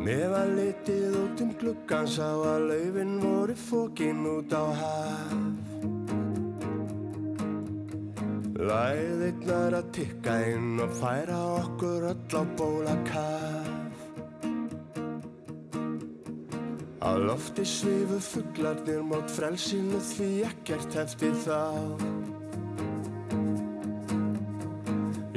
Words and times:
Mér 0.00 0.26
var 0.32 0.48
litið 0.56 1.16
út 1.20 1.42
um 1.44 1.50
gluggan 1.60 2.08
sá 2.10 2.26
að 2.32 2.64
laufin 2.70 3.12
voru 3.22 3.54
fókin 3.68 4.24
út 4.26 4.50
á 4.56 4.64
haf. 4.80 5.34
Læðirnar 8.60 9.78
að 9.78 9.94
tikka 9.96 10.36
inn 10.50 10.82
og 10.82 10.92
færa 10.98 11.40
okkur 11.60 12.10
öll 12.10 12.36
á 12.36 12.42
bóla 12.58 12.96
kaf 13.06 13.59
Á 17.10 17.18
lofti 17.18 17.64
svifu 17.66 18.20
fugglarnir 18.22 19.00
mót 19.02 19.32
frelsinu 19.34 19.98
því 20.12 20.28
ekkert 20.46 20.94
hefti 20.94 21.30
þá 21.42 21.58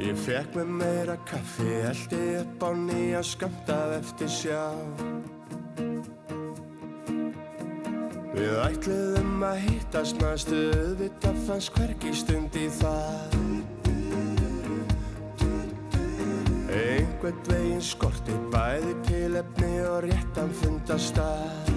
Ég 0.04 0.20
fekk 0.22 0.54
með 0.54 0.70
meira 0.78 1.16
kaffi, 1.26 1.66
eldi 1.88 2.20
upp 2.38 2.62
á 2.62 2.70
nýja 2.78 3.22
skamtaf 3.26 3.94
eftir 3.96 4.30
sjá. 4.30 4.62
Við 8.36 8.54
ætluðum 8.68 9.42
að 9.48 9.62
hittast 9.64 10.22
næstu, 10.22 10.60
auðvitað 10.76 11.42
fannst 11.48 11.74
hvergi 11.74 12.14
stund 12.20 12.60
í 12.60 12.68
það. 12.78 13.38
Einhvern 16.74 17.42
veginn 17.50 17.82
skorti 17.82 18.38
bæði 18.54 18.94
tilefni 19.64 19.80
og 19.88 20.02
réttan 20.04 20.50
fundast 20.52 21.18
að. 21.18 21.70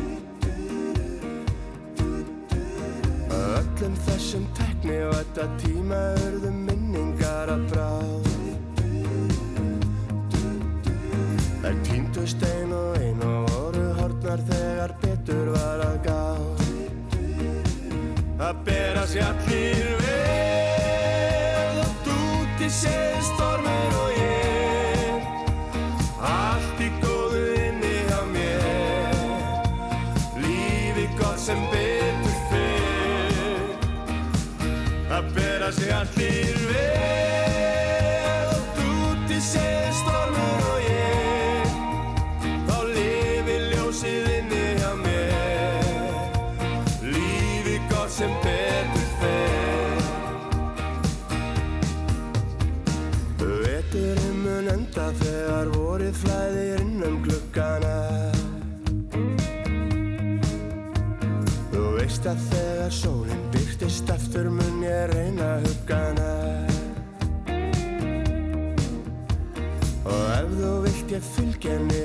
Öllum 3.32 3.96
þessum 4.06 4.46
tekni 4.58 4.98
og 5.06 5.14
þetta 5.16 5.46
tíma 5.62 6.00
örðum 6.26 6.58
minningar 6.68 7.52
að 7.54 7.66
bráð. 7.72 8.28
Þær 11.62 11.76
týndust 11.84 12.44
ein 12.44 12.74
og 12.74 12.98
ein 13.02 13.22
og 13.24 13.50
voru 13.52 13.86
hortnar 14.00 14.40
þegar 14.50 14.96
betur 15.02 15.52
var 15.56 15.86
að 15.88 15.98
gá. 16.08 16.26
Það 18.38 18.64
bera 18.66 19.06
sér 19.08 19.28
allir 19.28 19.94
vel 20.04 21.84
og 21.84 21.94
dúti 22.08 22.70
séð 22.72 23.17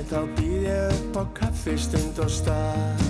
þá 0.09 0.19
býð 0.37 0.65
ég 0.67 0.93
upp 0.97 1.19
á 1.19 1.23
kaffistund 1.39 2.19
og 2.23 2.31
stað. 2.31 3.03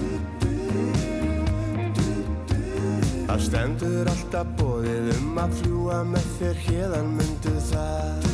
Það 3.24 3.42
stendur 3.48 4.12
alltaf 4.12 4.54
bóðið 4.60 5.10
um 5.16 5.42
að 5.42 5.58
fljúa 5.62 6.04
með 6.12 6.30
þér 6.38 6.62
hérðan 6.68 7.12
myndu 7.18 7.56
það. 7.72 8.30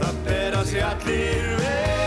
Það 0.00 0.24
bera 0.30 0.64
sér 0.72 0.90
allir 0.94 1.54
vel 1.60 1.97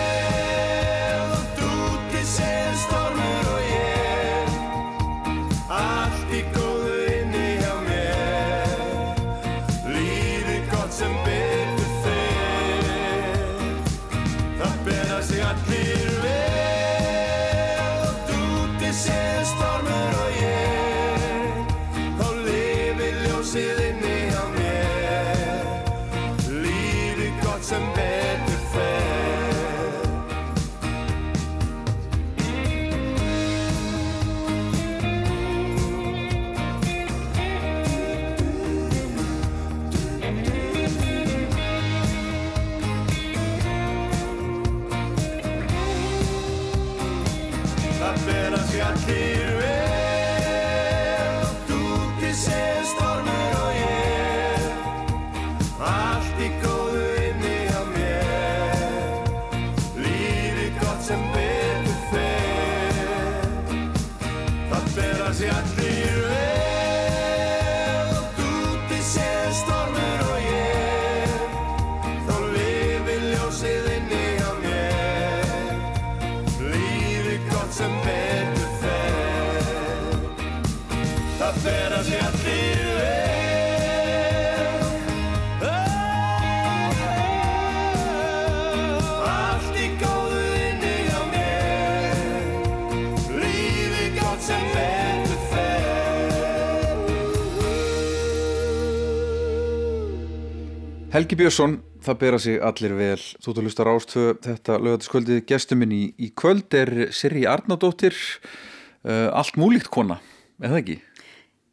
Helgi 101.12 101.36
Björnsson, 101.36 101.74
það 102.00 102.20
bera 102.22 102.38
sig 102.40 102.56
allir 102.64 102.94
vel. 102.96 103.24
Þú 103.44 103.54
þú 103.54 103.64
hlustar 103.66 103.90
ástöð 103.92 104.30
þetta 104.46 104.78
lögatiskvöldið 104.80 105.42
gestuminn 105.50 105.92
í, 105.92 106.06
í 106.16 106.30
kvöld 106.32 106.72
er 106.80 106.92
Sirri 107.12 107.44
Arnardóttir 107.52 108.16
uh, 108.16 109.28
allt 109.36 109.60
múlíkt 109.60 109.92
kona, 109.92 110.22
er 110.64 110.72
það 110.72 110.80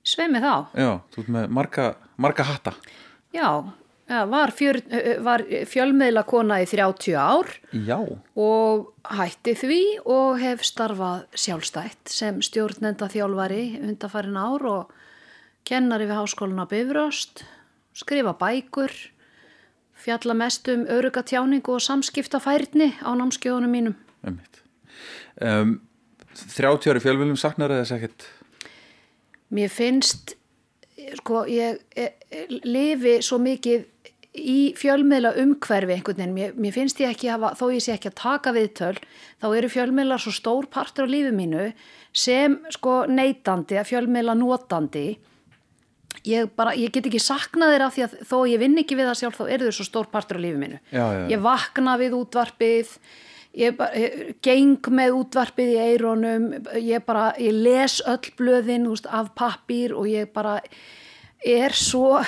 ekki? 0.08 0.14
Sveimi 0.14 0.40
þá. 0.40 0.54
Já, 0.74 0.90
þú 1.12 1.22
ert 1.22 1.28
með 1.34 1.52
marga, 1.52 1.94
marga 2.16 2.44
hatta 2.48 2.74
Já, 3.34 3.72
var, 4.08 4.52
fjör, 4.56 4.80
var 5.20 5.44
fjölmiðla 5.68 6.24
kona 6.24 6.60
í 6.62 6.66
30 6.66 7.16
ár 7.18 7.50
Já, 7.72 7.98
og 8.34 8.88
hætti 9.04 9.54
því 9.58 9.82
og 10.08 10.38
hef 10.40 10.64
starfað 10.64 11.26
sjálfstætt 11.36 12.08
sem 12.08 12.40
stjórnenda 12.40 13.10
þjálfari 13.12 13.78
undarfærin 13.82 14.38
ár 14.40 14.64
og 14.68 14.94
kennari 15.68 16.08
við 16.08 16.16
háskólan 16.22 16.64
á 16.64 16.66
Bifröst, 16.70 17.44
skrifa 17.92 18.32
bækur, 18.32 18.94
fjalla 19.98 20.34
mest 20.34 20.68
um 20.72 20.86
örugatjáningu 20.88 21.76
og 21.76 21.84
samskiptafærni 21.84 22.94
á 23.04 23.12
námskjóðunum 23.12 23.68
mínum. 23.74 23.94
um, 24.24 25.80
30 26.32 26.88
ári 26.88 27.02
fjölmjölum 27.02 27.36
saknar 27.36 27.74
þess 27.76 27.92
ekkert 27.92 28.24
Mér 29.54 29.70
finnst, 29.72 30.34
sko, 31.20 31.44
ég 31.48 31.78
e, 31.96 32.10
e, 32.28 32.42
lifi 32.66 33.18
svo 33.24 33.38
mikið 33.42 33.86
í 34.38 34.58
fjölmiðla 34.78 35.32
umhverfi 35.42 35.94
einhvern 35.96 36.20
veginn. 36.20 36.34
Mér, 36.36 36.58
mér 36.58 36.74
finnst 36.74 37.00
ég 37.02 37.14
ekki 37.14 37.30
hafa, 37.32 37.54
þó 37.58 37.70
ég 37.74 37.84
sé 37.84 37.94
ekki 37.94 38.12
að 38.12 38.18
taka 38.20 38.52
viðtöl, 38.54 38.98
þá 39.40 39.48
eru 39.50 39.70
fjölmiðlar 39.72 40.22
svo 40.22 40.34
stór 40.36 40.68
partur 40.70 41.08
á 41.08 41.12
lífi 41.12 41.32
mínu 41.34 41.70
sem 42.12 42.58
sko 42.74 43.00
neytandi, 43.10 43.78
að 43.80 43.90
fjölmiðla 43.92 44.36
notandi 44.38 45.08
ég, 46.26 46.48
bara, 46.56 46.74
ég 46.78 46.92
get 46.92 47.08
ekki 47.08 47.20
saknað 47.22 47.74
þeirra 47.74 47.88
því 47.94 48.04
að 48.06 48.16
þó 48.28 48.36
ég 48.50 48.62
vinn 48.62 48.80
ekki 48.80 48.98
við 48.98 49.10
það 49.10 49.18
sjálf 49.22 49.38
þá 49.38 49.52
eru 49.54 49.68
þau 49.68 49.78
svo 49.78 49.86
stór 49.88 50.10
partur 50.12 50.40
á 50.40 50.44
lífi 50.44 50.60
mínu 50.60 50.78
Já, 50.90 51.02
já, 51.02 51.18
já. 51.22 51.26
ég 51.32 51.42
vakna 51.44 51.96
við 52.00 52.16
útvarpið 52.18 52.94
ég, 53.58 53.74
bara, 53.78 53.90
ég 53.98 54.36
geng 54.44 54.90
með 54.94 55.16
útvarpið 55.18 55.72
í 55.74 55.80
eironum 55.82 56.48
ég 56.78 57.04
bara, 57.06 57.32
ég 57.40 57.56
les 57.56 57.98
öll 58.06 58.32
blöðin 58.38 58.88
úst, 58.90 59.08
af 59.10 59.32
pappír 59.38 59.96
og 59.96 60.08
ég 60.10 60.30
bara 60.34 60.58
er 61.44 61.74
svo 61.76 62.18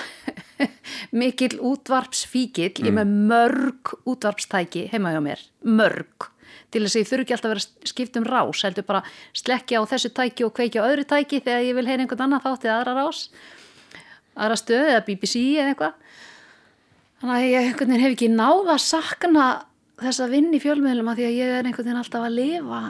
mikill 1.20 1.58
útvarpsfíkill. 1.58 2.82
Ég 2.82 2.90
er 2.90 2.98
með 3.00 3.14
mörg 3.30 3.94
útvarpstæki 4.08 4.88
heima 4.92 5.14
hjá 5.14 5.22
mér, 5.24 5.46
mörg. 5.66 6.30
Til 6.70 6.84
þess 6.84 6.94
að 6.94 7.02
ég 7.02 7.08
þurfi 7.08 7.24
ekki 7.24 7.34
alltaf 7.34 7.48
að 7.48 7.54
vera 7.54 7.62
að 7.64 7.90
skipta 7.90 8.20
um 8.20 8.26
rás 8.30 8.60
heldur 8.62 8.86
bara 8.86 9.00
slekja 9.34 9.80
á 9.82 9.90
þessu 9.90 10.10
tæki 10.14 10.44
og 10.46 10.52
kveikja 10.54 10.84
á 10.86 10.88
öðru 10.90 11.06
tæki 11.10 11.40
þegar 11.42 11.64
ég 11.66 11.78
vil 11.78 11.86
heyra 11.88 12.04
einhvern 12.04 12.26
annan 12.28 12.44
þátt 12.44 12.66
eða 12.68 12.76
aðra 12.76 12.94
rás. 13.00 13.22
Aðra 14.38 14.58
stöð 14.60 14.90
eða 14.92 15.06
BBC 15.08 15.42
eða 15.58 15.72
eitthvað. 15.72 15.96
Þannig 17.20 17.34
að 17.34 17.48
ég 17.50 17.66
hef 18.04 18.12
ekki 18.14 18.30
náða 18.32 18.76
að 18.76 18.84
sakna 18.86 19.48
þess 20.04 20.24
að 20.24 20.36
vinna 20.36 20.56
í 20.56 20.62
fjölmiðlum 20.62 21.10
að 21.12 21.20
því 21.20 21.28
að 21.28 21.38
ég 21.38 21.54
er 21.56 21.64
einhvern 21.64 21.88
veginn 21.88 22.02
alltaf 22.02 22.26
að 22.26 22.36
lifa 22.36 22.82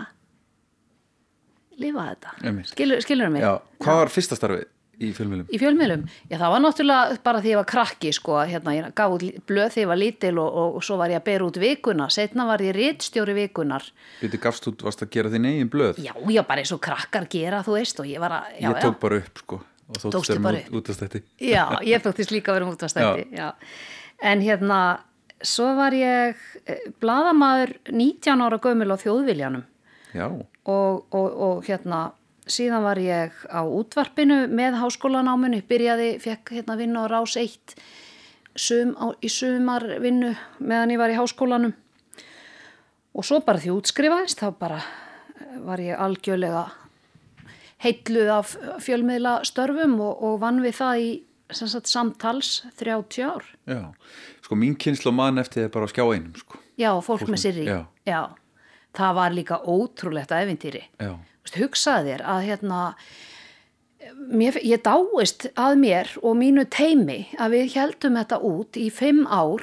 lifa 1.80 2.10
þetta. 2.10 2.52
Skilur, 2.68 3.00
skilur 3.00 3.32
mig? 3.32 3.44
Já, 3.44 3.54
hvað 3.80 4.02
var 4.02 4.12
fyrsta 4.12 4.36
starfið 4.36 4.68
í 5.00 5.10
fjölmjölum? 5.16 5.46
í 5.48 5.58
fjölmiðlum, 5.60 6.02
já 6.28 6.36
það 6.36 6.52
var 6.52 6.62
náttúrulega 6.64 7.16
bara 7.24 7.40
því 7.40 7.52
ég 7.52 7.58
var 7.60 7.68
krakki 7.70 8.12
sko, 8.12 8.36
hérna 8.50 8.74
ég 8.76 8.88
gaf 8.98 9.14
út 9.14 9.24
blöð 9.48 9.72
þegar 9.72 9.82
ég 9.82 9.90
var 9.90 10.00
lítil 10.00 10.32
og, 10.42 10.58
og, 10.60 10.76
og 10.76 10.84
svo 10.84 10.98
var 11.00 11.14
ég 11.14 11.20
að 11.20 11.26
bera 11.30 11.46
út 11.46 11.60
vikuna 11.62 12.08
setna 12.12 12.46
var 12.48 12.64
ég 12.64 12.76
rittstjóri 12.76 13.36
vikunar 13.38 13.86
Býtti 14.20 14.40
gafst 14.42 14.68
út, 14.68 14.84
varst 14.84 15.04
að 15.06 15.12
gera 15.16 15.32
þín 15.32 15.48
eigin 15.48 15.72
blöð? 15.72 16.02
já, 16.04 16.12
já, 16.12 16.42
bara 16.46 16.64
eins 16.64 16.74
og 16.76 16.82
krakkar 16.84 17.28
gera 17.32 17.62
þú 17.66 17.78
veist 17.78 18.02
og 18.02 18.10
ég 18.10 18.20
var 18.22 18.36
að, 18.40 18.50
já, 18.58 18.68
ég 18.68 18.82
tók 18.84 18.98
bara 19.06 19.22
upp 19.22 19.44
sko 19.44 19.60
og 19.90 20.02
þóttist 20.04 20.34
þér 20.34 20.44
bara 20.44 20.60
út, 20.60 20.68
upp? 20.68 20.76
út 20.82 20.92
af 20.92 20.98
stætti 21.00 21.22
já, 21.48 21.64
ég 21.88 22.04
þóttist 22.04 22.34
líka 22.36 22.52
að 22.52 22.60
vera 22.60 22.68
mútastætti 22.68 23.28
já. 23.40 23.48
en 24.20 24.44
hérna 24.44 24.80
svo 25.42 25.72
var 25.78 25.94
ég 25.96 26.38
eh, 26.66 26.86
blaðamaður 27.00 27.76
19 27.88 28.44
ára 28.44 28.60
gömul 28.62 28.90
á 28.92 28.96
þjóðviljanum. 29.00 29.64
Og, 30.68 31.04
og, 31.14 31.28
og 31.30 31.62
hérna 31.68 32.10
síðan 32.50 32.84
var 32.84 32.98
ég 33.00 33.34
á 33.46 33.62
útvarpinu 33.62 34.42
með 34.50 34.80
háskólanáminu, 34.80 35.62
byrjaði, 35.68 36.14
fekk 36.22 36.56
hérna 36.58 36.76
vinnu 36.80 37.04
á 37.04 37.06
rás 37.10 37.36
1 37.38 37.76
sum, 38.58 38.96
á, 38.98 39.14
í 39.22 39.30
sumarvinnu 39.30 40.34
meðan 40.58 40.94
ég 40.96 41.00
var 41.00 41.14
í 41.14 41.18
háskólanum. 41.18 41.74
Og 43.16 43.26
svo 43.26 43.40
bara 43.42 43.62
því 43.62 43.74
útskrifaðist 43.78 44.42
þá 44.42 44.50
bara 44.60 44.82
eh, 44.82 45.56
var 45.64 45.82
ég 45.82 45.98
algjörlega 45.98 46.68
heitluð 47.80 48.28
af 48.34 48.54
fjölmiðla 48.84 49.40
störfum 49.48 49.96
og, 50.04 50.20
og 50.20 50.40
vann 50.42 50.60
við 50.60 50.76
það 50.82 51.00
í 51.00 51.10
sagt, 51.56 51.88
samtals 51.88 52.58
30 52.78 53.24
ár. 53.24 53.46
Já 53.64 53.94
Sko 54.50 54.56
mín 54.58 54.72
kynslu 54.74 55.12
mann 55.14 55.38
eftir 55.38 55.68
þið 55.68 55.72
bara 55.76 55.86
á 55.86 55.90
skjá 55.92 56.04
einum 56.10 56.34
sko. 56.34 56.58
Já, 56.74 56.90
fólk, 56.98 57.20
Fólk 57.22 57.28
með 57.30 57.38
sirri 57.38 57.66
já. 57.70 58.20
það 58.98 59.12
var 59.14 59.34
líka 59.36 59.58
ótrúlegt 59.62 60.32
að 60.34 60.42
eventýri 60.42 60.80
Já, 60.98 61.12
hugsaði 61.54 62.10
þér 62.16 62.24
að 62.32 62.40
hérna 62.48 62.80
mér, 64.26 64.58
ég 64.66 64.82
dáist 64.82 65.46
að 65.54 65.76
mér 65.84 66.10
og 66.18 66.34
mínu 66.40 66.64
teimi 66.66 67.20
að 67.38 67.54
við 67.54 67.76
heldum 67.76 68.18
þetta 68.18 68.40
út 68.50 68.80
í 68.80 68.88
fimm 68.90 69.22
ár 69.30 69.62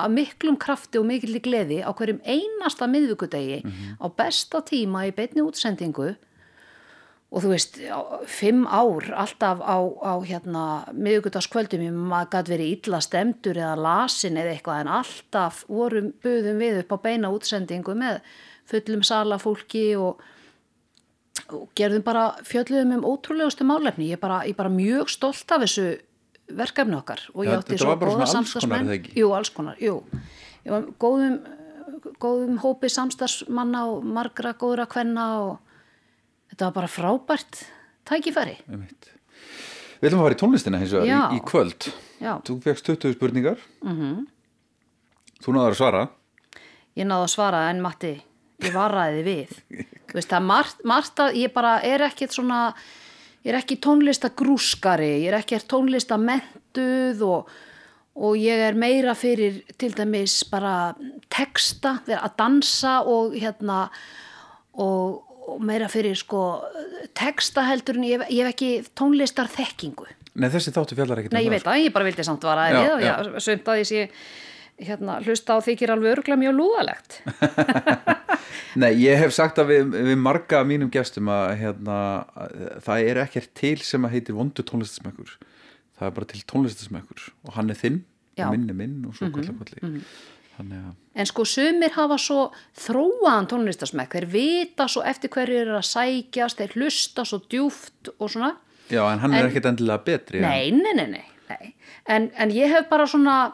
að 0.00 0.16
miklum 0.16 0.56
krafti 0.56 0.96
og 0.96 1.10
mikill 1.10 1.36
gleði 1.44 1.82
á 1.84 1.92
hverjum 1.92 2.24
einasta 2.24 2.88
miðvíkudegi 2.88 3.60
á 4.00 4.06
besta 4.16 4.64
tíma 4.64 5.04
í 5.10 5.12
beinni 5.12 5.44
útsendingu 5.44 6.14
og 7.32 7.40
þú 7.40 7.50
veist, 7.54 7.78
fimm 8.28 8.66
ár 8.68 9.06
alltaf 9.16 9.62
á, 9.64 9.78
á 9.80 10.14
hérna 10.20 10.64
miðvíkudagskvöldum, 10.92 11.86
ég 11.86 11.96
maður 11.96 12.30
gæti 12.34 12.52
verið 12.52 12.72
illa 12.76 13.00
stemdur 13.00 13.60
eða 13.62 13.78
lasin 13.80 14.36
eða 14.36 14.52
eitthvað 14.52 14.82
en 14.82 14.92
alltaf 14.98 15.62
vorum 15.70 16.12
buðum 16.22 16.60
við 16.60 16.82
upp 16.82 16.92
á 16.92 16.98
beina 17.08 17.32
útsendingu 17.32 17.96
með 17.96 18.20
fullum 18.68 19.04
sala 19.06 19.40
fólki 19.40 19.86
og 19.96 20.20
og 21.52 21.68
gerðum 21.76 22.04
bara 22.04 22.24
fjöldluðum 22.46 22.98
um 22.98 23.06
ótrúlegustu 23.08 23.64
málefni. 23.66 24.10
Ég 24.10 24.18
er 24.18 24.22
bara, 24.22 24.42
bara 24.56 24.72
mjög 24.72 25.10
stolt 25.12 25.52
af 25.52 25.64
þessu 25.64 25.86
verkefni 26.52 26.96
okkar 26.98 27.22
og 27.32 27.46
ég 27.46 27.56
átti 27.56 27.78
svo 27.80 27.96
góða 27.96 28.28
ekki? 28.96 29.14
Jú, 29.20 29.32
alls 29.36 29.50
konar, 29.54 29.78
jú. 29.80 30.00
Ég 30.66 30.74
var 30.74 30.88
góðum, 31.02 31.38
góðum 32.22 32.58
hópi 32.62 32.90
samstarfsmanna 32.92 33.84
og 33.90 34.06
margra 34.06 34.54
góðra 34.58 34.86
kvenna 34.90 35.26
og 35.42 35.71
þetta 36.52 36.68
var 36.68 36.76
bara 36.78 36.92
frábært 36.92 37.64
tækifæri. 38.08 38.56
Við 38.68 40.08
ætlum 40.08 40.22
að 40.22 40.26
fara 40.28 40.36
í 40.36 40.40
tónlistina 40.40 40.78
hins 40.82 40.94
vegar 40.94 41.32
í, 41.32 41.38
í 41.38 41.44
kvöld 41.46 41.92
Já, 42.22 42.36
Þú 42.46 42.56
fegst 42.62 42.86
20 42.86 43.16
spurningar 43.16 43.58
mm 43.82 43.94
-hmm. 43.98 44.26
Þú 45.42 45.54
náður 45.54 45.74
að 45.74 45.78
svara 45.78 46.02
ég 46.98 47.08
náðu 47.08 47.26
að 47.26 47.32
svara 47.34 47.64
en 47.70 47.80
Matti, 47.84 48.12
ég 48.62 48.74
varaði 48.74 49.22
þið 49.22 49.28
við. 49.30 49.56
Margt, 50.52 50.82
margt 50.84 51.22
að 51.24 51.38
ég 51.40 51.52
bara 51.54 51.78
er 51.88 52.04
ekkert 52.04 52.34
svona, 52.36 52.74
ég 53.42 53.52
er 53.52 53.60
ekki 53.62 53.78
tónlistagrúskari, 53.80 55.22
ég 55.22 55.30
er 55.30 55.38
ekkert 55.38 55.68
tónlistamentuð 55.72 57.22
og, 57.24 57.48
og 58.20 58.36
ég 58.36 58.60
er 58.68 58.76
meira 58.76 59.14
fyrir 59.16 59.62
til 59.80 59.94
dæmis 59.96 60.42
bara 60.50 60.92
texta, 61.32 62.00
að 62.04 62.36
dansa 62.36 62.98
og 63.08 63.32
hérna 63.32 63.86
og, 64.76 65.22
og 65.48 65.62
meira 65.66 65.88
fyrir 65.92 66.16
sko 66.18 66.42
texta 67.18 67.64
heldur 67.66 67.98
en 67.98 68.06
ég 68.06 68.24
ég 68.28 68.44
hef 68.44 68.52
ekki 68.52 68.70
tónlistar 68.98 69.50
þekkingu. 69.52 70.06
Nei, 70.32 70.48
þessi 70.52 70.72
þáttu 70.72 70.96
fjallar 70.96 71.20
ekkert 71.20 71.34
Nei, 71.36 71.44
um 71.44 71.52
ég 71.52 71.60
það, 71.60 71.66
veit 71.66 71.72
að 71.74 71.84
ég 71.84 71.92
bara 71.92 72.08
vildi 72.08 72.24
samt 72.24 72.46
vara 72.48 72.70
Já, 72.70 72.78
þið 72.78 72.92
og 72.94 73.02
ég 73.04 73.44
sumt 73.44 73.68
að 73.68 73.82
ég 73.82 73.88
sé 73.90 74.06
hérna, 74.82 75.18
hlusta 75.22 75.54
á 75.54 75.58
þykir 75.62 75.92
alveg 75.92 76.16
örgla 76.16 76.38
mjög 76.40 76.54
lúðalegt. 76.56 77.18
Nei, 78.80 78.94
ég 79.02 79.20
hef 79.20 79.34
sagt 79.36 79.60
að 79.60 79.74
við, 79.74 79.92
við 80.08 80.16
marga 80.18 80.62
mínum 80.64 80.90
gestum 80.90 81.28
að 81.30 81.58
hérna, 81.60 81.98
að 82.32 82.62
það 82.86 83.10
er 83.10 83.20
ekkert 83.26 83.52
til 83.58 83.76
sem 83.84 84.08
að 84.08 84.16
heitir 84.16 84.38
vondu 84.38 84.64
tónlistasmekkur 84.66 85.36
það 86.02 86.10
er 86.10 86.16
bara 86.18 86.30
til 86.32 86.42
tónlistasmekkur 86.50 87.26
og 87.46 87.56
hann 87.56 87.72
er 87.72 87.78
þinn 87.78 87.98
Já. 88.38 88.46
og 88.46 88.54
minn 88.54 88.70
er 88.72 88.78
minn 88.78 89.02
og 89.06 89.16
svo 89.16 89.28
mm 89.28 89.34
-hmm. 89.34 89.46
þannig 89.46 89.82
að 89.82 90.06
En 91.14 91.26
sko 91.26 91.44
sumir 91.44 91.90
hafa 91.96 92.16
svo 92.18 92.52
þróaðan 92.78 93.46
tónlistasmekk, 93.50 94.12
þeir 94.16 94.26
vita 94.32 94.86
svo 94.88 95.02
eftir 95.02 95.30
hverju 95.30 95.58
eru 95.64 95.76
að 95.78 95.86
sækjast, 95.88 96.56
þeir 96.60 96.72
hlusta 96.76 97.24
svo 97.24 97.40
djúft 97.50 98.08
og 98.18 98.30
svona. 98.30 98.56
Já, 98.90 99.02
en 99.12 99.18
hann 99.18 99.34
er 99.34 99.44
En- 99.44 99.50
ekkert 99.50 99.66
endilega 99.66 100.04
betri 100.04 100.40
Nei, 100.40 100.70
nei, 100.70 100.92
nei, 100.94 101.06
nei. 101.06 101.24
nei. 101.48 101.74
En, 102.06 102.30
en 102.36 102.50
ég 102.50 102.68
hef 102.68 102.88
bara 102.88 103.06
svona, 103.06 103.52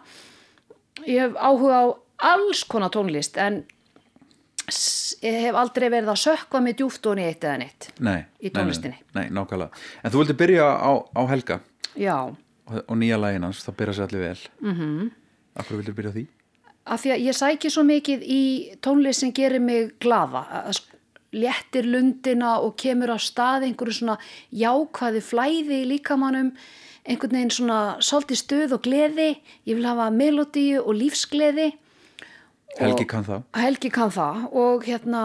ég 1.07 1.21
hef 1.21 1.35
áhuga 1.37 1.83
á 1.83 1.87
alls 2.35 2.65
konar 2.65 2.91
tónlist 2.91 3.37
en 3.39 3.65
ég 5.23 5.37
hef 5.47 5.55
aldrei 5.57 5.89
verið 5.89 6.11
að 6.13 6.21
sökva 6.23 6.61
mig 6.63 6.77
djúft 6.79 7.07
og 7.09 7.19
eitt 7.23 7.45
eða. 7.45 7.69
Nei, 8.05 8.25
í 8.43 8.51
tónlistinni. 8.53 8.99
Nei, 9.15 9.29
nei, 9.29 9.31
nákvæmlega 9.31 9.71
En 10.05 10.11
þú 10.13 10.19
vildi 10.25 10.37
byrja 10.39 10.67
á, 10.77 10.91
á 11.17 11.23
Helga 11.31 11.61
Já, 11.97 12.17
og, 12.69 12.83
og 12.89 12.97
nýja 13.01 13.17
lægin 13.21 13.43
hans, 13.49 13.63
það 13.65 13.77
byrja 13.81 13.95
sér 13.97 14.09
allir 14.09 14.21
vel 14.27 14.43
mm 14.61 14.69
Mhm. 14.73 14.83
-hmm. 15.01 15.11
Akkur 15.59 15.77
vildi 15.77 15.93
byrja 15.93 16.13
því? 16.13 16.27
Af 16.89 17.03
því 17.05 17.13
að 17.15 17.25
ég 17.29 17.37
sæki 17.39 17.71
svo 17.73 17.85
mikið 17.87 18.23
í 18.25 18.43
tónlist 18.85 19.25
sem 19.25 19.33
gerir 19.37 19.61
mig 19.61 19.93
sk- 20.73 20.95
léttir 21.33 21.85
lundina 21.85 22.55
og 22.65 22.77
kemur 22.81 23.13
á 23.13 23.19
stað 23.21 23.67
einhverju 23.69 23.99
svona 23.99 24.17
jákvæði 24.53 25.21
flæði 25.21 25.83
í 25.83 25.89
líkamannum 25.93 26.53
einhvern 27.09 27.37
veginn 27.37 27.53
svona 27.53 27.81
svolítið 28.05 28.41
stuð 28.43 28.73
og 28.77 28.83
gleði. 28.85 29.29
Ég 29.69 29.77
vil 29.79 29.87
hafa 29.89 30.09
melodíu 30.13 30.81
og 30.85 30.97
lífsgleði. 30.97 31.71
Helgi 32.79 33.07
kann 33.09 33.25
það. 33.25 33.45
Helgi 33.57 33.91
kann 33.91 34.11
það 34.13 34.43
og 34.53 34.85
hérna 34.89 35.23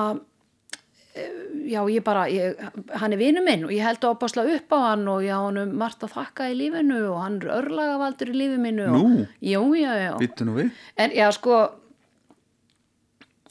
já 1.13 1.82
ég 1.93 2.01
bara 2.03 2.24
ég, 2.32 2.58
hann 2.98 3.13
er 3.13 3.20
vinu 3.22 3.43
minn 3.46 3.67
og 3.67 3.74
ég 3.74 3.86
held 3.86 4.01
ábáslega 4.01 4.55
upp 4.58 4.74
á 4.74 4.77
hann 4.89 5.05
og 5.12 5.22
ég 5.22 5.29
á 5.29 5.46
hann 5.46 5.60
um 5.62 5.75
margt 5.77 6.01
að 6.05 6.15
þakka 6.15 6.48
í 6.50 6.58
lífinu 6.58 7.03
og 7.12 7.20
hann 7.22 7.38
er 7.43 7.51
örlagavaldur 7.60 8.32
í 8.34 8.39
lífi 8.39 8.58
mínu 8.62 8.88
og, 8.89 8.98
Nú? 8.98 9.27
Jú, 9.46 9.62
já, 9.77 9.91
já. 10.00 10.12
Býttu 10.17 10.48
nú 10.50 10.58
við. 10.58 10.74
En 10.98 11.13
já, 11.13 11.27
sko, 11.38 11.60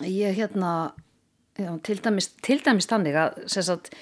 ég 0.03 0.35
hérna, 0.41 0.93
já, 1.59 1.71
til, 1.87 1.99
dæmis, 2.03 2.33
til 2.43 2.59
dæmis 2.67 2.91
þannig 2.91 3.19
að, 3.23 3.43
sem 3.55 3.67
sagt, 3.71 3.93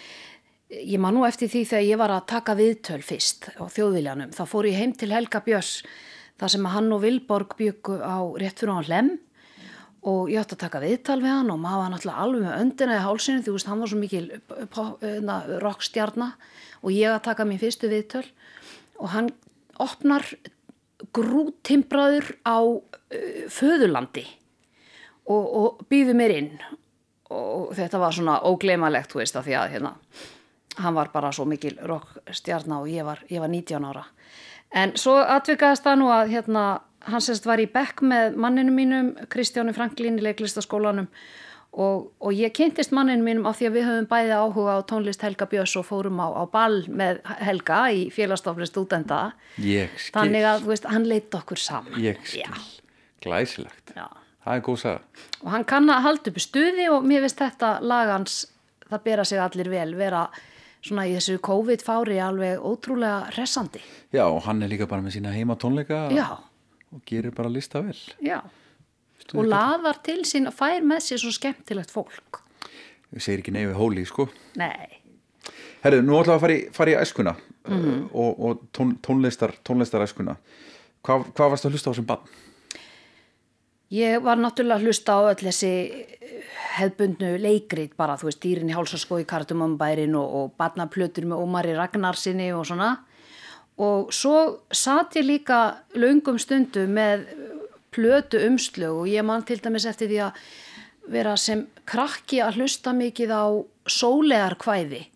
ég 0.72 1.00
man 1.02 1.18
nú 1.18 1.26
eftir 1.28 1.50
því 1.52 1.64
þegar 1.74 1.88
ég 1.90 2.00
var 2.00 2.14
að 2.16 2.28
taka 2.32 2.56
viðtöl 2.56 3.02
fyrst 3.04 3.50
á 3.60 3.64
þjóðviljanum, 3.68 4.32
þá 4.36 4.44
fór 4.48 4.70
ég 4.70 4.80
heim 4.80 4.96
til 4.96 5.12
Helga 5.12 5.42
Björns, 5.44 5.82
þar 6.40 6.54
sem 6.54 6.70
hann 6.72 6.92
og 6.96 7.02
Vilborg 7.04 7.58
byggu 7.58 8.00
á 8.00 8.24
rétt 8.40 8.62
fyrir 8.62 8.80
á 8.80 8.88
hlem 8.88 9.18
og 10.00 10.30
ég 10.32 10.40
átti 10.40 10.56
að 10.56 10.62
taka 10.62 10.80
viðtal 10.80 11.18
við 11.20 11.34
hann 11.34 11.52
og 11.52 11.60
maður 11.60 11.82
var 11.82 11.92
náttúrulega 11.92 12.24
alveg 12.24 12.44
með 12.46 12.60
öndina 12.64 12.96
í 12.96 13.04
hálsinu, 13.04 13.44
þú 13.44 13.54
veist, 13.56 13.68
hann 13.68 13.82
var 13.82 13.90
svo 13.90 14.00
mikil 14.00 14.24
hérna, 14.72 15.36
rockstjarna 15.60 16.30
og 16.80 16.94
ég 16.94 17.12
að 17.12 17.24
taka 17.28 17.46
mín 17.48 17.60
fyrstu 17.60 17.90
viðtöl. 17.92 18.24
Og 19.00 19.12
hann 19.12 19.30
opnar 19.80 20.24
grútimbraður 21.16 22.32
á 22.48 22.60
uh, 22.60 22.82
föðurlandi 23.52 24.24
og, 25.28 25.44
og 25.44 25.86
býður 25.92 26.16
mér 26.16 26.36
inn. 26.38 26.52
Og 27.30 27.70
þetta 27.76 28.00
var 28.02 28.16
svona 28.16 28.40
ógleimalegt 28.48 29.12
þú 29.12 29.20
veist 29.20 29.36
að 29.38 29.50
því 29.50 29.58
að 29.60 29.74
hérna 29.76 29.96
hann 30.80 30.96
var 30.96 31.10
bara 31.12 31.32
svo 31.34 31.44
mikil 31.48 31.76
rockstjarna 31.84 32.80
og 32.80 32.88
ég 32.88 33.04
var, 33.04 33.20
ég 33.28 33.42
var 33.42 33.50
19 33.52 33.84
ára. 33.84 34.04
En 34.70 34.94
svo 34.98 35.16
atvikaðist 35.18 35.84
það 35.84 35.98
nú 35.98 36.10
að 36.14 36.32
hérna, 36.34 36.64
hann 37.06 37.22
sérst 37.24 37.46
var 37.48 37.60
í 37.62 37.68
bekk 37.70 38.02
með 38.06 38.36
manninu 38.40 38.74
mínum 38.74 39.12
Kristjáni 39.32 39.74
Franklín 39.76 40.18
í 40.20 40.24
leiklistaskólanum. 40.26 41.08
Og, 41.70 42.08
og 42.18 42.34
ég 42.34 42.50
kynntist 42.50 42.90
manninu 42.90 43.22
mínum 43.22 43.46
á 43.46 43.54
því 43.54 43.68
að 43.68 43.76
við 43.76 43.84
höfum 43.86 44.08
bæði 44.10 44.32
áhuga 44.34 44.72
á 44.74 44.80
tónlist 44.90 45.22
Helga 45.22 45.46
Björns 45.46 45.76
og 45.78 45.86
fórum 45.86 46.18
á, 46.18 46.26
á 46.34 46.44
ball 46.50 46.80
með 46.90 47.20
Helga 47.38 47.84
í 47.94 48.08
félagstofli 48.10 48.66
stúdenda 48.66 49.20
þannig 50.10 50.48
að 50.50 50.64
þú 50.64 50.72
veist, 50.72 50.88
hann 50.90 51.06
leitt 51.06 51.36
okkur 51.38 51.62
saman. 51.62 52.00
Glæsilegt. 53.22 53.94
já. 53.94 54.08
Það 54.40 54.56
er 54.56 54.62
góð 54.66 54.78
saga. 54.80 55.00
og 55.44 55.50
hann 55.52 55.64
kann 55.68 55.90
að 55.92 56.02
halda 56.08 56.30
upp 56.32 56.38
í 56.40 56.42
stuði 56.42 56.86
og 56.90 57.04
mér 57.06 57.26
finnst 57.26 57.42
þetta 57.42 57.72
lagans 57.84 58.38
það 58.90 59.02
bera 59.04 59.24
sig 59.28 59.38
allir 59.38 59.70
vel 59.70 59.94
vera 59.98 60.24
svona 60.82 61.04
í 61.06 61.12
þessu 61.14 61.38
COVID-fári 61.44 62.16
alveg 62.24 62.62
ótrúlega 62.64 63.28
hressandi. 63.34 63.82
Já, 64.16 64.24
og 64.24 64.40
hann 64.46 64.62
er 64.64 64.72
líka 64.72 64.88
bara 64.88 65.04
með 65.04 65.18
sína 65.18 65.34
heima 65.34 65.56
tónleika 65.60 66.06
já, 66.10 66.40
og 66.92 67.02
gerir 67.06 67.30
bara 67.34 67.48
lista 67.52 67.80
vel. 67.82 67.96
já 68.22 68.40
og 69.34 69.44
laðar 69.46 70.00
til 70.02 70.22
sín 70.26 70.48
og 70.48 70.54
fær 70.56 70.80
með 70.82 71.04
sér 71.06 71.20
svo 71.22 71.30
skemmtilegt 71.34 71.90
fólk 71.92 72.40
Við 73.12 73.20
segir 73.22 73.40
ekki 73.42 73.52
neyfi 73.52 73.74
hóli, 73.74 74.04
sko. 74.06 74.28
nei, 74.56 74.98
Herðu, 75.82 76.02
nú 76.06 76.18
við 76.20 76.28
að 76.34 76.40
fara 76.40 76.54
í, 76.54 76.60
fara 76.72 76.90
í 76.90 76.98
æskuna 77.00 77.36
Mhm. 77.68 77.90
uh, 77.90 78.16
og, 78.16 78.38
og 78.40 78.60
tón, 78.72 78.94
tónlistar, 79.04 79.52
tónlistar 79.62 80.00
æskuna. 80.02 80.36
Hvað, 81.04 81.26
hvað 81.36 81.50
varst 81.52 81.66
að 81.66 81.74
hlusta 81.76 81.90
á 81.92 81.94
sem 81.94 82.06
bann? 82.08 82.18
ég 83.92 84.22
var 84.22 84.36
náttúrulega 84.40 84.78
að 84.80 84.86
hlusta 84.86 85.12
á 85.12 85.20
öll 85.28 85.44
þessi 85.44 85.70
hefðbundnu 86.78 87.30
leikrit 87.42 87.96
bara, 87.98 88.16
þú 88.16 88.28
veist, 88.30 88.40
dýrin 88.42 88.70
í 88.70 88.74
hálsaskó 88.76 89.18
í 89.20 89.26
kartumambærin 89.28 90.14
og, 90.18 90.34
og 90.40 90.52
barnaplötur 90.60 91.26
með 91.26 91.42
Ómari 91.44 91.74
Ragnarsinni 91.76 92.52
og 92.54 92.64
svona 92.70 92.92
og 93.80 94.10
svo 94.12 94.62
satt 94.70 95.16
ég 95.16 95.26
líka 95.26 95.60
löngum 95.96 96.38
stundu 96.40 96.86
með 96.86 97.24
plötu 97.94 98.42
umslög 98.46 99.04
og 99.04 99.08
ég 99.10 99.24
man 99.26 99.46
til 99.46 99.60
dæmis 99.62 99.88
eftir 99.88 100.10
því 100.10 100.20
að 100.26 100.42
vera 101.10 101.36
sem 101.40 101.64
krakki 101.88 102.42
að 102.44 102.60
hlusta 102.60 102.92
mikið 102.94 103.32
á 103.34 103.44
sólegar 103.88 104.58
kvæði 104.60 105.06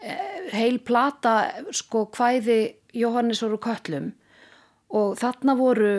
heil 0.00 0.78
plata 0.84 1.34
sko 1.74 2.06
kvæði 2.12 2.60
Jóhannes 2.96 3.42
voru 3.44 3.60
köllum. 3.62 4.10
Og 4.90 5.14
þarna 5.20 5.54
voru 5.58 5.92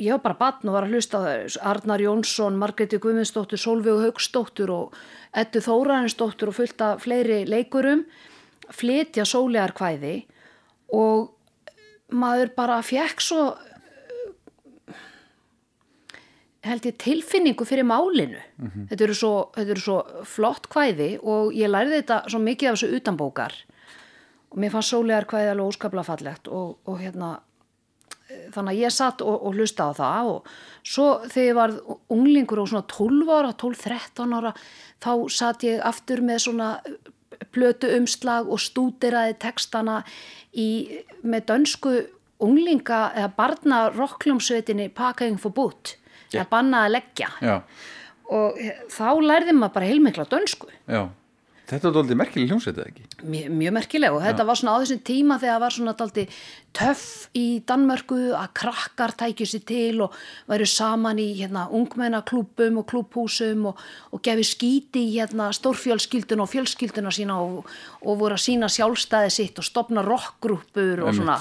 ég 0.00 0.16
var 0.16 0.22
bara 0.24 0.38
batn 0.40 0.70
og 0.70 0.76
var 0.78 0.86
að 0.86 0.96
hlusta 0.96 1.20
Arnar 1.60 2.00
Jónsson, 2.02 2.56
Margreti 2.58 2.98
Guðmundsdóttur 2.98 3.60
Solveig 3.60 4.00
Haugsdóttur 4.06 4.72
og 4.72 4.96
Eddu 5.36 5.60
Þórarinsdóttur 5.62 6.50
og 6.50 6.56
fullt 6.56 6.82
af 6.82 7.04
fleiri 7.04 7.44
leikurum 7.46 8.06
flytja 8.72 9.26
sólegar 9.28 9.74
kvæði 9.76 10.22
og 10.96 11.30
maður 12.10 12.54
bara 12.56 12.80
fekk 12.82 13.22
svo 13.22 13.42
held 16.66 16.84
ég 16.84 16.96
tilfinningu 17.00 17.64
fyrir 17.64 17.86
málinu. 17.88 18.40
Þetta, 18.90 19.04
eru 19.06 19.16
svo, 19.16 19.34
þetta 19.54 19.74
eru 19.74 19.84
svo 19.84 20.24
flott 20.28 20.68
kvæði 20.72 21.12
og 21.22 21.54
ég 21.56 21.70
lærði 21.70 22.02
þetta 22.02 22.22
svo 22.28 22.40
mikið 22.44 22.70
af 22.70 22.76
þessu 22.78 22.98
utanbókar. 23.00 23.54
Og 24.50 24.58
mér 24.60 24.74
fannst 24.74 24.92
sólegar 24.92 25.28
kvæði 25.30 25.54
alveg 25.54 25.72
óskaplega 25.72 26.08
fallegt 26.10 26.50
og, 26.50 26.76
og 26.84 26.98
hérna 27.00 27.38
þannig 28.54 28.76
að 28.76 28.82
ég 28.84 28.94
satt 28.94 29.22
og, 29.26 29.36
og 29.46 29.56
hlusta 29.58 29.88
á 29.90 29.92
það 29.96 30.28
og 30.34 30.50
svo 30.86 31.06
þegar 31.24 31.46
ég 31.48 31.56
var 31.58 31.72
unglingur 32.14 32.62
og 32.62 32.68
svona 32.70 32.86
12 32.90 33.32
ára, 33.34 33.54
12-13 33.58 34.36
ára 34.38 34.52
þá 35.02 35.12
satt 35.34 35.66
ég 35.66 35.82
aftur 35.86 36.22
með 36.26 36.44
svona 36.46 36.68
plötu 37.54 37.90
umslag 37.96 38.50
og 38.50 38.60
stúdiraði 38.62 39.36
textana 39.42 40.00
í, 40.52 41.00
með 41.22 41.46
dönsku 41.52 41.94
unglinga 42.40 43.00
eða 43.18 43.30
barna 43.36 43.80
rockljómsveitinni 43.94 44.90
Pakaðing 44.96 45.40
for 45.40 45.54
Boot 45.54 45.96
eða 46.32 46.46
banna 46.50 46.84
að 46.86 46.94
leggja. 46.96 47.30
Já, 47.42 47.56
og 48.30 48.60
þá 48.92 49.08
lærði 49.26 49.56
maður 49.56 49.74
bara 49.76 49.90
heilmikla 49.90 50.28
dönsku. 50.30 50.70
Já. 50.86 51.08
Þetta 51.70 51.88
er 51.88 51.94
doldið 51.94 52.18
merkileg 52.18 52.50
hljómsveit, 52.50 52.78
eða 52.80 52.90
ekki? 52.90 53.04
mjög, 53.30 53.52
mjög 53.60 53.74
merkileg 53.76 54.16
og 54.16 54.24
þetta 54.24 54.46
var 54.48 54.58
svona 54.58 54.74
á 54.74 54.80
þessum 54.82 55.02
tíma 55.06 55.38
þegar 55.38 55.54
það 55.54 55.64
var 55.64 55.76
svona 55.76 55.94
daldi 56.00 56.24
töff 56.76 57.04
í 57.38 57.44
Danmörku 57.66 58.18
að 58.38 58.48
krakkar 58.60 59.14
tækju 59.18 59.46
sér 59.50 59.62
til 59.66 60.02
og 60.04 60.16
væru 60.50 60.66
saman 60.70 61.18
í 61.22 61.28
hérna, 61.38 61.66
ungmennaklúbum 61.74 62.80
og 62.82 62.86
klúbhúsum 62.90 63.70
og, 63.70 63.80
og 64.14 64.22
gefi 64.26 64.46
skíti 64.46 65.04
í 65.08 65.14
hérna, 65.16 65.50
stórfjölskyldun 65.56 66.42
og 66.44 66.50
fjölskylduna 66.52 67.14
sína 67.14 67.38
og, 67.42 67.70
og 68.02 68.20
voru 68.20 68.38
að 68.38 68.44
sína 68.46 68.70
sjálfstæði 68.70 69.32
sitt 69.34 69.62
og 69.62 69.66
stopna 69.66 70.04
rockgrúpur 70.06 71.04
og 71.06 71.16
svona 71.18 71.40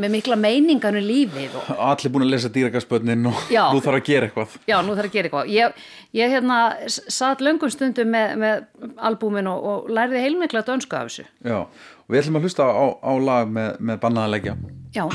með 0.00 0.14
mikla 0.16 0.36
meiningar 0.40 0.96
um 0.98 1.04
lífið 1.06 1.56
og 1.60 1.70
Allir 1.92 2.12
búin 2.12 2.26
að 2.26 2.32
lesa 2.34 2.50
dýragaspötnin 2.52 3.28
og 3.30 3.52
Já. 3.52 3.64
nú 3.72 3.80
þarf 3.84 4.00
að 4.00 4.06
gera 4.08 4.28
eitthvað. 4.28 4.56
Já, 4.68 4.76
nú 4.84 4.96
þarf 4.96 5.08
að 5.08 5.16
gera 5.16 5.28
eitthvað. 5.28 5.52
Ég, 5.52 5.86
ég 6.18 6.32
hérna 6.32 6.58
satt 6.88 7.44
löngum 7.44 7.72
stundum 7.72 8.12
með, 8.12 8.34
með 8.42 8.90
albúmin 9.08 9.48
og, 9.50 9.61
og 9.62 9.92
lærði 9.92 10.22
heilmikla 10.24 10.64
dönsku 10.66 10.98
af 10.98 11.10
þessu. 11.10 11.28
Já, 11.46 11.60
og 11.62 12.10
við 12.10 12.22
ætlum 12.24 12.40
að 12.40 12.48
hlusta 12.48 12.66
á, 12.66 12.84
á 12.98 13.12
lag 13.22 13.54
með, 13.54 13.70
með 13.80 14.02
bannaða 14.02 14.34
leggja. 14.36 14.56
Já, 14.96 15.06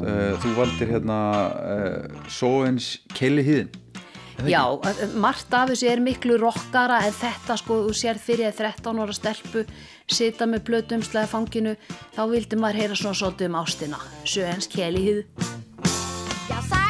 Uh, 0.00 0.36
þú 0.40 0.52
valdir 0.54 0.88
hérna 0.94 1.16
uh, 1.50 2.20
Sóens 2.30 3.00
Kelly 3.12 3.42
Híðin. 3.44 3.72
já, 4.48 4.62
að 4.62 5.16
margt 5.20 5.52
af 5.52 5.68
þessu 5.72 5.88
er 5.90 6.00
miklu 6.00 6.38
rockara 6.40 7.00
en 7.04 7.12
þetta 7.12 7.56
sko, 7.58 7.80
þú 7.88 7.96
sér 7.98 8.20
fyrir 8.22 8.48
að 8.48 8.62
13 8.62 9.02
ára 9.02 9.16
stelpu 9.18 9.64
sita 10.08 10.46
með 10.48 10.62
blötumslega 10.70 11.28
fanginu, 11.28 11.74
þá 12.14 12.22
vildi 12.30 12.56
maður 12.62 12.80
heyra 12.84 13.00
svona 13.02 13.18
svolítið 13.18 13.50
um 13.50 13.58
ástina. 13.60 14.00
Sjöens 14.24 14.70
Kelihið. 14.72 15.26
Jeg 16.48 16.62
sejler 16.70 16.89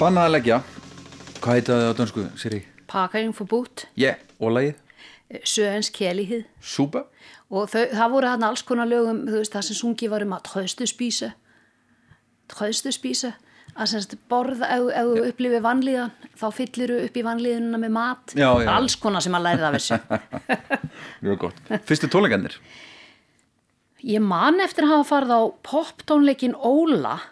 Bannað 0.00 0.30
að 0.30 0.32
leggja. 0.32 0.56
Hvað 1.44 1.56
heita 1.58 1.74
það 1.76 1.90
á 1.92 1.94
dönsku, 1.98 2.22
Siri? 2.40 2.58
Pakking 2.88 3.34
for 3.36 3.44
boot, 3.44 3.82
Yeah, 4.00 4.16
og 4.40 4.54
lagið? 4.56 4.78
Söens 5.44 5.90
kelihið 5.92 6.46
Súpa 6.64 7.02
og 7.52 7.68
þau, 7.68 7.84
það 7.92 8.12
voru 8.14 8.30
hann 8.32 8.46
alls 8.48 8.62
konar 8.66 8.88
lögum 8.88 9.20
veist, 9.28 9.52
það 9.52 9.66
sem 9.68 9.76
sungi 9.78 10.08
var 10.10 10.24
um 10.24 10.32
að 10.34 10.46
tröstu 10.48 10.88
spísa 10.88 11.28
tröstu 12.50 12.90
spísa 12.96 13.34
að 13.76 13.90
semst 13.92 14.16
borða, 14.32 14.70
ef, 14.72 14.88
þú 14.96 15.26
upplifir 15.28 15.62
vanlíðan 15.62 16.14
þá 16.40 16.46
fyllir 16.56 16.94
þú 16.94 16.98
upp 17.04 17.18
í 17.20 17.24
vanlíðununa 17.28 17.80
með 17.84 17.92
mat. 17.94 18.34
Já, 18.34 18.48
já. 18.64 18.70
alls 18.72 18.96
konar 18.98 19.22
sem 19.22 19.36
að 19.36 19.44
læra 19.46 19.68
það 19.68 19.76
þessu. 19.76 19.98
Mjög 21.26 21.38
gott. 21.44 21.60
Fyrstu 21.86 22.10
tónleikarnir? 22.10 22.56
Ég 24.00 24.24
man 24.24 24.64
eftir 24.64 24.88
að 24.88 24.96
hafa 24.96 25.08
farið 25.12 25.36
á 25.36 25.42
poptónleikin 25.70 26.56
Óla. 26.56 27.18
Já. 27.20 27.29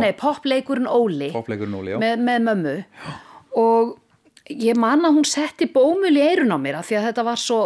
Nei, 0.00 0.12
popleikurinn 0.18 0.88
Óli. 0.90 1.32
Popleikurinn 1.34 1.76
Óli, 1.78 1.94
já. 1.94 2.00
með, 2.02 2.24
með 2.26 2.48
mömmu. 2.48 2.74
Og 3.60 3.94
ég 4.50 4.76
man 4.76 5.04
að 5.06 5.16
hún 5.16 5.26
setti 5.28 5.66
bómul 5.72 6.12
í 6.12 6.20
eirun 6.20 6.52
á 6.52 6.58
mér 6.60 6.78
af 6.80 6.88
því 6.88 6.98
að 6.98 7.06
þetta 7.08 7.24
var 7.24 7.40
svo 7.40 7.58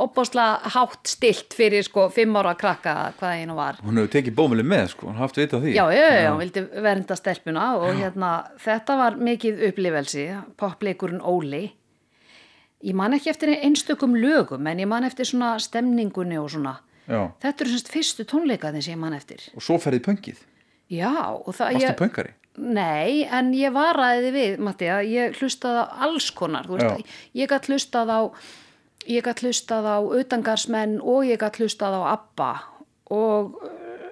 opbáslega 0.00 0.72
hátt 0.74 1.10
stilt 1.12 1.56
fyrir 1.56 1.84
sko 1.84 2.06
fimm 2.14 2.38
ára 2.40 2.54
krakka 2.58 2.94
hvað 3.18 3.42
einu 3.42 3.56
var. 3.58 3.80
Hún 3.84 4.00
hefur 4.00 4.14
tekið 4.14 4.36
bómulið 4.38 4.70
með, 4.72 4.86
sko, 4.94 5.10
hún 5.10 5.20
haft 5.20 5.40
vita 5.40 5.60
því. 5.60 5.74
Já, 5.76 5.84
já, 5.92 6.06
já, 6.16 6.30
hún 6.30 6.40
vildi 6.40 6.64
vernda 6.86 7.18
stelpuna 7.18 7.66
og 7.80 7.90
hérna, 8.00 8.32
þetta 8.64 8.96
var 9.02 9.18
mikið 9.20 9.66
upplifelsi, 9.68 10.28
popleikurinn 10.60 11.20
Óli. 11.20 11.66
Ég 12.82 12.96
man 12.98 13.14
ekki 13.14 13.30
eftir 13.30 13.52
einstökum 13.60 14.16
lögum, 14.18 14.66
en 14.66 14.80
ég 14.82 14.88
man 14.90 15.04
eftir 15.06 15.28
svona 15.28 15.54
stemningunni 15.62 16.40
og 16.40 16.48
svona. 16.50 16.78
Já. 17.06 17.28
Þetta 17.42 17.64
eru 17.64 17.74
semst 17.74 17.92
fyrstu 17.92 18.24
tónleikaðin 18.30 18.82
sem 18.82 18.96
ég 18.96 18.98
man 19.02 19.14
eftir. 19.14 19.44
Og 19.54 19.62
svo 19.62 19.76
ferðið 19.82 20.06
pöngið 20.08 20.40
Já, 20.90 21.12
og 21.32 21.52
það 21.54 21.76
Varstu 21.76 21.88
ég... 21.88 21.98
pöngari? 22.00 22.34
Nei, 22.62 23.22
en 23.32 23.52
ég 23.56 23.72
varaði 23.72 24.26
þið 24.26 24.34
við, 24.36 24.56
Matti, 24.60 24.88
að 24.92 25.06
ég 25.08 25.38
hlustaði 25.40 25.84
á 25.84 25.86
alls 26.04 26.26
konar, 26.36 26.66
þú 26.68 26.76
veist, 26.76 27.06
Já. 27.06 27.20
ég 27.40 27.52
gætt 27.52 27.68
hlustað 27.70 28.12
á, 28.12 28.20
ég 29.08 29.24
gætt 29.24 29.40
hlustað 29.40 29.88
á 29.88 29.98
utangarsmenn 30.20 30.98
og 31.00 31.24
ég 31.30 31.40
gætt 31.40 31.62
hlustað 31.62 31.96
á 31.96 32.02
ABBA 32.12 32.50
og 33.16 33.56
uh, 33.56 33.70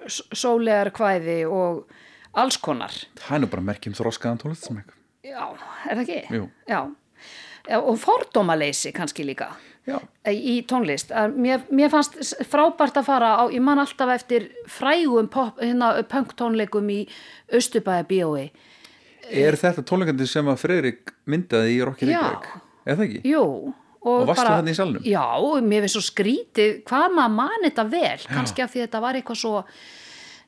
sólegar 0.09 0.89
kvæði 0.95 1.43
og 1.45 1.85
alls 2.33 2.57
konar. 2.57 2.95
Það 3.21 3.37
er 3.37 3.43
nú 3.43 3.51
bara 3.53 3.67
merkjum 3.69 3.97
þroskaðan 3.99 4.41
tónlistasmæk 4.41 4.97
Já, 5.21 5.43
er 5.85 5.99
það 5.99 6.01
ekki? 6.01 6.21
Jú. 6.33 6.47
Já. 6.65 6.79
Já, 7.69 7.77
og 7.77 7.99
fordómaleysi 8.01 8.89
kannski 8.95 9.25
líka 9.27 9.51
Já. 9.53 9.70
Í 9.87 10.55
tónlist. 10.69 11.13
Mér, 11.35 11.63
mér 11.73 11.91
fannst 11.93 12.17
frábært 12.49 12.99
að 13.01 13.07
fara 13.07 13.31
á, 13.41 13.43
ég 13.53 13.63
man 13.65 13.81
alltaf 13.81 14.11
eftir 14.13 14.49
frægum 14.69 15.29
pop, 15.31 15.57
hérna, 15.61 15.93
punktónleikum 16.11 16.89
í 16.93 16.99
Östubæði 17.51 18.07
bíói. 18.11 18.45
Er 19.31 19.55
þetta 19.57 19.83
tónleikandi 19.87 20.27
sem 20.29 20.47
að 20.51 20.59
Freyrik 20.65 21.13
myndaði 21.29 21.77
í 21.77 21.79
Rokki 21.87 22.09
Já. 22.09 22.19
Reykjavík? 22.19 22.51
Er 22.85 22.97
það 22.97 23.05
ekki? 23.07 23.23
Jú. 23.31 23.45
Og 24.01 24.23
varstu 24.25 24.47
þarna 24.49 24.73
í 24.73 24.77
salnum? 24.77 25.03
Já, 25.05 25.25
mér 25.61 25.83
finnst 25.85 25.97
svo 25.97 26.03
skrítið 26.07 26.79
hvað 26.89 27.17
maður 27.17 27.35
man 27.37 27.65
þetta 27.67 27.83
vel, 27.91 28.21
kannski 28.25 28.63
af 28.65 28.71
því 28.73 28.85
þetta 28.87 29.01
var 29.03 29.19
eitthvað 29.19 29.41
svo 29.43 29.59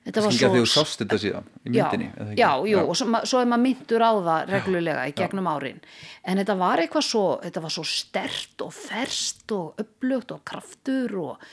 þetta 0.05 0.22
var 0.25 0.31
svo 0.36 0.39
þegar 0.39 0.55
þú 0.60 0.69
sást 0.74 1.00
þetta 1.03 1.17
síðan 1.24 1.45
í 1.63 1.74
myndinni 1.74 2.07
já, 2.36 2.36
já, 2.39 2.50
jú, 2.72 2.79
og 2.89 2.95
svo, 3.00 3.07
svo 3.29 3.41
er 3.43 3.48
maður 3.51 3.63
myndur 3.67 4.03
á 4.03 4.12
það 4.27 4.50
reglulega 4.53 5.05
í 5.07 5.13
gegnum 5.19 5.48
árin. 5.51 5.79
En 6.27 6.38
þetta 6.41 6.55
var 6.60 6.83
eitthvað 6.83 7.05
svo 7.07 7.25
þetta 7.43 7.62
var 7.63 7.75
svo 7.77 7.83
stert 7.88 8.65
og 8.65 8.74
ferst 8.75 9.51
og 9.55 9.79
upplugt 9.83 10.31
og 10.36 10.43
kraftur 10.48 11.15
og 11.24 11.48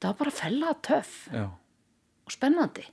það 0.00 0.10
var 0.10 0.18
bara 0.24 0.34
fella 0.42 0.74
töff 0.84 1.14
Já. 1.32 1.46
og 2.26 2.32
spennandi. 2.36 2.84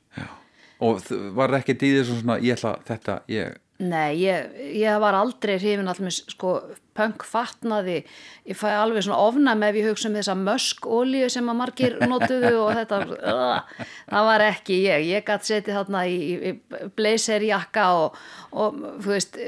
Og 0.83 0.99
þ- 1.03 1.19
var 1.35 1.53
ekki 1.59 1.75
dýðið 1.79 2.09
svona 2.11 2.39
ég 2.43 2.57
ætla 2.57 2.73
þetta, 2.87 3.19
ég 3.31 3.59
Nei, 3.81 4.21
ég, 4.21 4.51
ég 4.77 4.99
var 5.01 5.15
aldrei 5.17 5.55
hrifin 5.57 5.89
allir 5.89 6.13
sko 6.13 6.53
punk 6.93 7.23
fatnaði. 7.25 8.03
Ég 8.45 8.57
fæ 8.57 8.67
alveg 8.69 9.03
svona 9.03 9.17
ofnæmi 9.25 9.65
ef 9.65 9.79
ég 9.79 9.87
hugsa 9.89 10.09
um 10.11 10.17
þessa 10.17 10.35
mösk 10.37 10.85
olíu 10.85 11.29
sem 11.33 11.49
að 11.49 11.57
margir 11.59 11.97
notuðu 12.05 12.51
og 12.61 12.69
þetta 12.77 12.99
uh, 13.17 13.81
það 14.11 14.29
var 14.29 14.45
ekki 14.45 14.77
ég, 14.85 15.07
ég 15.09 15.25
gætt 15.27 15.49
setið 15.49 15.79
þarna 15.79 16.05
í, 16.05 16.19
í 16.37 16.53
blazerjakka 16.95 17.87
og, 17.97 18.21
og 18.53 18.77
þú 19.01 19.15
veist 19.15 19.41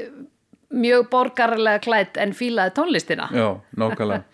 mjög 0.74 1.08
borgarlega 1.14 1.84
klætt 1.86 2.20
en 2.20 2.34
fílaði 2.36 2.74
tónlistina. 2.76 3.30
Já, 3.30 3.48
nákvæmlega. 3.78 4.26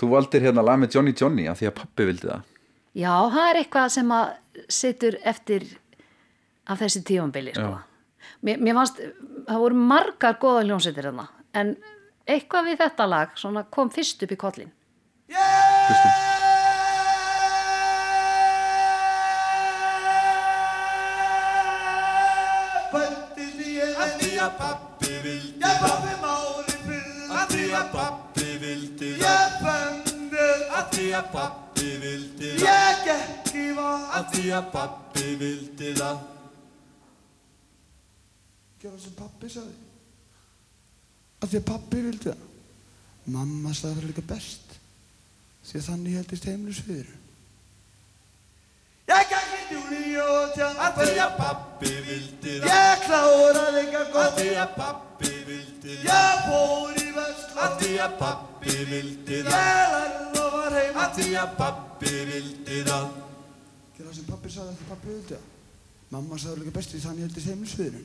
Þú 0.00 0.14
valdir 0.14 0.46
hérna 0.46 0.64
lag 0.64 0.80
með 0.80 0.96
Johnny 0.96 1.18
Johnny 1.18 1.50
af 1.50 1.60
því 1.60 1.68
að 1.68 1.78
pappi 1.82 2.08
vildi 2.08 2.30
það. 2.30 2.50
Já, 2.92 3.14
það 3.32 3.46
er 3.48 3.58
eitthvað 3.62 3.94
sem 3.94 4.10
að 4.14 4.34
situr 4.70 5.16
eftir 5.24 5.66
af 6.70 6.82
þessi 6.82 7.02
tífambili 7.06 7.54
sko. 7.56 7.80
Mér, 8.42 8.60
mér 8.60 8.78
fannst, 8.80 9.00
það 9.48 9.64
voru 9.64 9.86
margar 9.92 10.38
góða 10.42 10.66
hljónsveitir 10.66 11.08
þarna 11.10 11.28
en 11.58 11.74
eitthvað 12.26 12.70
við 12.70 12.84
þetta 12.84 13.08
lag 13.10 13.34
kom 13.70 13.90
fyrst 13.94 14.22
upp 14.26 14.34
í 14.34 14.40
kollin 14.40 14.72
ég 23.82 23.98
að 23.98 24.12
að 24.42 24.56
pappi 24.58 25.12
vildi 25.24 25.62
Ég 25.62 25.80
pappi 25.82 26.12
mári 26.22 26.76
fyrir 26.82 27.32
Að 27.38 27.54
því 27.54 27.66
að 27.78 27.88
pappi 27.94 28.48
vildi 28.62 29.10
Ég 29.22 29.56
fenni 29.62 30.50
Að 30.78 30.92
því 30.94 31.06
að 31.18 31.30
pappi 31.36 31.88
vildi 32.02 32.52
Ég 32.62 33.02
gekk 33.06 33.54
í 33.54 33.66
vatn 33.78 34.06
Að 34.18 34.30
því 34.34 34.44
að 34.58 34.70
pappi 34.76 35.34
vildi 35.42 35.94
það 36.00 36.41
Það 38.82 39.02
sem 39.02 39.18
pappi 39.18 39.48
sagði. 39.52 39.76
Að 41.42 41.52
því 41.52 41.58
að 41.60 41.68
pappi 41.68 42.00
vildi 42.06 42.30
það. 42.30 42.48
Mamma 43.30 43.70
sagði 43.70 44.00
það 44.00 44.08
líka 44.10 44.22
best 44.32 44.72
Því 45.62 45.78
að 45.78 45.84
þannig 45.86 46.14
heldist 46.18 46.46
heimlu 46.50 46.72
sviður 46.74 47.10
Ég 49.12 49.28
gekk 49.30 49.52
í 49.54 49.60
djúni 49.68 50.00
og 50.24 50.56
tjá 50.56 50.64
Að 50.72 50.98
því 50.98 51.12
að 51.22 51.36
pappi 51.38 51.92
vildi 52.08 52.54
það. 52.56 52.66
Ég 52.72 53.04
kláraði 53.04 53.82
ekki 53.82 54.00
að 54.00 54.18
Að 54.22 54.38
því 54.38 54.48
að 54.62 54.74
pappi 54.80 55.30
vildi 55.46 55.96
það. 56.00 56.08
Ég 56.08 56.42
fór 56.48 56.98
í 56.98 57.06
vestlun 57.18 57.62
Að 57.62 57.76
því 57.82 57.92
að 58.02 58.16
pappi 58.22 58.76
vildi 58.90 59.38
það. 59.46 59.52
Ég 59.52 59.94
lærði 59.94 60.42
og 60.42 60.56
var 60.56 60.78
heim 60.78 61.00
Að 61.04 61.14
því 61.20 61.28
að 61.42 61.54
pappi 61.60 62.16
vildi 62.32 62.80
það. 62.88 63.06
Það 64.02 64.16
sem 64.16 64.26
pappi 64.32 64.50
sagði 64.50 64.72
að 64.72 64.80
því 64.80 64.88
pappi 64.90 65.12
vildi 65.12 65.36
það. 65.36 65.46
Mamma 66.12 66.42
sagði 66.42 66.64
líka 66.64 66.74
best 66.80 66.90
því 66.92 67.04
þannig 67.06 67.28
heldist 67.28 67.52
heimlu 67.52 67.70
sviður 67.70 68.02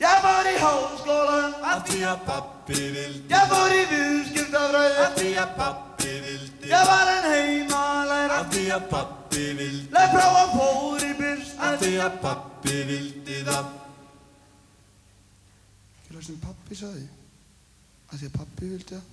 Ég 0.00 0.24
fór 0.24 0.48
í 0.50 0.54
háskólan 0.58 1.54
Að 1.70 1.84
því 1.88 2.00
að 2.10 2.24
pappi 2.28 2.80
vildi. 2.96 3.22
Ég 3.30 3.52
fór 3.52 3.74
í 3.74 3.84
viðskiptafræði. 3.92 4.96
Að 5.04 5.18
því 5.20 5.30
að 5.42 5.54
pappi 5.60 6.12
vildi. 6.24 6.70
Ég 6.72 6.90
var 6.90 7.12
en 7.14 7.28
heimalæra 7.30 8.40
Að 8.40 8.50
því 8.54 8.64
að 8.74 8.88
pappi 8.92 9.46
vildi. 9.60 9.88
Leif 9.94 10.14
prófa 10.16 10.44
fór 10.54 11.06
í 11.06 11.12
byrst. 11.20 11.56
Að 11.68 11.78
því 11.84 11.94
að 12.04 12.20
pappi 12.24 12.76
vildi 12.90 13.40
það. 13.48 13.72
Ég 16.04 16.14
það 16.14 16.26
sem 16.28 16.42
pappi 16.42 16.78
sagði 16.78 17.08
Að 18.10 18.18
því 18.18 18.30
að 18.30 18.36
pappi 18.38 18.70
vildi 18.74 18.94
það. 18.94 19.10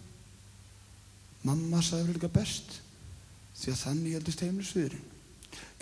Mamma 1.42 1.82
sagði 1.82 2.16
líka 2.16 2.30
best 2.34 2.78
Því 3.58 3.74
að 3.74 3.82
þannig 3.86 4.14
heldist 4.18 4.44
heimlisviðurinn 4.46 5.11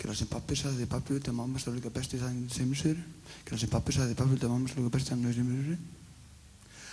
Gera 0.00 0.16
sem 0.16 0.28
pappi 0.32 0.56
sagði 0.56 0.82
því 0.82 0.90
pappi 0.94 1.16
vildi 1.16 1.32
að 1.32 1.38
mamma 1.38 1.60
stað 1.60 1.76
líka 1.76 1.90
best 1.92 2.14
í 2.16 2.20
það 2.20 2.36
semisviður. 2.56 3.00
Gera 3.44 3.58
sem 3.60 3.72
pappi 3.72 3.96
sagði 3.96 4.14
því 4.14 4.20
pappi 4.20 4.34
vildi 4.34 4.48
að 4.48 4.54
mamma 4.54 4.70
stað 4.70 4.84
líka 4.84 4.94
best 4.96 5.10
í 5.10 5.12
það 5.12 5.40
semisviður. 5.40 5.80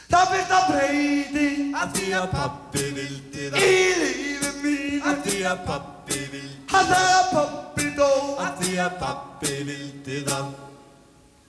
Það 0.08 0.30
fyrsta 0.32 0.60
breyting 0.70 1.74
að 1.76 1.96
því 1.98 2.12
að 2.16 2.28
pappi 2.32 2.84
vildi 2.96 3.48
það 3.52 3.64
í 3.64 3.80
lífum 4.02 4.62
mínu 4.64 5.02
að 5.08 5.18
því 5.26 5.40
að 5.50 5.64
pappi 5.68 6.20
vildi 6.32 6.54
hann 6.72 6.88
sagði 6.92 7.16
að 7.18 7.28
pappi 7.34 7.88
dó 7.98 8.08
að 8.44 8.62
því 8.62 8.78
að 8.84 8.96
pappi 9.02 9.58
vildi 9.68 10.22
það 10.28 10.48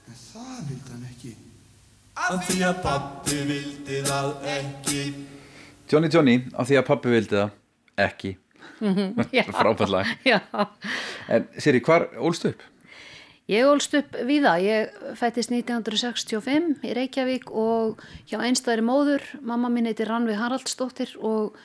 en 0.09 0.19
það 0.19 0.57
vildi 0.69 0.93
hann 0.93 1.07
ekki 1.09 1.31
að 2.27 2.37
því 2.49 2.59
að 2.67 2.81
pappi 2.85 3.39
vildi 3.53 4.01
það 4.09 4.29
ekki 4.57 5.01
Johnny 5.89 6.11
Johnny 6.13 6.35
af 6.53 6.69
því 6.69 6.79
að 6.81 6.87
pappi 6.91 7.15
vildi 7.15 7.39
það 7.39 7.55
ekki 8.09 8.33
Já. 9.37 9.43
Frábært 9.51 9.89
lag. 9.93 10.11
Já. 10.27 10.39
En 11.29 11.47
Siri, 11.57 11.81
hvar 11.85 12.07
ólstu 12.17 12.53
upp? 12.53 12.61
Ég 13.49 13.65
ólst 13.65 13.95
upp 13.97 14.13
við 14.29 14.43
það, 14.45 14.61
ég 14.61 14.97
fættist 15.17 15.49
1965 15.49 16.83
í 16.85 16.91
Reykjavík 16.93 17.47
og 17.49 17.97
hjá 18.29 18.37
einstæðri 18.45 18.83
móður, 18.85 19.23
mamma 19.41 19.71
mín 19.73 19.89
heitir 19.89 20.05
Rannvi 20.11 20.35
Haraldsdóttir 20.37 21.15
og 21.25 21.55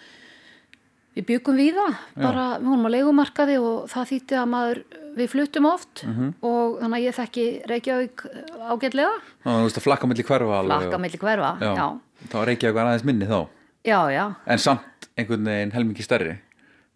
við 1.15 1.27
byggum 1.29 1.59
við 1.61 1.77
það, 1.77 1.99
bara 2.25 2.47
við 2.57 2.71
honum 2.73 2.89
á 2.89 2.95
leigumarkaði 2.97 3.59
og 3.61 3.85
það 3.93 4.09
þýtti 4.15 4.39
að 4.41 4.49
maður, 4.55 4.81
við 5.15 5.29
fluttum 5.35 5.69
oft 5.71 6.03
og 6.09 6.81
þannig 6.81 6.97
að 6.97 7.05
ég 7.05 7.19
þekki 7.21 7.45
Reykjavík 7.71 8.25
ágætlega, 8.73 9.13
Ná, 9.45 9.51
þú 9.53 9.69
veist 9.69 9.79
að 9.83 9.85
flakka 9.91 10.09
milli 10.11 10.25
hverfa 10.27 10.57
alveg 10.63 10.73
lakka 10.73 10.97
og- 10.97 11.05
milli 11.05 11.21
hverfa, 11.21 11.53
já. 11.61 11.75
Já, 11.77 11.87
þá 12.33 12.39
reykja 12.49 12.71
eitthvað 12.73 12.89
aðeins 12.95 13.05
minni 13.13 13.29
þá 13.29 13.39
já, 13.85 14.01
já, 14.17 14.25
En 14.49 14.59
samt 14.59 15.09
einhvern 15.21 15.45
veginn 15.53 15.77
helmingi 15.77 16.03
stærri 16.09 16.39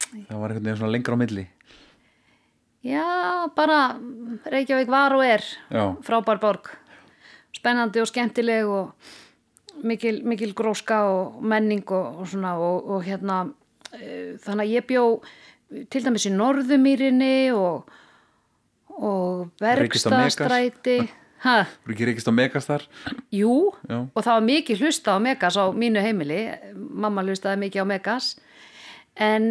Það 0.09 0.41
var 0.41 0.53
einhvern 0.53 0.65
veginn 0.65 0.81
svona 0.81 0.93
lengra 0.95 1.17
á 1.17 1.21
milli. 1.21 1.47
Bara 3.59 3.79
Reykjavík 4.47 4.89
var 4.89 5.15
og 5.17 5.25
er 5.27 5.43
Já, 5.71 5.85
frábær 6.07 6.39
borg, 6.41 6.71
spennandi 7.57 8.01
og 8.01 8.09
skemmtileg 8.09 8.69
og 8.71 8.93
mikil, 9.83 10.23
mikil 10.25 10.55
gróska 10.55 11.03
og 11.11 11.43
menning 11.43 11.85
og, 11.91 12.21
og 12.23 12.29
svona 12.31 12.55
og, 12.59 12.89
og 12.89 13.05
hérna 13.07 13.41
e, 13.93 14.37
þannig 14.43 14.65
að 14.65 14.75
ég 14.75 14.87
bjó 14.89 15.05
til 15.93 16.05
dæmis 16.05 16.27
í 16.29 16.35
Norðumýrinni 16.35 17.51
og, 17.55 17.89
og 18.97 19.49
Megas? 19.61 20.05
Bergstastræti? 20.07 20.99
Þú 21.39 21.91
ekki 21.95 22.09
reykist 22.09 22.31
á 22.31 22.35
Megastar 22.35 22.87
Jú, 23.35 23.73
Já. 23.87 23.99
og 24.07 24.23
það 24.23 24.33
var 24.35 24.47
mikið 24.49 24.85
hlusta 24.85 25.15
á 25.15 25.19
Megas 25.23 25.59
á 25.59 25.67
mínu 25.71 26.03
heimili, 26.03 26.45
mamma 26.75 27.27
hlustaði 27.27 27.67
mikið 27.67 27.85
á 27.85 27.87
Megas. 27.91 28.33
En 29.19 29.51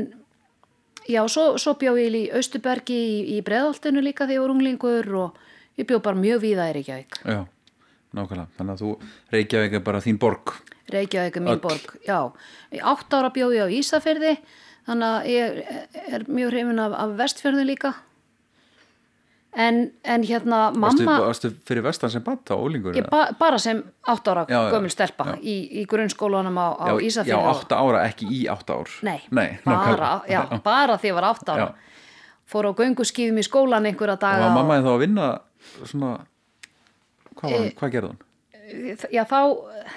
já, 1.10 1.22
svo, 1.32 1.58
svo 1.62 1.76
bjó 1.80 1.96
ég 2.00 2.16
í 2.16 2.24
Austubergi 2.36 2.98
í, 2.98 3.20
í 3.38 3.42
Breðoltinu 3.46 4.04
líka 4.04 4.26
þegar 4.28 4.38
ég 4.38 4.46
var 4.46 4.54
unglingur 4.56 5.12
og 5.24 5.42
ég 5.80 5.88
bjó 5.90 6.00
bara 6.04 6.20
mjög 6.20 6.44
víða 6.44 6.70
í 6.72 6.78
Reykjavík. 6.78 7.20
Já, 7.24 7.42
nákvæmlega. 8.18 8.48
Þannig 8.58 8.74
að 8.76 8.84
þú 8.84 8.94
Reykjavík 9.36 9.78
er 9.80 9.86
bara 9.88 10.04
þín 10.04 10.20
borg. 10.22 10.56
Reykjavík 10.94 11.38
er 11.40 11.44
mín 11.44 11.56
Öll. 11.58 11.64
borg, 11.64 11.94
já. 12.08 12.20
Í 12.72 12.82
átt 12.94 13.14
ára 13.18 13.32
bjó 13.36 13.52
ég 13.56 13.68
á 13.68 13.76
Ísafirði 13.80 14.38
þannig 14.88 15.08
að 15.08 15.32
ég 15.34 15.58
er 16.16 16.28
mjög 16.32 16.54
hrifin 16.54 16.84
af, 16.84 16.94
af 16.96 17.16
vestfjörðin 17.20 17.68
líka 17.68 17.94
en, 19.56 19.92
en 20.04 20.24
hérna 20.24 20.72
mamma 20.76 21.20
varstu 21.24 21.52
fyrir 21.66 21.84
vestan 21.86 22.10
sem 22.12 22.24
batta 22.24 22.56
ólingur 22.56 22.96
Ég 22.96 23.08
ba 23.10 23.28
bara 23.40 23.58
sem 23.58 23.84
átt 24.08 24.28
ára 24.28 24.46
Já, 24.50 24.70
gömul 24.72 24.90
stelpa 24.90 25.26
já. 25.26 25.36
í, 25.42 25.56
í 25.82 25.86
grunnskólanum 25.90 26.58
á, 26.58 26.68
á 26.78 26.94
Ísafirði 27.00 27.34
já, 27.34 27.38
og- 27.40 27.56
átta 27.56 27.76
ára, 27.82 28.04
ekki 28.10 28.28
í 28.30 28.42
átta 28.52 28.74
ár. 28.78 28.90
Nei, 29.02 29.22
Nei 29.32 29.58
bara, 29.66 30.22
já, 30.30 30.42
bara 30.64 30.98
því 30.98 31.08
ég 31.12 31.14
var 31.18 31.24
átt 31.32 31.50
ára. 31.50 31.68
Já. 31.72 31.74
fór 32.48 32.70
á 32.70 32.72
gönguskífum 32.78 33.38
í 33.42 33.44
skólan 33.44 33.86
einhverja 33.90 34.14
Og 34.14 34.20
daga 34.22 34.46
var 34.48 34.56
mamma 34.56 34.78
þá 34.86 34.92
að 34.94 35.00
vinna 35.04 35.26
svona 35.84 36.12
Hvað, 37.38 37.52
var, 37.52 37.72
hvað 37.80 37.92
gerði 37.92 38.12
hún? 38.14 38.22
og, 38.68 39.04
já 39.12 39.24
þá 39.28 39.40
eh, 39.74 39.92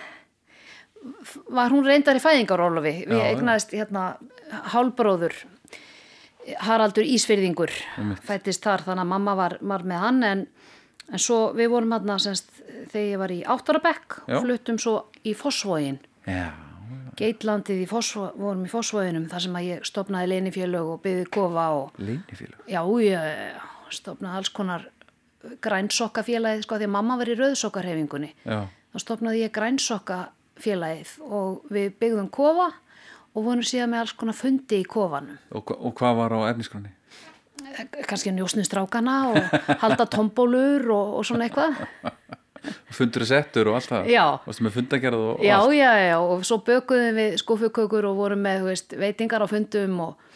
var 1.50 1.70
hún 1.72 1.86
reyndar 1.86 2.18
í 2.18 2.22
fæðingarólofi 2.22 2.92
við 3.08 3.22
eignaðist 3.30 3.72
hérna 3.76 4.16
hálbróður 4.74 5.34
Haraldur 6.64 7.04
Ísfyrðingur 7.04 7.72
fættist 8.26 8.64
þar 8.64 8.86
þannig 8.86 9.04
að 9.04 9.12
mamma 9.12 9.36
var, 9.38 9.58
var 9.60 9.84
með 9.86 10.04
hann 10.04 10.22
en, 10.26 10.46
en 11.10 11.22
svo 11.22 11.50
við 11.56 11.70
vorum 11.74 11.92
hérna 11.92 12.18
semst, 12.22 12.48
þegar 12.92 13.06
ég 13.10 13.22
var 13.22 13.34
í 13.34 13.40
áttarabekk 13.44 14.20
og 14.26 14.44
fluttum 14.46 14.80
svo 14.80 14.96
í 15.24 15.34
Fossvógin 15.36 16.00
Geitlandið 17.20 17.82
í 17.84 17.88
Fossvó, 17.90 18.30
vorum 18.38 18.64
í 18.64 18.70
Fossvóginum 18.70 19.26
þar 19.30 19.42
sem 19.44 19.56
að 19.58 19.66
ég 19.66 19.84
stopnaði 19.86 20.30
leinifélög 20.32 20.94
og 20.94 21.02
byggði 21.04 21.26
kofa 21.34 21.66
og 21.76 21.98
leinifélag 22.00 22.70
Já, 22.70 22.80
ég 23.04 23.60
stopnaði 23.94 24.40
alls 24.40 24.52
konar 24.54 24.86
grænsokkafélagið, 25.64 26.64
sko, 26.66 26.76
því 26.78 26.86
að 26.86 26.94
mamma 26.94 27.16
var 27.20 27.30
í 27.32 27.36
rauðsokkarhefingunni. 27.38 28.30
Þá 28.44 28.98
stopnaði 29.00 29.42
ég 29.44 29.52
grænsokkafélagið 29.56 31.12
og 31.24 31.62
við 31.72 31.94
byggðum 32.02 32.30
kofa 32.34 32.70
og 33.34 33.44
vorum 33.46 33.62
síðan 33.66 33.92
með 33.94 34.04
alls 34.04 34.14
konar 34.18 34.36
fundi 34.38 34.80
í 34.82 34.86
kofanum. 34.88 35.38
og, 35.54 35.70
og 35.76 35.94
hvað 35.98 36.16
var 36.22 36.34
á 36.34 36.40
efniskroni? 36.50 36.90
Kanski 38.08 38.32
njósnistrákana 38.34 39.16
og 39.30 39.76
halda 39.82 40.06
tombólur 40.10 40.88
og, 40.90 41.12
og 41.20 41.26
svona 41.28 41.46
eitthvað. 41.46 41.76
Fundur 42.96 43.24
settur 43.24 43.70
og 43.70 43.78
allt 43.78 43.88
það 43.88 44.08
Já. 44.12 44.24
Varstu 44.44 44.64
með 44.66 44.74
fundagerð 44.74 45.20
og, 45.20 45.30
og 45.38 45.44
Já, 45.46 45.54
allt? 45.56 45.76
já, 45.78 45.90
já, 46.10 46.16
og 46.20 46.42
svo 46.44 46.58
bökuðum 46.66 47.16
við 47.16 47.36
skúfukökur 47.40 48.08
og 48.10 48.18
vorum 48.18 48.42
með, 48.44 48.66
veist, 48.66 48.92
veitingar 49.00 49.40
á 49.40 49.48
fundum 49.48 49.94
og 50.04 50.26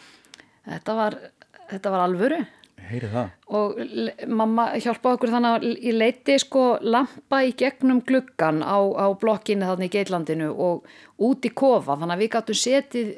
þetta 0.65 0.95
var, 0.97 1.17
þetta 1.69 1.91
var 1.93 2.05
alvöru. 2.07 2.39
Heyri 2.85 3.09
það. 3.09 3.29
Og 3.57 3.79
mamma 4.29 4.67
hjálpaði 4.77 5.17
okkur 5.17 5.31
þannig 5.33 5.55
að 5.55 5.65
ég 5.87 5.95
leiti 5.95 6.35
sko 6.41 6.65
lampa 6.85 7.41
í 7.45 7.53
gegnum 7.57 8.01
gluggan 8.05 8.61
á, 8.61 8.77
á 8.77 9.07
blokkinu 9.17 9.67
þannig 9.69 9.89
í 9.89 9.95
Geitlandinu 9.95 10.49
og 10.51 10.85
út 11.25 11.47
í 11.47 11.51
kofa. 11.53 11.97
Þannig 12.01 12.15
að 12.15 12.23
við 12.23 12.31
gáttum 12.35 12.59
setið 12.59 13.09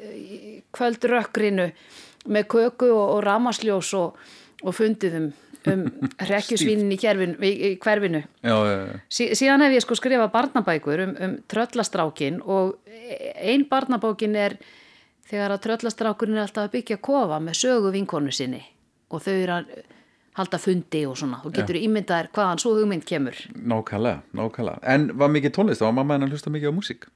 kvöldrökkrinu 0.76 1.68
með 2.28 2.48
köku 2.54 2.88
og, 2.92 3.04
og 3.16 3.20
ramasljós 3.26 3.92
og, 3.98 4.16
og 4.64 4.76
fundið 4.76 5.20
um, 5.20 5.28
um 5.74 5.84
rekkjusvínin 6.32 6.96
í, 6.96 6.98
í, 6.98 7.52
í 7.68 7.74
hverfinu. 7.82 8.24
Já, 8.40 8.56
já, 8.56 8.74
já. 8.86 8.96
sí, 9.08 9.30
síðan 9.38 9.66
hef 9.66 9.78
ég 9.78 9.84
sko 9.84 9.98
skrifað 9.98 10.32
barnabækur 10.34 11.04
um, 11.04 11.14
um 11.26 11.38
tröllastrákin 11.50 12.40
og 12.44 12.78
ein 13.36 13.68
barnabókin 13.68 14.36
er 14.36 14.58
þegar 15.28 15.54
að 15.58 15.62
tröllastrákurinn 15.68 16.40
er 16.40 16.46
alltaf 16.46 16.68
að 16.68 16.74
byggja 16.78 17.00
kofa 17.04 17.40
með 17.42 17.62
sögu 17.66 17.92
vinkonu 17.92 18.32
sinni 18.32 18.64
og 19.10 19.22
þau 19.24 19.34
eru 19.34 19.52
að 19.58 19.70
halda 20.38 20.58
fundi 20.62 21.04
og 21.08 21.16
svona. 21.18 21.40
Og 21.44 21.52
getur 21.56 21.74
ímyndaðir 21.80 22.28
hvaðan 22.34 22.60
svo 22.62 22.74
hugmynd 22.78 23.04
kemur. 23.08 23.34
Nákvæmlega, 23.58 24.20
nákvæmlega. 24.38 24.78
En 24.94 25.08
var 25.18 25.32
mikið 25.34 25.54
tónlist, 25.56 25.82
var 25.82 25.92
mamma 25.96 26.14
hennar 26.14 26.30
hlusta 26.30 26.50
mikið 26.54 26.70
á 26.70 26.78
músík? 26.78 27.08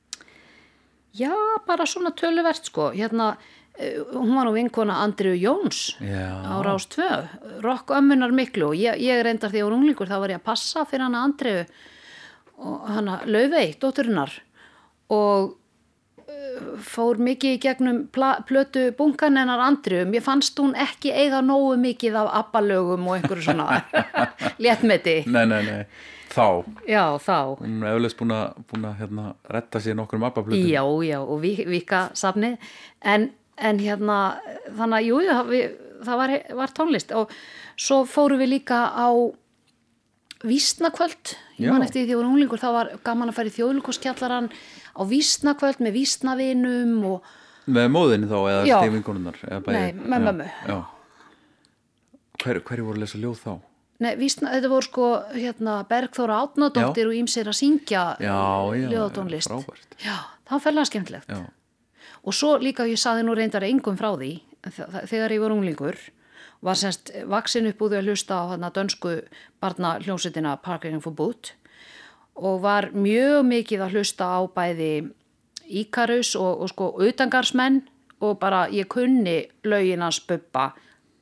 já, 1.12 1.32
bara 1.66 1.84
svona 1.86 2.10
töluvert 2.16 2.64
sko. 2.64 2.90
Hérna, 2.96 3.36
eh, 3.78 3.98
hún 4.14 4.34
var 4.34 4.46
nú 4.46 4.52
vinkona 4.52 5.02
Andriu 5.04 5.34
Jóns 5.36 5.96
Já. 6.00 6.40
á 6.40 6.56
Rás 6.64 6.86
2 6.88 7.28
rock 7.60 7.90
ömmunar 7.90 8.32
miklu 8.32 8.68
og 8.70 8.74
ég, 8.74 8.96
ég 8.96 9.22
reyndar 9.22 9.50
því 9.52 9.60
á 9.60 9.68
runglingur 9.68 10.08
þá 10.08 10.18
var 10.20 10.30
ég 10.30 10.40
að 10.40 10.44
passa 10.44 10.84
fyrir 10.84 11.04
hana 11.04 11.24
Andriu 11.24 11.66
og 12.58 12.88
hana 12.88 13.20
Laufey, 13.26 13.74
dótturinnar. 13.78 14.30
Og 15.10 15.56
fór 16.92 17.18
mikið 17.22 17.54
í 17.56 17.58
gegnum 17.62 17.98
plötu 18.12 18.86
bunkan 18.98 19.36
hennar 19.40 19.60
Andriu 19.64 20.04
mér 20.08 20.22
fannst 20.24 20.58
hún 20.60 20.74
ekki 20.78 21.12
eiga 21.14 21.40
nógu 21.44 21.76
mikið 21.80 22.16
af 22.22 22.30
abbalögum 22.42 23.06
og 23.08 23.16
einhverju 23.18 23.46
svona 23.46 23.82
léttmeti. 24.62 25.22
Nei, 25.26 25.44
nei, 25.48 25.60
nei, 25.66 25.84
þá. 26.32 26.46
Já, 26.88 27.04
þá. 27.22 27.36
Hún 27.60 27.82
er 27.84 27.96
eflaust 27.96 28.18
búin 28.20 28.34
að, 28.36 28.58
búin 28.70 28.88
að 28.88 28.98
hérna, 29.02 29.26
retta 29.56 29.80
sér 29.84 29.96
nokkrum 29.98 30.24
abbablutum 30.28 30.66
Já, 30.68 30.82
já, 31.08 31.18
og 31.22 31.40
vi- 31.44 31.66
vika 31.68 32.06
safnið 32.18 32.56
en, 33.14 33.30
en 33.58 33.82
hérna 33.82 34.18
þannig 34.76 34.98
að 35.00 35.08
jú, 35.10 35.20
það, 35.28 35.52
við, 35.52 35.76
það 36.08 36.20
var, 36.22 36.34
var 36.62 36.74
tónlist. 36.78 37.14
Og 37.16 37.32
svo 37.76 38.02
fórum 38.08 38.40
við 38.42 38.54
líka 38.56 38.84
á 38.92 39.08
vísnakvöld. 40.42 41.36
Ég 41.62 41.70
man 41.70 41.84
eftir 41.84 42.02
því 42.02 42.08
að 42.08 42.12
ég 42.12 42.18
var 42.18 42.28
unglingur 42.32 42.58
þá 42.62 42.70
var 42.74 42.88
gaman 43.06 43.30
að 43.30 43.36
fara 43.36 43.50
í 43.50 43.54
þjóðlíkoskjallaran 43.54 44.48
á 44.92 45.02
vísnakvöld 45.08 45.80
með 45.84 45.96
vísnavinum 46.00 46.96
og 47.14 47.30
Með 47.72 47.92
móðinni 47.94 48.26
þá 48.26 48.38
eða 48.42 48.62
Já. 48.66 48.76
stefinkonunnar 48.80 49.36
Nei, 49.70 49.92
með 49.94 50.24
mömmu. 50.26 50.48
Já 50.66 50.78
Hver, 52.42 52.58
Hverju 52.66 52.86
voru 52.88 52.98
að 52.98 53.04
lesa 53.04 53.20
ljóð 53.22 53.36
þá? 53.38 53.52
Nei, 54.02 54.14
vísna, 54.18 54.50
þetta 54.50 54.70
voru 54.72 54.86
sko 54.88 55.08
hérna, 55.30 55.74
Bergþóra 55.86 56.40
Átnadóttir 56.42 57.06
og 57.06 57.14
Ímsir 57.14 57.46
að 57.46 57.54
syngja 57.60 58.04
ljóðatónlist. 58.18 59.52
það 60.02 60.56
var 60.56 60.64
fællega 60.64 60.88
skemmtilegt. 60.90 61.30
Já, 61.30 61.44
Og 62.22 62.34
svo 62.34 62.56
líka 62.58 62.86
ég 62.86 62.98
saði 62.98 63.22
nú 63.26 63.34
reyndar 63.34 63.62
engum 63.66 63.96
frá 63.98 64.10
því 64.18 64.32
þegar 65.10 65.34
ég 65.34 65.42
var 65.42 65.54
unglingur 65.54 65.98
var 66.62 66.78
semst 66.78 67.10
vaksin 67.26 67.66
upp 67.66 67.80
úr 67.82 67.90
því 67.90 67.98
að 67.98 68.10
hlusta 68.10 68.38
á 68.46 68.68
dönsku 68.70 69.14
barna 69.62 69.96
hljómsveitina 70.02 70.56
Parking 70.62 71.02
for 71.02 71.12
Boot 71.14 71.54
og 72.36 72.62
var 72.62 72.90
mjög 72.94 73.42
mikið 73.48 73.84
að 73.84 73.96
hlusta 73.96 74.28
á 74.28 74.40
bæði 74.46 74.92
Íkarus 75.72 76.34
og, 76.36 76.62
og 76.62 76.68
sko 76.72 76.88
utangarsmenn 77.00 77.82
og 78.22 78.38
bara 78.38 78.66
ég 78.70 78.88
kunni 78.90 79.48
lögin 79.64 80.02
hans 80.04 80.20
buppa 80.26 80.72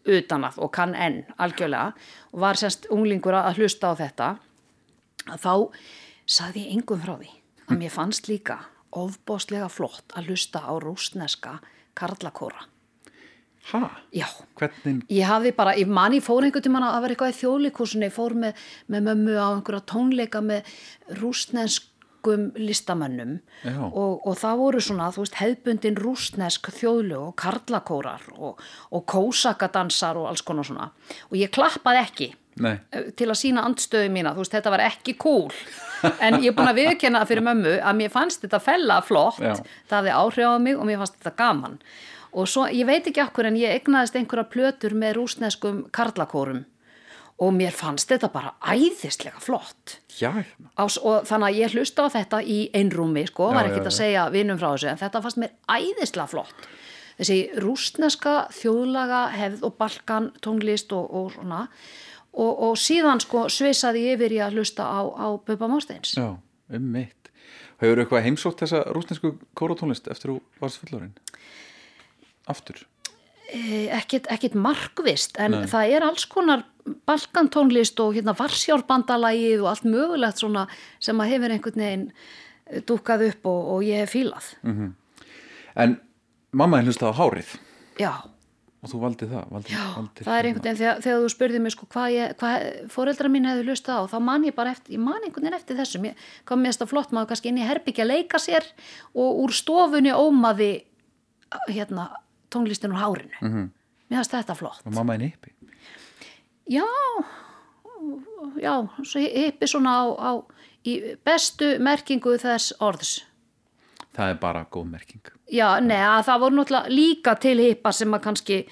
utanað 0.08 0.58
og 0.58 0.72
kann 0.74 0.94
enn 0.94 1.22
algjörlega 1.38 1.92
og 2.32 2.40
var 2.44 2.58
semst 2.58 2.88
unglingur 2.90 3.36
að 3.36 3.60
hlusta 3.60 3.92
á 3.92 3.94
þetta 4.00 4.28
þá 5.36 5.54
saði 6.26 6.66
ég 6.66 6.76
engum 6.78 7.02
frá 7.02 7.16
því 7.20 7.32
að 7.68 7.78
mér 7.82 7.94
fannst 7.94 8.30
líka 8.30 8.58
ofbóðslega 8.96 9.68
flott 9.70 10.16
að 10.18 10.30
hlusta 10.32 10.62
á 10.66 10.72
rúsneska 10.82 11.58
karlakóra. 11.94 12.66
Ha? 13.72 13.90
Já, 14.14 14.26
Hvernig 14.58 15.04
ég 15.12 15.28
hafði 15.28 15.52
bara, 15.56 15.76
ég 15.78 15.90
mani 15.90 16.20
fór 16.24 16.46
einhvern 16.46 16.64
tímann 16.64 16.86
að 16.86 17.04
vera 17.04 17.16
eitthvað 17.16 17.34
í 17.34 17.38
þjóðleikúsinni, 17.40 18.10
fór 18.14 18.36
með, 18.38 18.66
með 18.90 19.06
mömmu 19.10 19.38
á 19.38 19.48
einhverja 19.52 19.86
tónleika 19.92 20.42
með 20.44 20.68
rúsneskum 21.20 22.50
listamönnum. 22.60 23.38
Og, 23.88 24.20
og 24.28 24.36
það 24.40 24.60
voru 24.60 24.82
svona, 24.84 25.08
þú 25.14 25.24
veist, 25.24 25.38
hefbundin 25.40 25.96
rúsnesk 26.00 26.72
þjóðlög 26.76 27.30
og 27.30 27.38
karlakórar 27.40 28.26
og, 28.36 28.60
og 28.92 29.06
kósakadansar 29.08 30.20
og 30.20 30.28
alls 30.32 30.44
konar 30.44 30.68
svona. 30.68 30.90
Og 31.30 31.40
ég 31.40 31.52
klappaði 31.54 32.04
ekki 32.04 32.30
Nei, 32.60 32.74
til 33.16 33.28
að 33.30 33.38
sína 33.40 33.62
andstöðu 33.64 34.10
mína, 34.12 34.34
þú 34.34 34.42
veist, 34.42 34.52
þetta 34.52 34.72
var 34.74 34.82
ekki 34.84 35.16
cool. 35.20 35.48
En 36.24 36.38
ég 36.40 36.50
er 36.50 36.54
búin 36.56 36.68
að 36.70 36.78
viðkenna 36.80 37.20
það 37.22 37.30
fyrir 37.30 37.44
mömmu 37.44 37.72
að 37.84 37.98
mér 37.98 38.12
fannst 38.12 38.44
þetta 38.44 38.60
fella 38.64 39.00
flott. 39.04 39.40
Já. 39.40 39.52
það 39.88 39.98
hafði 39.98 40.14
áhrif 40.16 40.48
á 40.48 40.56
mig 40.64 40.78
og 40.78 40.86
mér 40.88 41.00
fannst 41.02 41.18
þetta 41.18 41.32
gaman 41.36 41.74
og 42.32 42.48
svo, 42.48 42.66
ég 42.70 42.86
veit 42.88 43.06
ekki 43.06 43.22
okkur 43.24 43.48
en 43.50 43.58
ég 43.58 43.80
egnaðist 43.80 44.18
einhverja 44.18 44.48
plötur 44.50 44.94
með 44.98 45.16
rúsneskum 45.18 45.86
karlakórum. 45.94 46.64
Og 47.40 47.54
mér 47.56 47.72
fannst 47.72 48.10
þetta 48.10 48.28
bara 48.28 48.52
æðislega 48.60 49.40
flott. 49.40 49.96
Ás, 50.76 50.98
og 51.00 51.24
þannig 51.28 51.46
að 51.46 51.60
ég 51.62 51.76
hlusta 51.78 52.04
á 52.04 52.08
þetta 52.12 52.42
í 52.44 52.58
einrúmi 52.76 53.24
sko, 53.30 53.48
Já, 53.48 53.54
var 53.56 53.64
já, 53.64 53.70
ekkert 53.70 53.88
að 53.88 53.96
segja 53.96 54.26
vinnum 54.34 54.60
frá 54.60 54.68
þessu 54.74 54.90
en 54.90 55.00
þetta 55.00 55.22
fannst 55.24 55.40
mér 55.40 55.54
æðislega 55.64 56.28
flott. 56.34 56.68
Þessi 57.20 57.38
rúsneska 57.60 58.34
þjóðlaga 58.56 59.22
hefð 59.36 59.64
og 59.68 59.74
balkan 59.80 60.30
tónlist 60.44 60.92
og, 60.96 61.08
og 61.08 61.32
svona. 61.34 61.62
Og, 62.30 62.52
og 62.68 62.76
síðan 62.78 63.20
sko 63.24 63.48
svisaði 63.52 64.04
ég 64.06 64.20
yfir 64.20 64.36
í 64.36 64.42
að 64.44 64.60
hlusta 64.60 64.84
á, 64.86 65.00
á 65.08 65.26
Bubba 65.40 65.68
Morsteins. 65.68 66.14
Já, 66.20 66.36
um 66.36 66.92
mitt. 66.92 67.32
Hefur 67.80 68.02
eitthvað 68.02 68.26
heimsótt 68.28 68.60
þessa 68.60 68.84
rúsnesku 68.92 69.32
kóratónlist 69.56 70.08
eftir 70.12 70.34
þú 70.34 70.40
varst 70.60 70.82
fullorinn? 70.82 71.14
Aftur? 72.48 72.80
Eh, 73.50 73.90
ekkit, 73.96 74.28
ekkit 74.30 74.54
markvist 74.54 75.38
en 75.42 75.56
Nei. 75.56 75.64
það 75.70 75.94
er 75.96 76.04
alls 76.06 76.26
konar 76.30 76.62
balkantónlist 77.08 77.98
og 78.02 78.14
hérna 78.14 78.34
varsjárbandalagið 78.38 79.64
og 79.64 79.72
allt 79.72 79.88
mögulegt 79.90 80.42
svona 80.42 80.68
sem 81.02 81.18
að 81.18 81.32
hefur 81.34 81.54
einhvern 81.56 81.82
veginn 81.82 82.04
eh, 82.12 82.84
dúkkað 82.86 83.26
upp 83.32 83.48
og, 83.50 83.72
og 83.74 83.82
ég 83.88 84.04
hef 84.04 84.14
fílað 84.14 84.52
En 85.74 85.96
mamma 86.52 86.78
henn 86.78 86.90
hlustaði 86.90 87.10
á 87.10 87.18
hárið 87.18 87.50
já, 87.98 88.12
og 88.80 88.92
þú 88.92 89.02
valdi 89.02 89.30
það. 89.32 89.50
Valdi, 89.56 89.74
já 89.74 89.82
valdir 89.96 90.30
það 90.30 90.38
er 90.38 90.50
einhvern 90.52 90.66
veginn 90.68 90.80
þegar, 90.84 91.02
þegar 91.08 91.20
þú 91.24 91.34
spurði 91.34 91.64
mig 91.66 91.74
sko 91.74 91.90
hvað, 91.90 92.22
hvað 92.38 92.70
foreldra 92.94 93.34
mín 93.34 93.50
hefði 93.50 93.66
hlustað 93.66 94.06
á 94.06 94.10
þá 94.14 94.18
man 94.30 94.46
ég 94.46 94.58
bara 94.62 94.76
eftir, 94.76 94.94
ég 94.94 95.04
man 95.10 95.18
einhvern 95.26 95.50
veginn 95.50 95.58
eftir 95.58 95.82
þessum 95.82 96.10
ég 96.12 96.24
kom 96.46 96.62
mér 96.62 96.78
þetta 96.78 96.90
flott 96.94 97.10
maður 97.10 97.34
kannski 97.34 97.50
inn 97.50 97.60
í 97.60 97.66
herbyggja 97.66 98.06
að 98.06 98.14
leika 98.14 98.38
sér 98.38 98.70
og 99.10 99.44
úr 99.44 99.58
stofunni 99.58 100.14
ómaði 100.14 100.72
hérna 101.66 102.12
tónlistin 102.50 102.92
úr 102.92 103.00
hárinu 103.02 103.36
-hmm. 103.40 103.68
mér 104.10 104.16
fannst 104.20 104.34
þetta 104.34 104.54
flott 104.54 104.86
Og 104.86 104.94
mamma 104.94 105.12
henn 105.12 105.32
yppi. 105.32 105.52
Já, 106.70 106.86
já, 108.60 108.88
hippi 109.14 109.66
svona 109.66 109.90
á, 109.90 110.04
á 110.18 110.30
bestu 111.24 111.76
merkingu 111.78 112.36
þess 112.38 112.72
orðs. 112.80 113.24
Það 114.16 114.28
er 114.30 114.38
bara 114.40 114.66
góð 114.70 114.84
merking. 114.90 115.22
Já, 115.50 115.80
neða, 115.80 116.22
það 116.26 116.40
voru 116.40 116.56
náttúrulega 116.56 116.88
líka 116.88 117.34
til 117.40 117.58
hippa 117.58 117.92
sem 117.92 118.14
að 118.14 118.20
kannski 118.20 118.66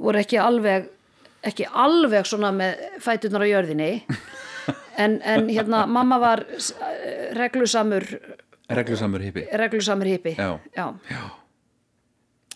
voru 0.00 0.18
ekki 0.18 0.38
alveg, 0.38 0.88
ekki 1.42 1.66
alveg 1.70 2.26
svona 2.26 2.50
með 2.52 2.74
fætunar 3.00 3.42
á 3.42 3.46
jörðinni. 3.46 3.92
En, 4.96 5.20
en 5.26 5.48
hérna, 5.48 5.86
mamma 5.86 6.18
var 6.22 6.44
reglusamur, 7.34 8.04
Reglusamur 8.70 9.20
hippi. 9.20 9.42
reglusamur 9.52 10.06
hippi. 10.06 10.36
Já. 10.38 10.60
Já, 10.76 10.94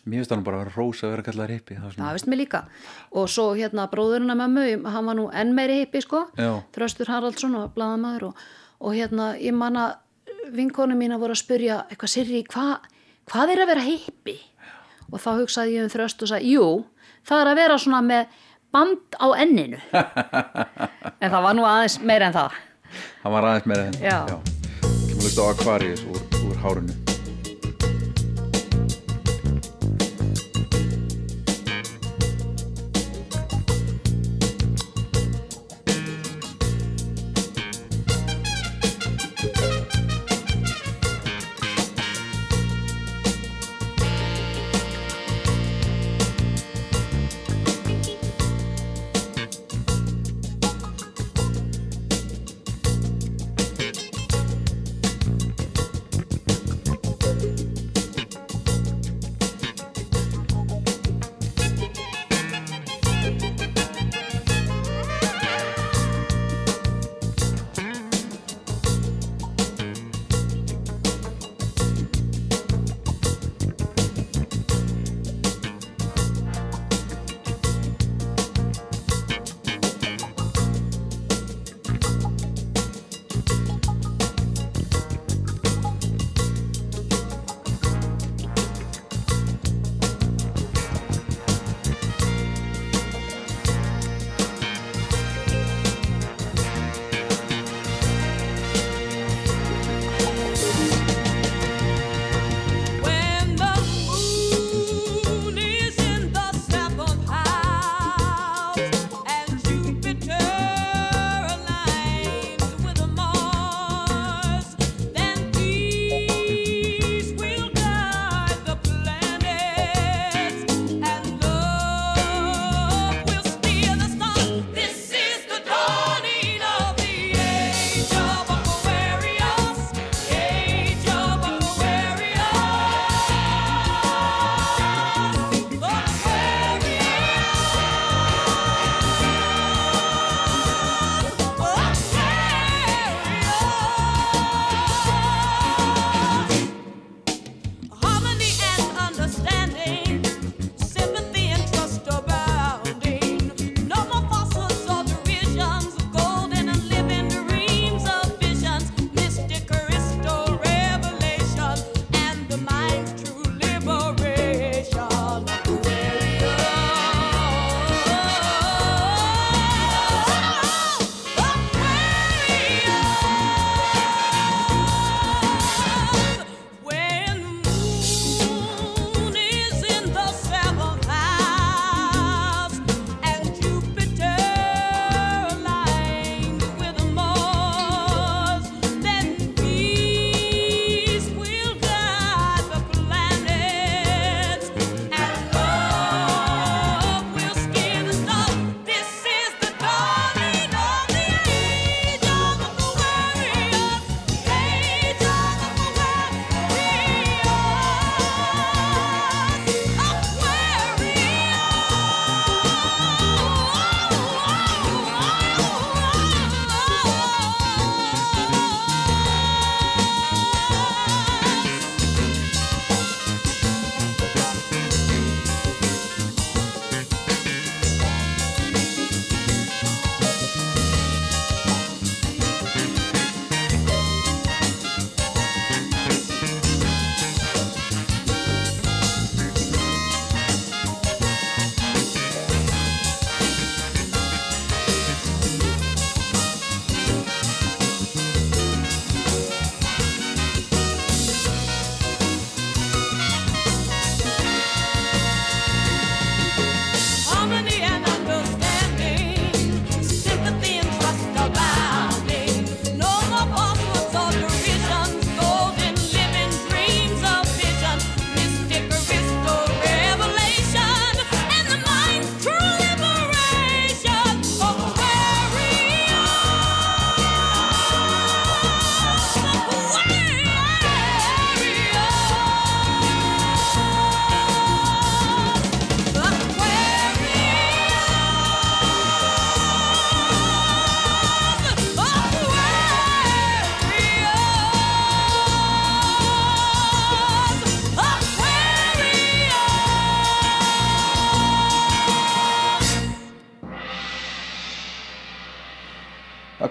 Mér 0.09 0.23
finnst 0.23 0.33
það 0.33 0.39
nú 0.41 0.47
bara 0.47 0.59
að 0.59 0.63
vera 0.65 0.75
rós 0.79 1.01
að 1.05 1.11
vera 1.13 1.25
kallaður 1.27 1.53
hippi. 1.53 1.75
Það 1.77 1.97
það 1.99 2.15
veist 2.17 2.29
mér 2.33 2.41
líka. 2.41 2.61
Og 3.13 3.27
svo 3.29 3.47
hérna 3.59 3.89
bróðurinn 3.93 4.33
að 4.33 4.39
mömmu, 4.41 4.67
hann 4.95 5.09
var 5.11 5.19
nú 5.19 5.27
enn 5.37 5.55
meiri 5.57 5.81
hippi, 5.83 6.01
sko. 6.05 6.23
Já. 6.39 6.53
Þröstur 6.77 7.11
Haraldsson 7.13 7.57
og 7.61 7.75
blaðamaður 7.77 8.31
og, 8.31 8.45
og 8.81 8.97
hérna 8.97 9.33
ég 9.37 9.57
manna 9.57 9.89
vinkonu 10.55 10.97
mín 10.97 11.13
að 11.13 11.25
voru 11.27 11.37
að 11.37 11.43
spyrja 11.43 11.81
eitthvað 11.89 12.15
sirri, 12.15 12.45
hva, 12.49 12.79
hvað 13.29 13.55
er 13.55 13.65
að 13.65 13.73
vera 13.75 13.85
hippi? 13.85 14.37
Og 15.13 15.21
þá 15.21 15.31
hugsaði 15.43 15.77
ég 15.77 15.89
um 15.89 15.93
þröst 15.93 16.25
og 16.25 16.33
sagði, 16.33 16.55
jú, 16.57 16.69
það 17.29 17.43
er 17.43 17.53
að 17.53 17.61
vera 17.63 17.81
svona 17.81 18.01
með 18.05 18.41
band 18.73 19.21
á 19.21 19.27
enninu. 19.45 19.83
en 21.23 21.29
það 21.29 21.45
var 21.49 21.59
nú 21.59 21.69
aðeins 21.69 22.01
meira 22.01 22.31
en 22.31 22.39
það. 22.39 22.59
hann 23.25 23.37
var 23.37 23.51
aðeins 23.53 23.69
meira 23.73 23.91
henn. 23.91 24.01
Já. 24.05 24.19
Kemur 24.29 25.21
að 25.21 25.29
hlusta 25.29 25.45
á 25.45 25.53
Aquarius 25.53 26.09
úr, 26.09 26.27
úr 26.49 26.65
hárinu. 26.65 27.08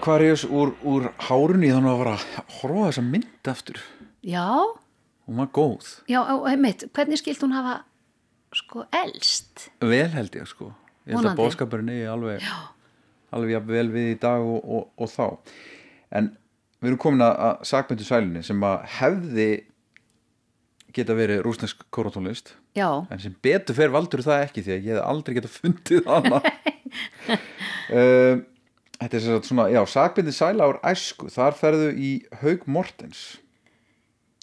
Aquarius 0.08 0.46
úr, 0.48 0.70
úr 0.88 1.10
hárunni 1.20 1.68
þannig 1.68 1.90
að 1.90 1.98
fara 2.00 2.12
að 2.16 2.52
horfa 2.62 2.84
þessa 2.86 3.02
mynd 3.04 3.48
aftur? 3.52 3.80
Já, 4.24 4.46
hún 5.28 5.42
var 5.42 5.50
góð, 5.52 5.90
já, 6.08 6.22
einmitt, 6.48 6.86
hvernig 6.96 7.20
skilt 7.20 7.44
hún 7.44 7.52
hafa 7.52 7.74
sko 8.56 8.86
elst? 9.02 9.66
vel 9.84 10.08
held 10.14 10.40
ég 10.40 10.48
sko. 10.48 10.70
Ég 11.04 11.12
held 11.12 11.28
að 11.28 11.36
bóðskapurinn 11.42 11.92
eigi 11.92 12.08
alveg 12.08 12.48
alveg 13.36 13.54
jafn 13.58 13.70
vel 13.74 13.86
við 13.98 14.10
í 14.14 14.16
dag 14.24 14.48
og, 14.48 14.64
og, 14.64 14.88
og 14.96 15.12
þá. 15.12 15.54
En 16.16 16.32
við 16.80 16.94
erum 16.94 17.04
komin 17.04 17.28
að, 17.28 17.62
sakmyndu 17.68 18.08
sælunni 18.08 18.48
sem 18.48 18.64
að 18.64 18.90
hefði 18.96 19.48
geta 20.96 21.20
verið 21.20 21.44
rúsnesk 21.44 21.84
kóratónlist 21.92 22.54
Já, 22.72 22.88
en 23.12 23.20
sem 23.20 23.36
betur 23.44 23.76
fer 23.76 23.92
valdur 23.92 24.24
það 24.24 24.46
ekki 24.48 24.64
því 24.64 24.78
að 24.78 24.86
ég 24.88 24.94
hef 24.96 25.08
aldrei 25.12 25.36
geta 25.36 25.56
fundið 25.60 26.08
hana. 26.08 26.46
Um, 27.92 28.46
Þetta 28.98 29.18
er 29.18 29.42
svona, 29.46 29.68
já, 29.70 29.82
sakbindi 29.86 30.32
sæla 30.34 30.66
ár 30.66 30.80
æsku, 30.90 31.28
þar 31.30 31.54
ferðu 31.54 31.92
í 31.94 32.14
Haug 32.40 32.64
Mortens 32.66 33.38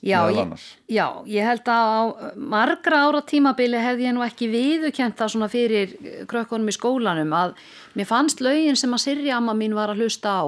já, 0.06 0.20
ég, 0.30 0.52
já, 0.92 1.06
ég 1.26 1.48
held 1.48 1.70
að 1.72 1.94
á 1.98 2.02
margra 2.38 3.02
ára 3.08 3.22
tímabili 3.26 3.80
hefði 3.82 4.06
ég 4.08 4.16
nú 4.16 4.26
ekki 4.26 4.50
viðukent 4.52 5.18
það 5.18 5.32
svona 5.34 5.50
fyrir 5.52 5.96
krökkunum 6.30 6.70
í 6.70 6.76
skólanum 6.76 7.34
að 7.36 7.56
mér 7.98 8.10
fannst 8.10 8.44
lögin 8.46 8.78
sem 8.80 8.94
að 8.94 9.06
Sirri 9.06 9.34
amma 9.34 9.56
mín 9.58 9.76
var 9.78 9.94
að 9.94 10.04
hlusta 10.04 10.36
á 10.40 10.44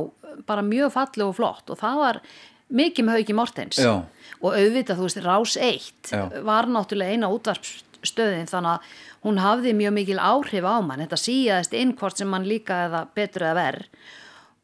bara 0.48 0.65
mjög 0.65 0.93
falleg 0.93 1.26
og 1.26 1.36
flott 1.39 1.74
og 1.74 1.80
það 1.82 2.04
var 2.04 2.22
mikið 2.67 3.08
með 3.08 3.20
Hauki 3.20 3.38
Mortens 3.38 3.82
Já. 3.82 3.93
og 4.41 4.50
auðvitað, 4.52 5.00
þú 5.00 5.08
veist, 5.08 5.22
Rás 5.26 5.58
1 5.58 6.13
Já. 6.13 6.24
var 6.46 6.70
náttúrulega 6.70 7.15
eina 7.15 7.32
útvarpsstöðin 7.34 8.50
þannig 8.52 8.76
að 8.76 8.98
hún 9.25 9.41
hafði 9.41 9.73
mjög 9.77 9.93
mikil 9.97 10.21
áhrif 10.21 10.65
á 10.67 10.77
mann, 10.82 11.01
þetta 11.03 11.19
síðaðist 11.21 11.75
inn 11.77 11.95
hvort 11.97 12.17
sem 12.19 12.30
mann 12.30 12.47
líka 12.47 12.86
eða 12.88 13.06
betur 13.15 13.47
eða 13.47 13.58
verð 13.58 13.88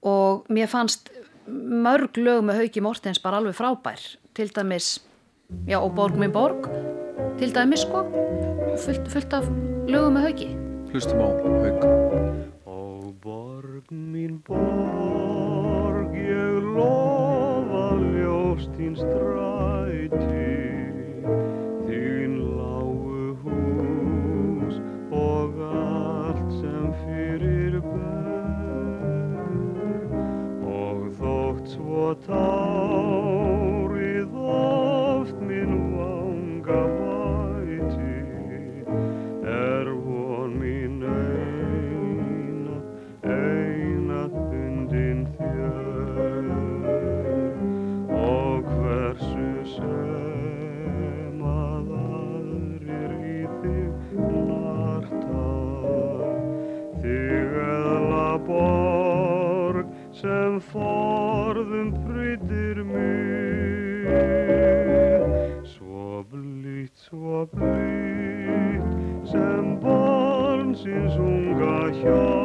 og 0.03 0.49
mér 0.51 0.67
fannst 0.71 1.09
mörg 1.47 2.17
lög 2.19 2.43
með 2.47 2.63
Hauki 2.63 2.83
Mortens 2.83 3.21
bara 3.23 3.39
alveg 3.39 3.55
frábær. 3.57 3.99
Til 4.33 4.49
dæmis, 4.55 4.97
já 5.67 5.77
og 5.79 5.93
Borg 5.95 6.17
minn 6.19 6.33
Borg. 6.33 6.67
Til 7.39 7.53
dæmis 7.53 7.83
sko 7.85 8.05
fullt, 8.83 9.07
fullt 9.11 9.33
af 9.33 9.49
lögum 9.87 10.17
með 10.17 10.27
Hauki. 10.27 10.49
Hlustum 10.93 11.23
á 11.23 11.27
Haug 11.33 11.85
Ó 12.67 13.13
borg 13.23 13.89
mín 13.91 14.39
borg, 14.45 16.13
ég 16.13 16.63
lofa 16.75 17.85
ljóst 17.97 18.71
þín 18.77 18.95
þótt 32.03 32.25
svo 32.27 32.82
blít, 67.45 68.83
svo 69.23 69.29
blít 69.29 69.31
sem 69.31 69.77
barnsins 69.81 71.15
unga 71.17 71.89
hjarta 71.91 72.42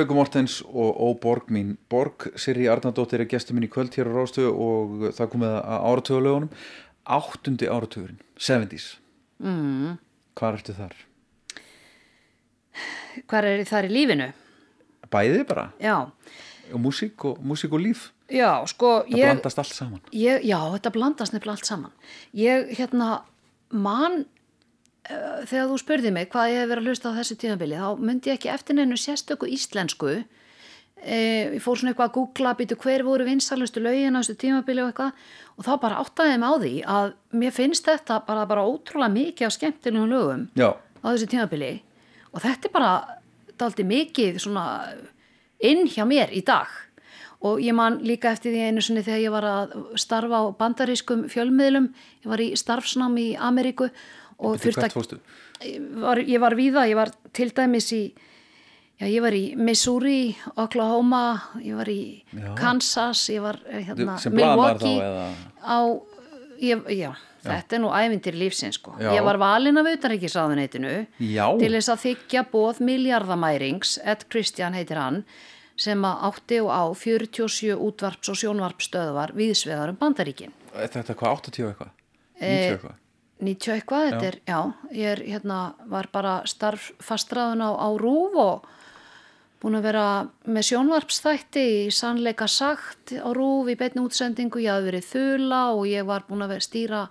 Haugur 0.00 0.16
Mortens 0.16 0.60
og 0.64 0.96
Ó 0.96 1.08
Borg 1.20 1.50
mín. 1.52 1.74
Borg, 1.92 2.30
Sirri 2.40 2.70
Arnardóttir 2.72 3.20
er 3.20 3.28
gestur 3.28 3.52
minn 3.56 3.66
í 3.66 3.72
kvöld 3.72 3.92
hér 3.92 4.08
á 4.08 4.16
Rástöðu 4.16 4.52
og 4.56 5.02
það 5.12 5.32
komið 5.34 5.56
að 5.58 5.84
áratögulegunum 5.90 6.48
áttundi 7.10 7.68
áratugurinn, 7.68 8.20
70s 8.40 8.86
mm. 9.44 9.98
Hvar 10.40 10.56
ertu 10.56 10.72
þar? 10.76 10.94
Hvar 13.28 13.48
er 13.50 13.64
þar 13.68 13.90
í 13.90 13.92
lífinu? 13.92 14.30
Bæði 15.12 15.44
bara, 15.48 15.66
Já, 15.82 16.08
og 16.70 16.80
músík 16.80 17.28
og, 17.28 17.40
músík 17.44 17.76
og 17.76 17.82
líf. 17.82 18.08
Já, 18.30 18.62
sko 18.70 19.00
það 19.04 19.16
ég, 19.18 19.26
blandast 19.34 19.60
allt 19.60 19.74
saman. 19.74 20.02
ég, 20.14 20.44
Já, 20.46 20.60
þetta 20.78 20.94
blandast 20.94 21.34
nefnilega 21.34 21.58
allt 21.58 21.68
saman. 21.68 21.96
Ég, 22.40 22.70
hérna, 22.78 23.08
man 23.74 24.22
uh, 24.22 24.28
þegar 25.50 25.70
þú 25.70 25.78
spurði 25.80 26.12
mig 26.14 26.28
hvað 26.32 26.52
ég 26.52 26.62
hef 26.62 26.70
verið 26.70 26.84
að 26.84 26.90
hlusta 26.90 27.10
á 27.12 27.18
þessu 27.18 27.36
tímabili 27.40 27.80
þá 27.80 27.88
myndi 28.00 28.30
ég 28.30 28.38
ekki 28.38 28.52
eftir 28.52 28.78
neinu 28.78 28.98
sérstöku 29.00 29.48
íslensku. 29.50 30.14
Eh, 31.00 31.56
ég 31.56 31.62
fór 31.64 31.78
svona 31.80 31.94
eitthvað 31.94 32.10
að 32.10 32.16
googla 32.18 32.52
býtu 32.58 32.76
hver 32.82 33.04
voru 33.06 33.24
vinsalustu 33.24 33.80
lögin 33.80 34.16
á 34.16 34.20
þessu 34.20 34.36
tímabili 34.40 34.84
og 34.84 34.90
eitthvað. 34.90 35.22
Og 35.56 35.64
þá 35.64 35.72
bara 35.80 36.02
áttaði 36.02 36.34
ég 36.34 36.42
mig 36.42 36.50
á 36.50 36.54
því 36.60 36.74
að 36.96 37.14
mér 37.40 37.56
finnst 37.56 37.88
þetta 37.88 38.20
bara, 38.26 38.44
bara 38.50 38.66
ótrúlega 38.68 39.14
mikið 39.14 39.48
á 39.48 39.56
skemmtilegum 39.56 40.12
lögum 40.12 40.44
Já, 40.60 40.76
á 40.76 41.06
þessu 41.08 41.30
tímabili. 41.32 41.72
Og 42.34 42.44
þetta 42.44 42.68
er 42.68 42.76
bara 42.76 42.92
daldi 43.60 43.86
mikið 43.88 44.38
svona 44.44 44.66
inn 45.60 45.88
hjá 45.88 46.04
mér 46.08 46.32
í 46.36 46.44
dag. 46.44 46.68
Og 47.40 47.62
ég 47.64 47.72
man 47.72 48.02
líka 48.04 48.34
eftir 48.34 48.52
því 48.52 48.66
einu 48.68 48.82
sinni 48.84 49.02
þegar 49.04 49.22
ég 49.22 49.32
var 49.32 49.46
að 49.48 49.70
starfa 50.00 50.42
á 50.44 50.52
bandarískum 50.60 51.24
fjölmiðlum. 51.32 51.88
Ég 52.20 52.28
var 52.28 52.42
í 52.44 52.50
starfsnám 52.60 53.16
í 53.16 53.30
Ameríku 53.40 53.88
og 54.40 54.58
fórstu? 54.60 55.20
ég 55.64 55.86
var, 56.00 56.20
ég 56.24 56.40
var 56.42 56.56
víða, 56.58 56.86
ég 56.88 56.98
var 56.98 57.12
til 57.36 57.50
dæmis 57.56 57.90
í 57.92 58.02
já, 59.00 59.06
ég 59.08 59.20
var 59.24 59.36
í 59.36 59.44
Missouri, 59.56 60.36
Oklahoma 60.60 61.24
ég 61.64 61.76
var 61.78 61.90
í 61.92 62.00
Já. 62.32 62.54
Kansas 62.58 63.26
ég 63.32 63.42
var 63.44 63.60
eh, 63.68 63.84
hérna, 63.88 64.16
Milwaukee 64.32 64.96
eða 65.00 65.26
á, 65.60 65.78
ég, 66.60 66.88
já, 66.96 67.12
þetta 67.44 67.78
er 67.78 67.82
nú 67.84 67.92
ævindir 67.96 68.36
lífsins 68.36 68.80
sko. 68.80 68.96
Já. 69.00 69.12
Ég 69.16 69.24
var 69.24 69.38
valin 69.40 69.80
af 69.80 69.88
utanríkisráðuneytinu 69.94 70.94
Já. 71.30 71.46
til 71.60 71.72
þess 71.76 71.92
að 71.94 72.02
þykja 72.08 72.44
bóð 72.52 72.82
miljardamærings, 72.84 73.98
Ed 74.04 74.26
Christian 74.32 74.76
heitir 74.76 75.00
hann, 75.00 75.22
sem 75.80 76.02
að 76.04 76.26
átti 76.28 76.58
og 76.60 76.68
á 76.68 76.84
47 76.92 77.76
útvarps 77.76 78.28
og 78.28 78.36
sjónvarpstöðvar 78.36 79.32
viðsvegar 79.36 79.94
um 79.94 80.00
bandaríkin. 80.00 80.52
Þetta 80.74 81.00
er 81.06 81.16
hvað, 81.16 81.38
80 81.48 81.64
og 81.64 81.70
eitthvað? 81.72 81.94
Eh, 82.36 82.42
90 82.44 82.50
og 82.50 82.74
eitthvað? 82.76 82.98
90 83.40 83.74
eitthvað, 83.74 84.10
þetta 84.10 84.28
er, 84.28 84.36
já, 84.46 84.58
ég 84.92 85.14
er 85.14 85.24
hérna, 85.24 85.60
var 85.88 86.10
bara 86.12 86.34
starf 86.48 86.90
fastraðun 87.02 87.64
á, 87.64 87.70
á 87.72 87.88
rúf 88.00 88.36
og 88.36 88.68
búin 89.60 89.76
að 89.76 89.88
vera 89.90 90.06
með 90.48 90.66
sjónvarpsþætti 90.70 91.64
í 91.86 91.90
sannleika 91.92 92.48
sagt 92.48 93.12
á 93.16 93.28
rúf 93.36 93.68
í 93.68 93.76
beinni 93.80 94.04
útsendingu, 94.04 94.62
ég 94.64 94.72
hafði 94.72 94.90
verið 94.90 95.10
þula 95.10 95.60
og 95.76 95.84
ég 95.90 96.08
var 96.08 96.24
búin 96.28 96.44
að 96.46 96.54
vera 96.54 96.66
stýra 96.68 97.02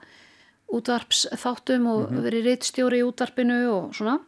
útvarpsþáttum 0.70 1.88
og 1.90 2.12
verið 2.14 2.50
rittstjóri 2.50 3.02
í 3.02 3.06
útvarpinu 3.06 3.60
og 3.74 3.96
svona 3.98 4.20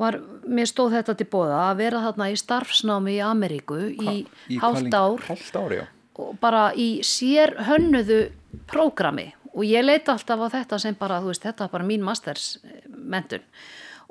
var, 0.00 0.18
mér 0.48 0.68
stóð 0.68 0.96
þetta 0.98 1.16
til 1.18 1.28
bóða 1.32 1.60
að 1.68 1.80
vera 1.82 2.02
þarna 2.06 2.28
í 2.32 2.36
starfsnámi 2.40 3.16
í 3.16 3.22
Ameríku 3.24 3.80
í, 3.90 4.20
Í 4.48 4.60
hálft 4.60 4.94
ár? 4.96 5.24
Hálft 5.28 5.56
ár, 5.56 5.74
já. 5.76 5.84
og 6.20 6.36
bara 6.40 6.70
í 6.76 7.00
sér 7.06 7.56
hönnuðu 7.68 8.22
prógrami 8.70 9.30
og 9.60 9.68
ég 9.68 9.84
leita 9.84 10.16
alltaf 10.16 10.40
á 10.40 10.48
þetta 10.56 10.80
sem 10.80 10.96
bara, 10.98 11.20
þú 11.20 11.34
veist, 11.34 11.44
þetta 11.44 11.66
var 11.66 11.76
bara 11.76 11.88
mín 11.90 12.04
masters 12.06 12.54
mentun 12.88 13.44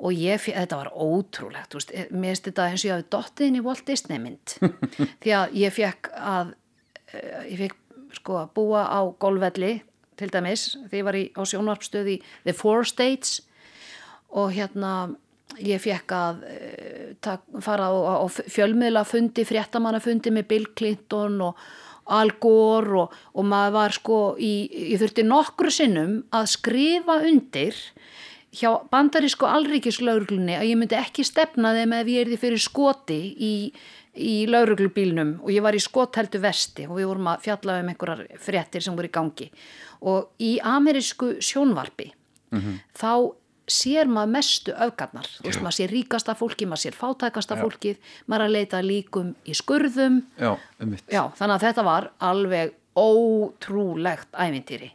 og 0.00 0.16
ég, 0.16 0.40
þetta 0.46 0.78
var 0.80 0.90
ótrúlegt, 0.94 1.72
þú 1.72 1.80
veist, 1.80 1.92
eh, 1.92 2.08
mér 2.08 2.32
finnst 2.32 2.46
þetta 2.48 2.66
eins 2.70 2.84
og 2.84 2.88
ég 2.88 2.94
hafi 2.94 3.08
dottið 3.12 3.46
inn 3.46 3.58
í 3.58 3.64
Walt 3.66 3.84
Disney 3.84 4.20
mynd. 4.22 4.54
Því 5.22 5.34
að 5.36 5.56
ég 5.60 5.74
fekk 5.76 6.10
að 6.16 6.54
eh, 7.12 7.42
ég 7.50 7.58
fekk 7.66 7.76
sko 8.16 8.38
að 8.40 8.52
búa 8.56 8.86
á 8.88 9.00
golfvelli 9.20 9.74
til 10.20 10.30
dæmis, 10.32 10.70
því 10.90 11.00
ég 11.00 11.06
var 11.06 11.16
í, 11.16 11.24
á 11.32 11.42
sjónvarpstöð 11.48 12.14
í 12.14 12.16
The 12.44 12.54
Four 12.56 12.88
States. 12.88 13.40
Og 14.36 14.52
hérna 14.56 15.12
ég 15.58 15.80
fekk 15.82 16.14
að 16.14 16.42
uh, 16.46 17.06
tak, 17.24 17.46
fara 17.64 17.88
á, 17.90 17.92
á 18.22 18.26
fjölmiðla 18.28 19.04
fundi, 19.08 19.46
fréttamannafundi 19.48 20.32
með 20.34 20.48
Bill 20.52 20.66
Clinton 20.78 21.40
og 21.48 21.62
Al 22.10 22.32
Gore 22.42 23.04
og, 23.04 23.14
og 23.34 23.46
maður 23.46 23.76
var 23.76 23.94
sko 23.96 24.18
í, 24.38 24.52
ég 24.92 25.00
þurfti 25.02 25.24
nokkru 25.26 25.72
sinnum 25.74 26.18
að 26.34 26.50
skrifa 26.56 27.20
undir 27.26 27.78
hjá 28.56 28.70
bandarísku 28.90 29.46
alríkislauruglunni 29.46 30.56
að 30.58 30.68
ég 30.72 30.78
myndi 30.80 30.98
ekki 30.98 31.24
stefna 31.26 31.72
þeim 31.76 31.94
ef 32.00 32.10
ég 32.10 32.24
er 32.24 32.30
því 32.32 32.38
fyrir 32.42 32.62
skoti 32.62 33.18
í, 33.30 33.52
í 34.18 34.36
lauruglubílnum 34.50 35.36
og 35.44 35.52
ég 35.54 35.62
var 35.62 35.78
í 35.78 35.82
skotheldu 35.82 36.40
vesti 36.42 36.88
og 36.88 36.98
við 36.98 37.10
vorum 37.12 37.30
að 37.30 37.44
fjalla 37.46 37.78
um 37.82 37.92
einhverjar 37.92 38.24
fréttir 38.42 38.82
sem 38.82 38.96
voru 38.98 39.10
í 39.10 39.14
gangi. 39.14 39.50
Og 40.00 40.32
í 40.42 40.56
amerísku 40.66 41.36
sjónvarpi 41.44 42.10
þá 42.98 43.12
sér 43.72 44.10
maður 44.10 44.32
mestu 44.36 44.74
öfgarnar, 44.74 45.28
þú 45.38 45.48
veist, 45.48 45.62
maður 45.64 45.76
sér 45.78 45.94
ríkasta 45.94 46.34
fólki, 46.38 46.68
maður 46.68 46.84
sér 46.84 46.96
fátækasta 46.98 47.58
fólkið, 47.60 47.98
maður 48.26 48.44
er 48.44 48.50
að 48.50 48.56
leita 48.56 48.82
líkum 48.84 49.34
í 49.46 49.56
skurðum, 49.56 50.22
Já, 50.40 50.54
um 50.82 50.96
já, 51.08 51.22
þannig 51.38 51.56
að 51.56 51.66
þetta 51.68 51.84
var 51.86 52.08
alveg 52.30 52.74
ótrúlegt 53.00 54.32
ævintýri. 54.34 54.90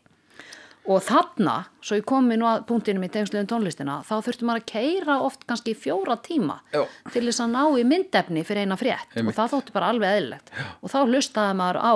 Og 0.85 1.01
þarna, 1.01 1.63
svo 1.81 1.97
ég 1.97 2.05
komi 2.05 2.35
nú 2.37 2.45
að 2.45 2.67
punktinu 2.69 3.01
í 3.01 3.09
tengsluðum 3.09 3.47
tónlistina, 3.49 3.95
þá 4.05 4.19
þurfti 4.21 4.45
maður 4.45 4.61
að 4.61 4.67
keira 4.69 5.15
oft 5.25 5.47
kannski 5.49 5.73
fjóra 5.73 6.19
tíma 6.21 6.59
Já. 6.75 6.83
til 7.09 7.23
þess 7.25 7.41
að 7.41 7.55
ná 7.55 7.63
í 7.81 7.85
myndefni 7.89 8.43
fyrir 8.45 8.67
eina 8.67 8.77
frétt. 8.77 9.09
Einmitt. 9.15 9.33
og 9.33 9.39
það 9.39 9.55
þótti 9.55 9.73
bara 9.73 9.89
alveg 9.89 10.19
eðlilegt. 10.19 10.53
Og 10.85 10.93
þá 10.93 10.99
hlustaði 11.07 11.57
maður 11.57 11.81
á 11.81 11.93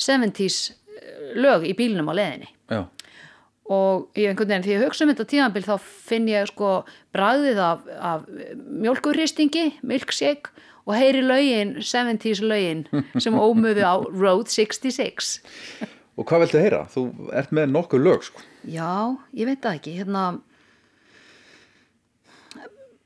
70s 0.00 0.60
lög 1.36 1.66
í 1.68 1.74
bílnum 1.78 2.10
á 2.10 2.14
leðinni 2.16 2.48
Já, 2.70 2.82
og 3.70 4.08
ég 4.18 4.32
einhvern 4.32 4.50
veginn 4.50 4.66
því 4.66 4.74
ég 4.74 4.82
hugsa 4.84 5.06
um 5.06 5.12
þetta 5.12 5.28
tímabil 5.30 5.62
þá 5.68 5.74
finn 6.10 6.26
ég 6.30 6.50
sko 6.50 6.72
bragðið 7.14 7.62
af, 7.62 7.86
af 8.00 8.26
mjölkurristingi, 8.66 9.66
milkshake 9.86 10.50
og 10.88 10.96
heyri 10.98 11.22
lögin, 11.22 11.76
70s 11.78 12.42
lögin 12.42 12.84
sem 13.22 13.36
ómuðu 13.38 13.86
á 13.86 13.94
Road 14.10 14.50
66 14.50 15.38
og 16.20 16.28
hvað 16.28 16.44
viltu 16.44 16.60
heyra? 16.60 16.84
Þú 16.92 17.06
ert 17.32 17.52
með 17.56 17.70
nokkuð 17.72 18.02
lög, 18.04 18.24
sko. 18.26 18.42
Já, 18.68 19.16
ég 19.32 19.48
veit 19.48 19.62
það 19.64 19.78
ekki 19.78 19.96
hérna 20.02 20.24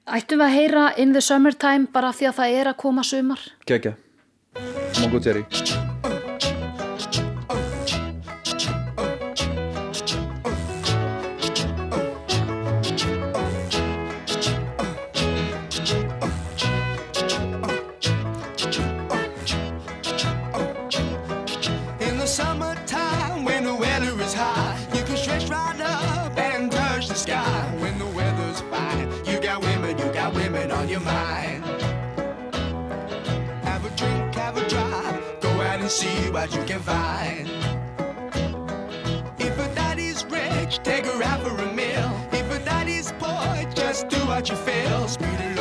ættum 0.05 0.43
við 0.43 0.47
að 0.49 0.57
heyra 0.59 0.85
In 0.99 1.15
the 1.15 1.23
Summertime 1.25 1.91
bara 1.95 2.12
því 2.17 2.33
að 2.33 2.39
það 2.41 2.59
er 2.61 2.73
að 2.73 2.81
koma 2.83 3.07
sumar 3.07 3.49
Kekja. 3.69 3.97
Mongo 5.01 5.23
Jerry. 5.23 5.47
Your 30.95 31.03
mind. 31.03 31.64
Have 33.64 33.84
a 33.84 33.90
drink, 33.97 34.32
have 34.36 34.57
a 34.57 34.68
drive, 34.68 35.40
go 35.40 35.49
out 35.49 35.80
and 35.80 35.90
see 35.90 36.30
what 36.30 36.55
you 36.55 36.62
can 36.62 36.78
find. 36.78 37.49
If 39.40 39.59
a 39.59 39.74
daddy's 39.74 40.24
rich, 40.26 40.78
take 40.84 41.07
her 41.07 41.20
out 41.24 41.40
for 41.42 41.57
a 41.61 41.72
meal. 41.72 42.11
If 42.30 42.49
a 42.49 42.64
daddy's 42.64 43.11
poor, 43.18 43.72
just 43.74 44.09
do 44.09 44.18
what 44.28 44.49
you 44.49 44.55
feel. 44.55 45.09
Speed 45.09 45.53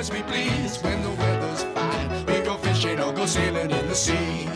as 0.00 0.10
we 0.10 0.22
please. 0.22 0.82
When 0.82 1.02
the 1.02 1.10
weather's 1.10 1.62
fine, 1.74 2.08
we 2.24 2.40
go 2.40 2.56
fishing 2.56 2.98
or 3.00 3.12
go 3.12 3.26
sailing 3.26 3.70
in 3.70 3.86
the 3.86 3.94
sea. 3.94 4.48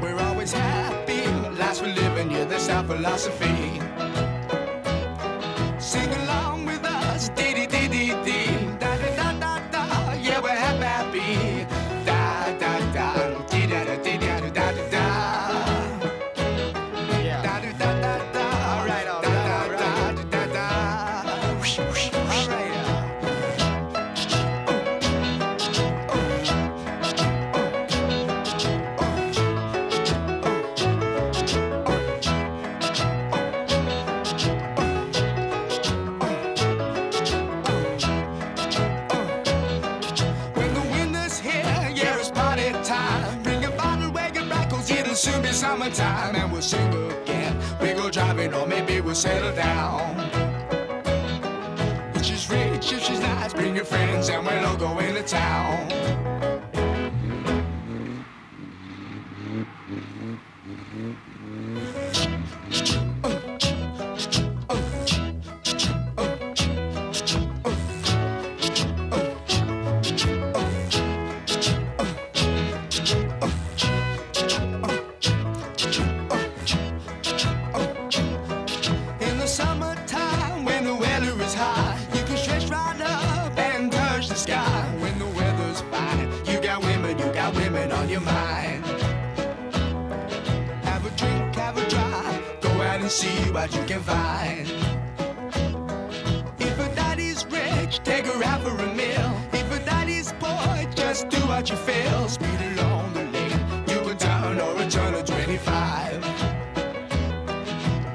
We're 0.00 0.20
always 0.28 0.52
happy, 0.52 1.26
last 1.58 1.80
for 1.80 1.88
living, 1.88 2.30
yeah, 2.30 2.44
that's 2.44 2.68
our 2.68 2.84
philosophy. 2.84 3.87
Summertime. 45.92 46.36
And 46.36 46.52
we'll 46.52 46.62
sing 46.62 47.12
again. 47.22 47.58
We 47.80 47.92
go 47.92 48.10
driving, 48.10 48.54
or 48.54 48.66
maybe 48.66 49.00
we'll 49.00 49.14
settle 49.14 49.54
down. 49.54 50.16
If 52.14 52.24
she's 52.24 52.48
rich, 52.50 52.92
if 52.92 53.02
she's 53.02 53.20
nice, 53.20 53.52
bring 53.52 53.76
your 53.76 53.84
friends, 53.84 54.28
and 54.28 54.44
we'll 54.46 54.66
all 54.66 54.76
go 54.76 54.98
into 54.98 55.22
town. 55.22 56.37
Just 101.18 101.30
do 101.30 101.48
what 101.48 101.68
you 101.68 101.74
feel. 101.74 102.28
Speed 102.28 102.60
along 102.78 103.12
the 103.12 103.24
lane. 103.24 103.60
You 103.88 103.98
can 104.06 104.16
down 104.18 104.60
or 104.60 104.80
a 104.80 104.88
turn 104.88 105.14
of 105.14 105.24
25. 105.24 106.24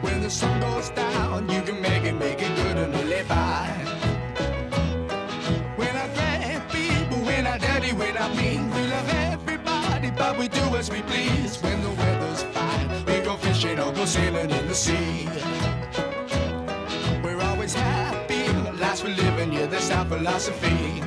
When 0.01 0.21
the 0.21 0.29
sun 0.29 0.61
goes 0.61 0.89
down, 0.91 1.49
you 1.49 1.61
can 1.63 1.81
make 1.81 2.05
it, 2.05 2.13
make 2.13 2.41
it 2.41 2.55
good 2.55 2.77
and 2.77 2.93
live 3.09 3.27
by. 3.27 3.67
When 5.75 5.93
I 5.93 6.07
grab 6.15 6.71
people, 6.71 7.17
when 7.25 7.45
I 7.45 7.57
daddy, 7.57 7.91
when 7.91 8.17
I 8.17 8.33
mean, 8.37 8.71
we 8.71 8.87
love 8.87 9.09
everybody, 9.09 10.09
but 10.11 10.37
we 10.37 10.47
do 10.47 10.63
as 10.77 10.89
we 10.89 11.01
please. 11.01 11.61
When 11.61 11.81
the 11.83 11.89
weather's 11.89 12.43
fine, 12.55 12.87
we 13.05 13.19
go 13.19 13.35
fishing 13.35 13.79
or 13.79 13.91
go 13.91 14.05
sailing 14.05 14.49
in 14.49 14.65
the 14.69 14.75
sea. 14.75 15.27
We're 17.21 17.41
always 17.41 17.73
happy, 17.73 18.47
last 18.79 19.03
we're 19.03 19.13
living, 19.15 19.51
yeah, 19.51 19.65
that's 19.65 19.91
our 19.91 20.05
philosophy. 20.05 21.03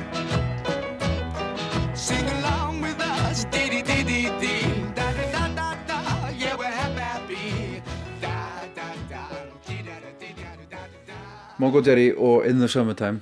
Mongo 11.57 11.81
Jerry 11.85 12.11
og 12.13 12.45
In 12.47 12.59
the 12.61 12.67
Summertime 12.69 13.21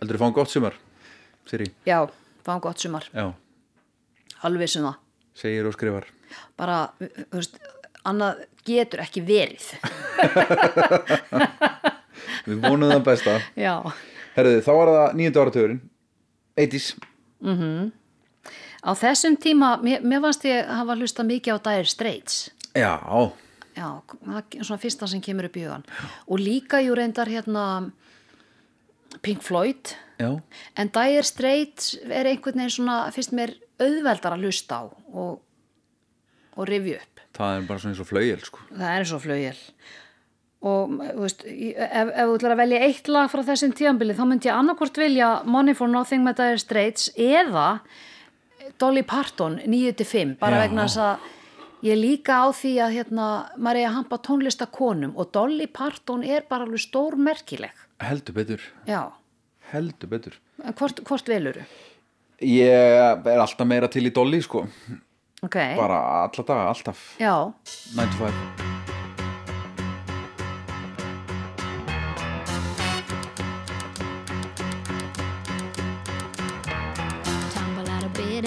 Heldur 0.00 0.18
þú 0.18 0.22
fáum 0.24 0.34
gott 0.36 0.50
sumar, 0.50 0.74
Siri? 1.48 1.68
Já, 1.86 2.02
fáum 2.44 2.60
gott 2.64 2.80
sumar, 2.82 3.06
alveg 4.42 4.68
sem 4.68 4.82
það. 4.84 4.96
segir 5.38 5.68
og 5.70 5.76
skrifar 5.76 6.08
Bara, 6.58 6.80
þú 6.98 7.38
veist, 7.38 7.58
annað 8.08 8.40
getur 8.66 9.02
ekki 9.04 9.20
verið. 9.26 9.66
Við 12.48 12.58
vonum 12.64 12.90
það 12.90 13.02
besta 13.06 13.36
Já. 13.58 13.76
Herðu, 14.34 14.60
þá 14.64 14.70
var 14.78 14.92
það 14.96 15.16
nýjöndu 15.20 15.42
áratugurinn 15.44 15.82
80s 16.58 16.86
Á 18.82 18.90
þessum 18.98 19.36
tíma, 19.38 19.76
mér, 19.78 20.02
mér 20.02 20.24
fannst 20.24 20.44
ég 20.48 20.66
hafa 20.66 20.96
hlusta 20.98 21.22
mikið 21.22 21.54
á 21.54 21.58
Dire 21.68 21.86
Straits. 21.86 22.38
Já, 22.74 22.98
Já, 23.76 23.88
svona 24.60 24.78
fyrsta 24.82 25.06
sem 25.08 25.20
kemur 25.24 25.46
upp 25.48 25.56
í 25.56 25.64
hugan. 25.64 25.84
Og 26.28 26.38
líka 26.42 26.80
jú 26.84 26.94
reyndar 26.98 27.30
hérna 27.32 27.64
Pink 29.22 29.42
Floyd. 29.42 29.94
já 30.18 30.40
En 30.76 30.88
Dire 30.92 31.22
Straits 31.24 31.94
er 32.04 32.26
einhvern 32.28 32.58
veginn 32.60 32.70
svona, 32.76 32.98
fyrst 33.12 33.32
mér 33.32 33.54
auðveldar 33.80 34.36
að 34.36 34.44
hlusta 34.46 34.78
á 34.78 34.82
og, 34.88 35.40
og 36.56 36.68
rifja 36.68 37.00
upp. 37.00 37.24
Það 37.32 37.56
er 37.56 37.66
bara 37.68 37.80
svona 37.80 37.94
eins 37.94 38.00
og 38.04 38.08
flaugjel 38.12 38.44
sko. 38.44 38.60
Það 38.76 38.96
er 39.00 39.20
flugil. 39.24 39.58
Og 40.62 40.92
þú 40.94 41.22
veist, 41.24 41.40
í- 41.48 41.72
ef, 41.74 42.08
ef 42.14 42.28
þú 42.28 42.34
ætlar 42.38 42.52
að 42.54 42.60
velja 42.62 42.80
eitt 42.86 43.08
lag 43.10 43.30
frá 43.32 43.42
þessum 43.42 43.72
tíðanbili 43.74 44.14
þá 44.14 44.24
myndi 44.30 44.46
ég 44.50 44.54
annarkvort 44.60 45.00
vilja 45.00 45.30
Money 45.44 45.74
for 45.74 45.88
Nothing 45.90 46.22
með 46.22 46.36
Dire 46.38 46.58
Straits 46.62 47.08
eða 47.18 47.80
Dolly 48.78 49.02
Parton 49.02 49.58
9-5 49.66 50.36
bara 50.38 50.60
Já. 50.60 50.68
vegna 50.68 50.84
þess 50.86 51.00
að 51.02 51.18
ég 51.82 51.98
líka 51.98 52.42
á 52.42 52.46
því 52.54 52.72
að 52.84 52.96
hérna, 52.98 53.28
maður 53.58 53.80
er 53.82 53.88
að 53.90 53.96
hampa 53.98 54.18
tónlista 54.26 54.68
konum 54.70 55.14
og 55.18 55.32
Dolly 55.34 55.66
Parton 55.66 56.24
er 56.24 56.46
bara 56.48 56.66
alveg 56.66 56.84
stór 56.84 57.16
merkileg. 57.18 57.72
Heldur 58.02 58.36
betur, 58.38 58.66
Já, 58.88 59.12
heldur 59.72 60.10
betur. 60.10 60.38
Hvort, 60.78 61.02
hvort 61.08 61.28
velur 61.30 61.62
Ég 62.42 62.66
er 62.66 63.38
alltaf 63.38 63.66
meira 63.66 63.88
til 63.90 64.06
í 64.08 64.14
Dolly 64.14 64.42
sko. 64.42 64.64
Ok, 65.42 65.58
Bara 65.78 65.98
alla 66.24 66.46
daga, 66.46 66.68
alltaf. 66.70 67.12
Já, 67.22 67.34
9 67.98 68.81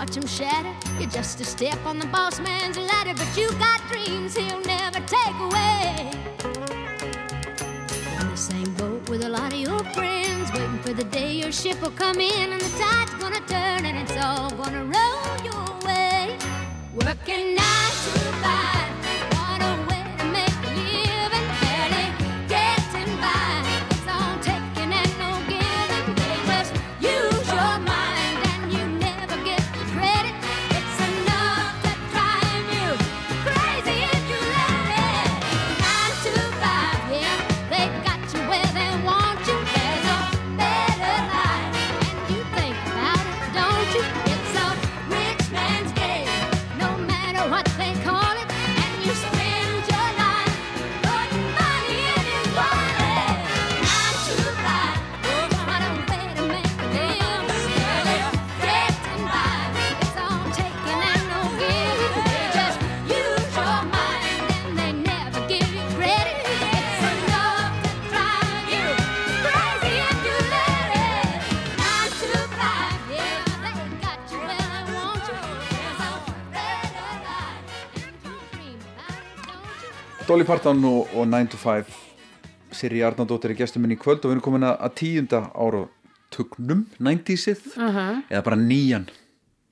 Watch 0.00 0.16
him 0.16 0.26
shatter. 0.26 0.74
You're 0.98 1.10
just 1.10 1.42
a 1.42 1.44
step 1.44 1.78
on 1.84 1.98
the 1.98 2.06
boss 2.06 2.40
man's 2.40 2.78
ladder, 2.78 3.12
but 3.12 3.36
you 3.36 3.50
got 3.58 3.78
dreams 3.86 4.34
he'll 4.34 4.62
never 4.62 4.98
take 5.00 5.38
away 5.46 6.10
in 8.18 8.30
the 8.30 8.36
same 8.36 8.72
boat 8.80 9.06
with 9.10 9.22
a 9.24 9.28
lot 9.28 9.52
of 9.52 9.58
your 9.58 9.84
friends, 9.96 10.50
waiting 10.54 10.78
for 10.78 10.94
the 10.94 11.04
day 11.04 11.32
your 11.32 11.52
ship 11.52 11.82
will 11.82 11.90
come 11.90 12.18
in 12.18 12.52
and 12.54 12.62
the 12.62 12.78
tide's 12.78 13.14
gonna 13.22 13.44
turn 13.46 13.84
and 13.84 13.98
it's 13.98 14.16
all 14.16 14.50
gonna 14.52 14.84
roll 14.84 15.32
your 15.44 15.68
way. 15.86 16.38
Working 16.94 17.54
nine 17.54 17.94
to 18.04 18.20
five, 18.42 18.79
Dolly 80.30 80.44
Parton 80.46 80.78
og, 80.86 81.08
og 81.18 81.24
9 81.26 81.48
to 81.50 81.58
5 81.58 81.88
Siri 82.78 83.00
Arnardóttir 83.02 83.50
er 83.50 83.58
gestur 83.58 83.82
minn 83.82 83.96
í 83.96 83.98
kvöld 83.98 84.22
og 84.22 84.30
við 84.30 84.36
erum 84.36 84.44
komin 84.44 84.66
að 84.68 84.76
að 84.86 84.92
tíunda 85.00 85.40
ára 85.58 85.80
tugnum, 86.30 86.84
90-sið 87.02 87.64
eða 87.80 88.42
bara 88.46 88.58
nýjan. 88.60 89.08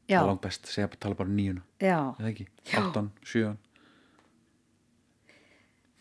Það 0.08 0.16
er 0.18 0.26
langt 0.26 0.42
best, 0.42 0.66
segja 0.66 0.88
tala 0.98 1.14
bara 1.14 1.30
nýjuna. 1.30 1.62
Eða 1.78 2.32
ekki, 2.32 2.48
8, 2.74 3.04
7 3.22 3.54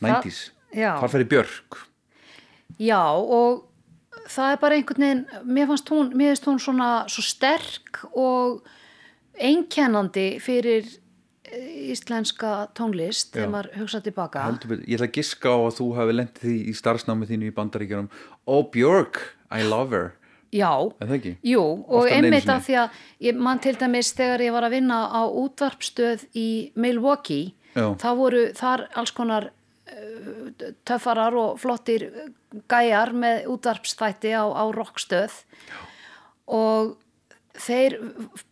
Það- 0.02 0.10
90s, 0.10 0.42
já. 0.74 0.92
hvar 0.98 1.14
fer 1.14 1.22
í 1.28 1.30
Björk. 1.36 1.80
Já 2.82 3.04
og 3.14 3.64
það 4.26 4.52
er 4.56 4.62
bara 4.66 4.76
einhvern 4.82 5.06
veginn, 5.06 5.26
mér 5.46 5.68
fannst 5.70 5.94
hún, 5.94 6.14
mér 6.18 6.34
finnst 6.34 6.50
hún 6.50 6.58
svona 6.66 6.92
svo 7.06 7.22
sterk 7.22 8.08
og 8.16 8.66
einkennandi 9.38 10.32
fyrir 10.42 10.90
íslenska 11.94 12.68
tónlist 12.78 13.32
Já. 13.32 13.40
þegar 13.40 13.52
maður 13.54 13.82
hugsa 13.82 14.02
tilbaka. 14.04 14.46
Betur, 14.52 14.80
ég 14.84 14.98
ætla 14.98 15.08
að 15.08 15.18
giska 15.18 15.54
á 15.54 15.58
að 15.58 15.76
þú 15.80 15.88
hafi 15.98 16.16
lendið 16.18 16.46
því 16.46 16.56
í 16.68 16.76
starfsnámið 16.78 17.34
þínu 17.34 17.50
í 17.50 17.56
bandaríkjunum. 17.58 18.10
Ó 18.48 18.56
Björk, 18.74 19.22
I 19.52 19.68
love 19.68 19.96
her. 19.96 20.10
Já, 20.56 20.72
jú 21.44 21.62
og 21.92 22.08
einmitt 22.08 22.48
af 22.48 22.64
því 22.64 22.76
að 22.80 23.00
ég 23.28 23.40
man 23.44 23.60
til 23.60 23.76
dæmis 23.76 24.14
þegar 24.16 24.44
ég 24.46 24.54
var 24.56 24.64
að 24.64 24.78
vinna 24.78 25.00
á 25.12 25.22
útvarpstöð 25.28 26.24
í 26.40 26.72
Milwaukee, 26.80 27.52
Já. 27.76 27.92
þá 28.00 28.10
voru 28.16 28.44
þar 28.56 28.86
alls 28.96 29.12
konar 29.12 29.50
uh, 29.52 30.72
töffarar 30.88 31.36
og 31.36 31.60
flottir 31.60 32.08
gæjar 32.72 33.12
með 33.12 33.50
útvarpsþætti 33.52 34.32
á, 34.40 34.48
á 34.48 34.64
rockstöð 34.72 35.36
og 36.48 36.96
þeir 37.58 37.96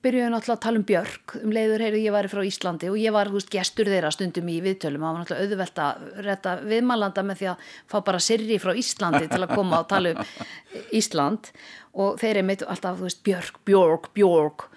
byrjuðu 0.03 0.31
náttúrulega 0.33 0.55
að 0.55 0.63
tala 0.65 0.79
um 0.79 0.85
Björk. 0.87 1.35
Um 1.41 1.53
leiður 1.53 1.83
heyrðu 1.85 2.01
ég 2.01 2.15
væri 2.15 2.31
frá 2.31 2.41
Íslandi 2.47 2.89
og 2.91 2.97
ég 2.99 3.15
var 3.15 3.31
húst 3.33 3.51
gestur 3.53 3.89
þeirra 3.89 4.11
stundum 4.13 4.49
í 4.51 4.57
viðtölum. 4.65 5.05
Það 5.05 5.11
var 5.11 5.21
náttúrulega 5.21 5.45
auðvelt 5.45 5.81
að 5.85 6.25
retta 6.25 6.55
viðmælanda 6.63 7.25
með 7.25 7.41
því 7.41 7.49
að 7.51 7.71
fá 7.93 7.97
bara 8.09 8.23
sirri 8.23 8.59
frá 8.61 8.73
Íslandi 8.81 9.29
til 9.31 9.41
að 9.41 9.55
koma 9.55 9.81
og 9.83 9.89
tala 9.91 10.15
um 10.15 10.83
Ísland. 10.95 11.51
Og 11.95 12.19
þeir 12.21 12.41
er 12.41 12.47
meitt 12.47 12.65
alltaf 12.65 12.99
veist 13.01 13.23
Björk, 13.25 13.61
Björk, 13.67 14.11
Björk. 14.17 14.67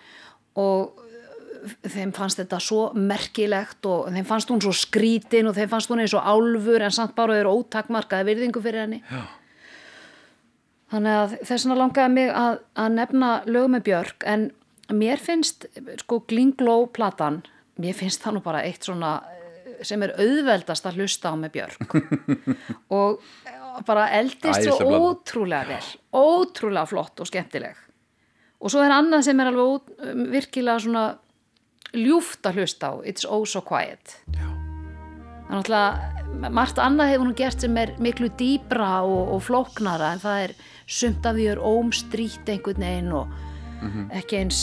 Og 0.59 1.05
þeim 1.89 2.13
fannst 2.15 2.39
þetta 2.39 2.61
svo 2.63 2.85
merkilegt 2.95 3.87
og 3.91 4.13
þeim 4.15 4.27
fannst 4.29 4.53
hún 4.53 4.63
svo 4.63 4.75
skrítin 4.77 5.49
og 5.51 5.57
þeim 5.57 5.73
fannst 5.73 5.91
hún 5.91 6.05
eins 6.05 6.15
og 6.15 6.23
álfur 6.23 6.85
en 6.85 6.95
samt 6.95 7.17
bara 7.17 7.39
þeir 7.39 7.51
ótakmarkaði 7.51 8.29
virðingu 8.31 8.63
fyrir 8.63 8.85
henni. 8.85 9.03
Já. 9.09 9.25
Þannig 10.93 11.19
að 11.21 11.37
þess 11.43 11.67
vegna 11.67 11.79
langaði 11.83 12.15
mig 12.15 12.33
að, 12.33 12.59
að 12.79 12.97
nefna 12.97 13.31
lögum 13.47 13.77
með 13.77 13.87
Björk 13.91 14.27
en 14.27 14.49
mér 14.95 15.21
finnst 15.21 15.69
sko 16.01 16.23
Glingló 16.29 16.81
platan 16.93 17.43
mér 17.83 17.97
finnst 17.97 18.25
það 18.25 18.39
nú 18.39 18.45
bara 18.45 18.65
eitt 18.67 18.87
svona 18.87 19.13
eh, 19.29 19.79
sem 19.87 20.03
er 20.05 20.17
auðveldast 20.19 20.89
að 20.89 21.01
hlusta 21.03 21.33
á 21.33 21.35
með 21.39 21.55
Björk. 21.59 21.95
Og 22.99 23.21
bara 23.87 24.09
eldist 24.19 24.65
Æðisleg 24.65 24.81
svo 24.81 24.99
ótrúlega 25.13 25.69
vel 25.69 25.85
ótrúlega 26.19 26.89
flott 26.91 27.23
og 27.23 27.31
skemmtileg. 27.31 27.77
Og 28.59 28.73
svo 28.75 28.83
er 28.83 28.95
annað 28.97 29.29
sem 29.29 29.39
er 29.39 29.53
alveg 29.53 29.93
um, 30.03 30.25
virkilega 30.33 30.83
svona 30.83 31.05
ljúft 31.95 32.47
að 32.49 32.59
hlusta 32.59 32.91
á 32.91 32.95
It's 33.07 33.29
Oh 33.29 33.45
So 33.47 33.63
Quiet. 33.63 34.19
Já. 34.35 34.49
þannig 35.49 35.77
að 35.79 36.51
margt 36.53 36.81
annað 36.83 37.13
hefur 37.13 37.29
hún 37.29 37.39
gert 37.39 37.63
sem 37.63 37.79
er 37.81 37.95
miklu 38.03 38.29
dýbra 38.37 38.99
og, 39.07 39.37
og 39.37 39.45
flóknara 39.47 40.11
en 40.17 40.21
það 40.21 40.43
er 40.49 40.57
sumt 40.89 41.27
af 41.29 41.35
því 41.37 41.47
er 41.53 41.61
ómstrýtt 41.61 42.49
einhvern 42.49 42.81
veginn 42.85 43.13
og 43.13 43.29
ekki 44.17 44.39
eins 44.41 44.61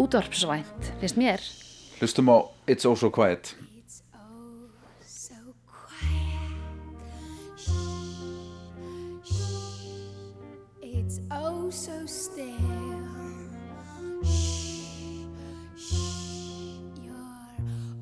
útvarpsvænt 0.00 0.92
finnst 1.00 1.18
mér 1.20 1.44
Hlustum 2.00 2.32
á 2.32 2.36
It's 2.66 2.86
Oh 2.88 2.96
So 2.96 3.10
Quiet 3.10 3.54
It's 3.78 4.00
oh 4.14 4.70
so 5.04 5.34
quiet. 5.68 6.56
Shh, 7.56 7.68
shh. 9.24 9.36
It's 10.82 11.20
oh 11.30 11.70
so 11.70 12.06
still. 12.06 12.46
Shh, 14.24 15.26
shh. 15.76 15.94
You're 17.04 17.56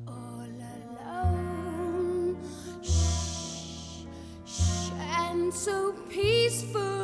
all 0.07 0.55
alone. 0.77 2.37
Shh, 2.81 4.05
shh. 4.45 4.91
And 5.19 5.53
so 5.53 5.93
peaceful 6.09 7.00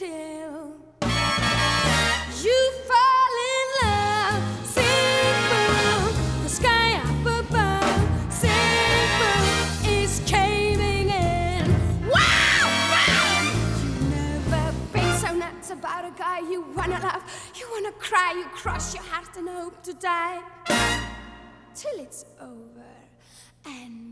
until 0.00 0.76
you 2.40 2.72
fall 2.86 3.34
in 3.50 3.66
love. 3.82 4.66
Sing 4.66 5.34
boom, 5.50 6.42
the 6.44 6.48
sky 6.48 6.94
up 7.02 7.26
above. 7.44 8.32
Sing 8.32 9.08
boom 9.18 9.92
is 9.92 10.22
caving 10.24 11.08
in. 11.08 11.64
Wow, 12.06 12.64
wow! 12.92 13.52
You 13.82 13.90
never 14.10 14.72
been 14.92 15.18
so 15.18 15.34
nuts 15.34 15.70
about 15.70 16.04
a 16.04 16.12
guy 16.16 16.40
you 16.48 16.62
wanna 16.76 17.00
love. 17.00 17.22
You 17.56 17.66
wanna 17.72 17.92
cry, 17.92 18.34
you 18.38 18.44
cross 18.54 18.94
your 18.94 19.02
heart 19.02 19.36
and 19.36 19.48
hope 19.48 19.82
to 19.82 19.94
die 19.94 20.40
till 21.74 21.98
it's 21.98 22.24
over. 22.40 22.84
And 23.66 24.07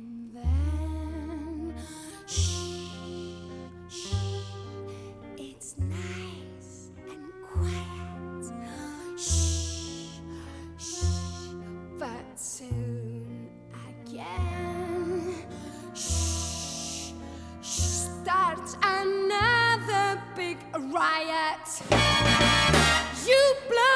riot. 20.97 21.69
You 23.29 23.43
blow 23.69 23.96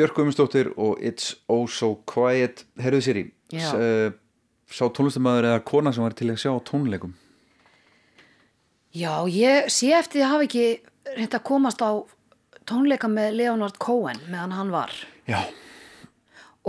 Björk 0.00 0.16
Guðmundsdóttir 0.16 0.72
og 0.80 0.96
It's 1.04 1.34
Oh 1.52 1.66
So 1.68 1.98
Quiet. 2.08 2.64
Herðu 2.80 3.04
sér 3.04 3.20
í 3.20 3.24
Já. 3.52 3.70
Sá 4.70 4.86
tónlistamæður 4.94 5.48
eða 5.50 5.62
kona 5.66 5.90
sem 5.92 6.04
var 6.04 6.14
til 6.16 6.28
að 6.30 6.38
sjá 6.40 6.52
tónleikum? 6.68 7.16
Já, 8.94 9.26
ég 9.30 9.66
sé 9.70 9.90
eftir 9.98 10.20
því 10.20 10.24
að 10.24 10.30
hafa 10.32 10.46
ekki 10.46 10.66
reynd 11.16 11.34
að 11.34 11.46
komast 11.46 11.82
á 11.82 11.90
tónleika 12.70 13.10
með 13.10 13.34
Leonard 13.40 13.80
Cohen 13.82 14.22
meðan 14.30 14.54
hann 14.54 14.70
var. 14.74 14.94
Já, 15.26 15.42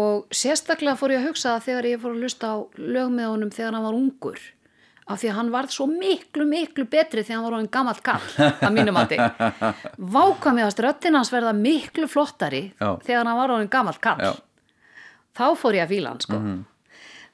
og 0.02 0.26
sérstaklega 0.34 0.98
fór 0.98 1.14
ég 1.16 1.22
að 1.22 1.30
hugsa 1.30 1.54
það 1.56 1.66
þegar 1.68 1.90
ég 1.92 2.02
fór 2.02 2.16
að 2.16 2.26
lusta 2.26 2.52
á 2.52 2.58
lög 2.80 3.14
með 3.14 3.30
honum 3.32 3.54
þegar 3.54 3.78
hann 3.78 3.86
var 3.88 3.98
ungur 3.98 4.44
af 5.12 5.22
því 5.22 5.30
að 5.32 5.38
hann 5.38 5.52
varð 5.54 5.74
svo 5.76 5.88
miklu, 5.90 6.46
miklu 6.50 6.86
betri 6.92 7.24
þegar 7.24 7.38
hann 7.38 7.46
var 7.48 7.56
hann 7.58 7.70
gamall 7.76 8.02
kall 8.06 8.50
að 8.52 8.76
mínum 8.76 8.98
mati. 8.98 9.20
Vákvað 10.18 10.58
mér 10.58 10.68
að 10.70 10.84
röttin 10.88 11.18
hans 11.20 11.32
verða 11.34 11.54
miklu 11.58 12.10
flottari 12.12 12.64
Já. 12.80 12.90
þegar 13.08 13.30
hann 13.32 13.40
var 13.42 13.56
hann 13.56 13.72
gamall 13.72 14.00
kall 14.04 14.24
Já. 14.26 14.32
þá 15.38 15.46
fór 15.62 15.80
ég 15.80 15.88
að 15.88 15.96
fíla 15.96 16.14
hann 16.14 16.24
sko. 16.26 16.40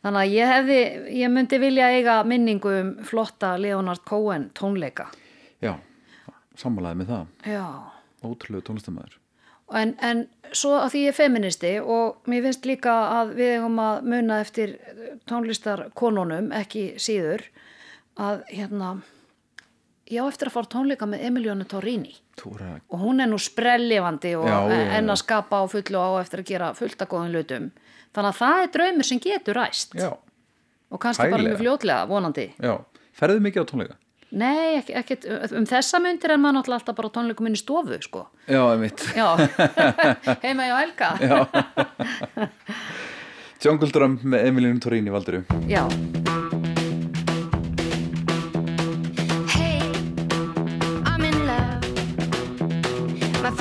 Þannig 0.05 0.23
að 0.23 0.33
ég 0.37 0.51
hefði, 0.53 0.81
ég 1.19 1.31
myndi 1.33 1.61
vilja 1.61 1.91
eiga 1.97 2.17
minningu 2.27 2.73
um 2.81 2.91
flotta 3.07 3.55
Leonard 3.59 4.03
Cohen 4.07 4.49
tónleika. 4.55 5.07
Já, 5.63 5.73
sammálaði 6.55 7.01
með 7.01 7.13
það. 7.15 7.31
Já. 7.57 7.65
Ótrúlega 8.27 8.69
tónlistamæður 8.69 9.17
En, 9.75 9.95
en 9.99 10.21
svo 10.55 10.77
að 10.79 10.93
því 10.93 10.99
ég 11.01 11.11
er 11.11 11.17
feministi 11.17 11.71
og 11.83 12.29
mér 12.31 12.45
finnst 12.45 12.67
líka 12.69 12.93
að 13.19 13.33
við 13.35 13.53
eigum 13.57 13.79
að 13.83 14.05
muna 14.13 14.37
eftir 14.43 14.77
tónlistarkonunum, 15.27 16.53
ekki 16.55 16.93
síður, 17.01 17.43
að 18.17 18.41
hérna, 18.49 18.91
ég 20.09 20.23
á 20.23 20.25
eftir 20.31 20.49
að 20.49 20.55
fara 20.55 20.69
á 20.69 20.73
tónleika 20.73 21.07
með 21.09 21.25
Emilionu 21.29 21.65
Torrini 21.69 22.15
er 22.37 22.63
að 22.63 22.79
og 22.93 23.01
hún 23.01 23.21
er 23.23 23.29
nú 23.31 23.37
sprellifandi 23.41 24.35
og 24.39 24.47
Já, 24.47 24.57
enn 24.99 25.09
að 25.13 25.19
skapa 25.23 25.59
á 25.61 25.65
fullu 25.69 25.99
og 25.99 26.17
á 26.17 26.21
eftir 26.23 26.41
að 26.43 26.49
gera 26.51 26.71
fullt 26.77 27.01
að 27.01 27.11
góðum 27.13 27.33
hlutum. 27.35 27.69
Þannig 28.15 28.29
að 28.33 28.39
það 28.41 28.63
er 28.63 28.71
draumur 28.77 29.07
sem 29.09 29.19
getur 29.21 29.57
ræst 29.59 29.95
Já, 29.97 30.09
og 30.13 30.99
kannski 31.03 31.27
bara 31.27 31.37
hæglega. 31.41 31.53
mjög 31.53 31.61
fljótlega, 31.63 32.05
vonandi. 32.09 32.47
já, 32.61 32.75
ferðu 33.13 33.43
mikið 33.45 33.61
á 33.61 33.69
tónleika? 33.71 33.97
Nei, 34.27 34.75
ekki, 34.81 34.93
ekkit, 34.99 35.25
um 35.55 35.63
þessa 35.69 36.01
myndir 36.03 36.33
er 36.33 36.39
maður 36.41 36.57
náttúrulega 36.59 36.81
alltaf 36.81 36.95
bara 36.97 37.07
á 37.07 37.15
tónleikum 37.15 37.47
minni 37.47 37.59
stofu, 37.61 37.95
sko. 38.03 38.25
Já, 38.47 38.59
einmitt 38.73 38.99
Já, 39.15 39.29
heima 40.43 40.67
hjá 40.67 40.75
Helga. 40.81 41.09
Jungle 43.63 43.89
Drum 43.95 44.19
með 44.23 44.49
Emilinu 44.51 44.79
Torrini 44.83 45.13
valdiru 45.15 45.43
Já. 45.71 45.85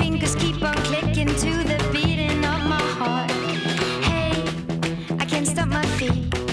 Fingers 0.07 0.35
keep 0.35 0.63
on 0.63 0.73
clicking 0.85 1.27
to 1.27 1.51
the 1.65 1.89
beating 1.91 2.37
of 2.45 2.61
my 2.65 2.81
heart. 2.97 3.29
Hey, 4.05 4.41
I 5.19 5.25
can't 5.25 5.45
stop 5.45 5.67
my 5.67 5.85
feet. 5.97 6.46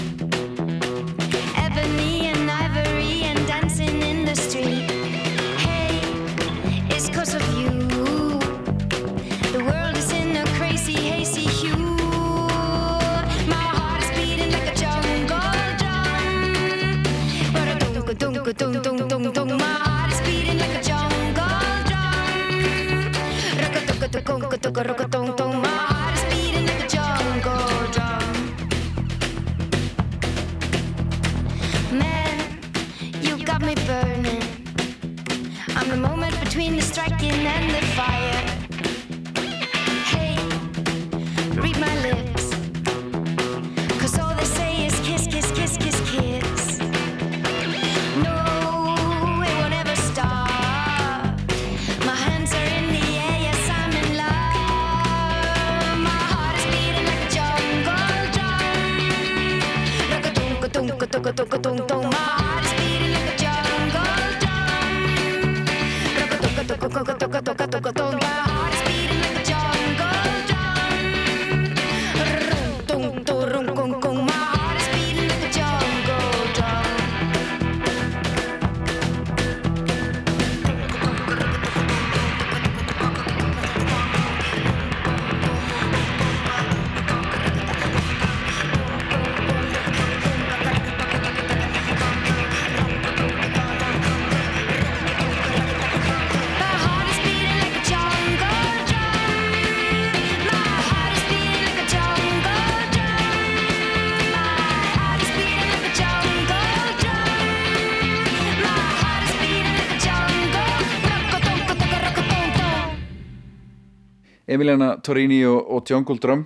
Emiliana 114.55 114.95
Torrini 115.03 115.41
og, 115.47 115.59
og 115.75 115.89
Jungle 115.91 116.17
Drum 116.21 116.45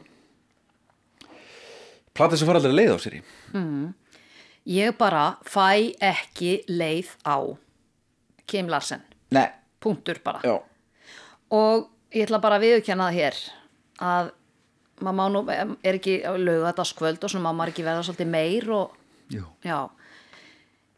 Platið 2.17 2.41
sem 2.41 2.49
fara 2.49 2.59
aldrei 2.59 2.75
leið 2.75 2.91
á 2.91 2.97
sér 2.99 3.15
í. 3.19 3.21
Ég 4.69 4.95
bara 4.99 5.23
fæ 5.47 5.93
ekki 6.03 6.49
leið 6.67 7.13
á. 7.23 7.37
Kim 8.49 8.67
Larsen. 8.69 9.01
Nei, 9.31 9.45
Punktur 9.79 10.17
bara. 10.25 10.41
já, 10.43 10.57
Og 11.53 11.87
ég 12.11 12.25
ætla 12.25 12.41
bara 12.41 12.57
að 12.59 12.65
viðurkenna 12.65 13.07
það 13.07 13.17
hér 13.19 13.37
að 14.03 14.31
maður 14.99 15.31
nú, 15.31 15.41
er 15.49 15.95
ekki 15.95 16.17
lögadaskvöld 16.43 17.23
og 17.23 17.31
svona 17.31 17.53
maður 17.55 17.71
ekki 17.71 17.85
verða 17.87 18.03
svolítið 18.03 18.31
meir 18.33 18.67
og 18.75 18.97
jú. 19.31 19.45
Já. 19.63 19.87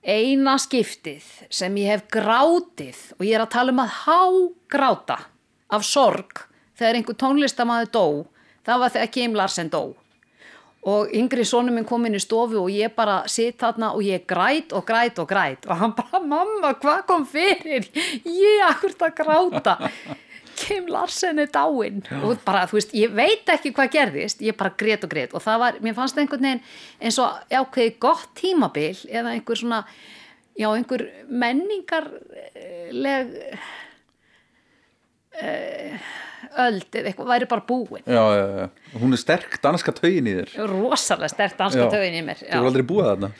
Eina 0.01 0.55
skiptið 0.57 1.27
sem 1.53 1.75
ég 1.77 1.91
hef 1.93 2.07
grátið 2.09 2.97
og 3.19 3.27
ég 3.27 3.35
er 3.37 3.43
að 3.45 3.51
tala 3.53 3.75
um 3.75 3.83
að 3.83 3.99
hágráta 4.07 5.19
af 5.69 5.85
sorg 5.85 6.47
þegar 6.81 6.99
einhver 6.99 7.19
tónlistamæður 7.23 7.91
dó, 7.93 8.05
það 8.65 8.83
var 8.83 8.95
þegar 8.95 9.11
Kim 9.17 9.37
Larsen 9.37 9.73
dó. 9.73 9.83
Og 10.81 11.11
yngri 11.13 11.43
sonum 11.45 11.75
minn 11.77 11.85
kom 11.85 12.07
inn 12.09 12.17
í 12.17 12.21
stofu 12.21 12.57
og 12.63 12.71
ég 12.73 12.95
bara 12.97 13.19
sitt 13.29 13.59
þarna 13.61 13.91
og 13.93 14.01
ég 14.01 14.23
græt 14.25 14.73
og 14.73 14.81
græt 14.87 15.19
og 15.21 15.27
græt 15.29 15.67
og 15.69 15.77
hann 15.77 15.93
bara, 15.93 16.17
mamma, 16.25 16.71
hvað 16.81 17.03
kom 17.05 17.27
fyrir? 17.29 17.85
Ég 18.25 18.65
akkur 18.65 18.95
að 18.97 19.13
gráta. 19.19 19.75
Kim 20.61 20.87
Larsen 20.91 21.39
er 21.41 21.49
dáinn 21.53 22.01
og 22.21 22.41
bara, 22.45 22.65
þú 22.69 22.77
veist, 22.77 22.93
ég 22.97 23.13
veit 23.17 23.49
ekki 23.49 23.71
hvað 23.77 23.93
gerðist, 23.95 24.41
ég 24.45 24.57
bara 24.57 24.73
grét 24.77 25.05
og 25.05 25.11
grét 25.13 25.35
og 25.37 25.43
það 25.43 25.61
var, 25.63 25.77
mér 25.85 25.95
fannst 25.97 26.19
einhvern 26.21 26.47
veginn 26.47 26.63
eins 27.01 27.19
og 27.21 27.29
ákveði 27.49 27.93
gott 28.01 28.33
tímabil 28.37 28.97
eða 29.09 29.33
einhver 29.35 29.61
svona, 29.61 29.79
já, 30.59 30.67
einhver 30.69 31.05
menningarleg 31.29 33.33
uh, 35.41 36.11
öld 36.65 36.87
eða 36.99 37.11
eitthvað, 37.11 37.27
væri 37.31 37.47
bara 37.51 37.65
búin. 37.67 38.03
Já, 38.05 38.23
já, 38.35 38.45
já, 38.59 38.69
hún 39.01 39.13
er 39.15 39.21
sterk 39.21 39.57
danska 39.63 39.93
taugin 39.95 40.27
í 40.27 40.37
þér 40.41 40.55
Rosalega 40.71 41.29
stert 41.31 41.57
danska 41.59 41.89
tögin 41.93 42.17
í 42.19 42.23
mér. 42.27 42.41
Þú 42.43 42.57
er 42.59 42.69
aldrei 42.71 42.87
búið 42.87 43.11
þarna 43.11 43.31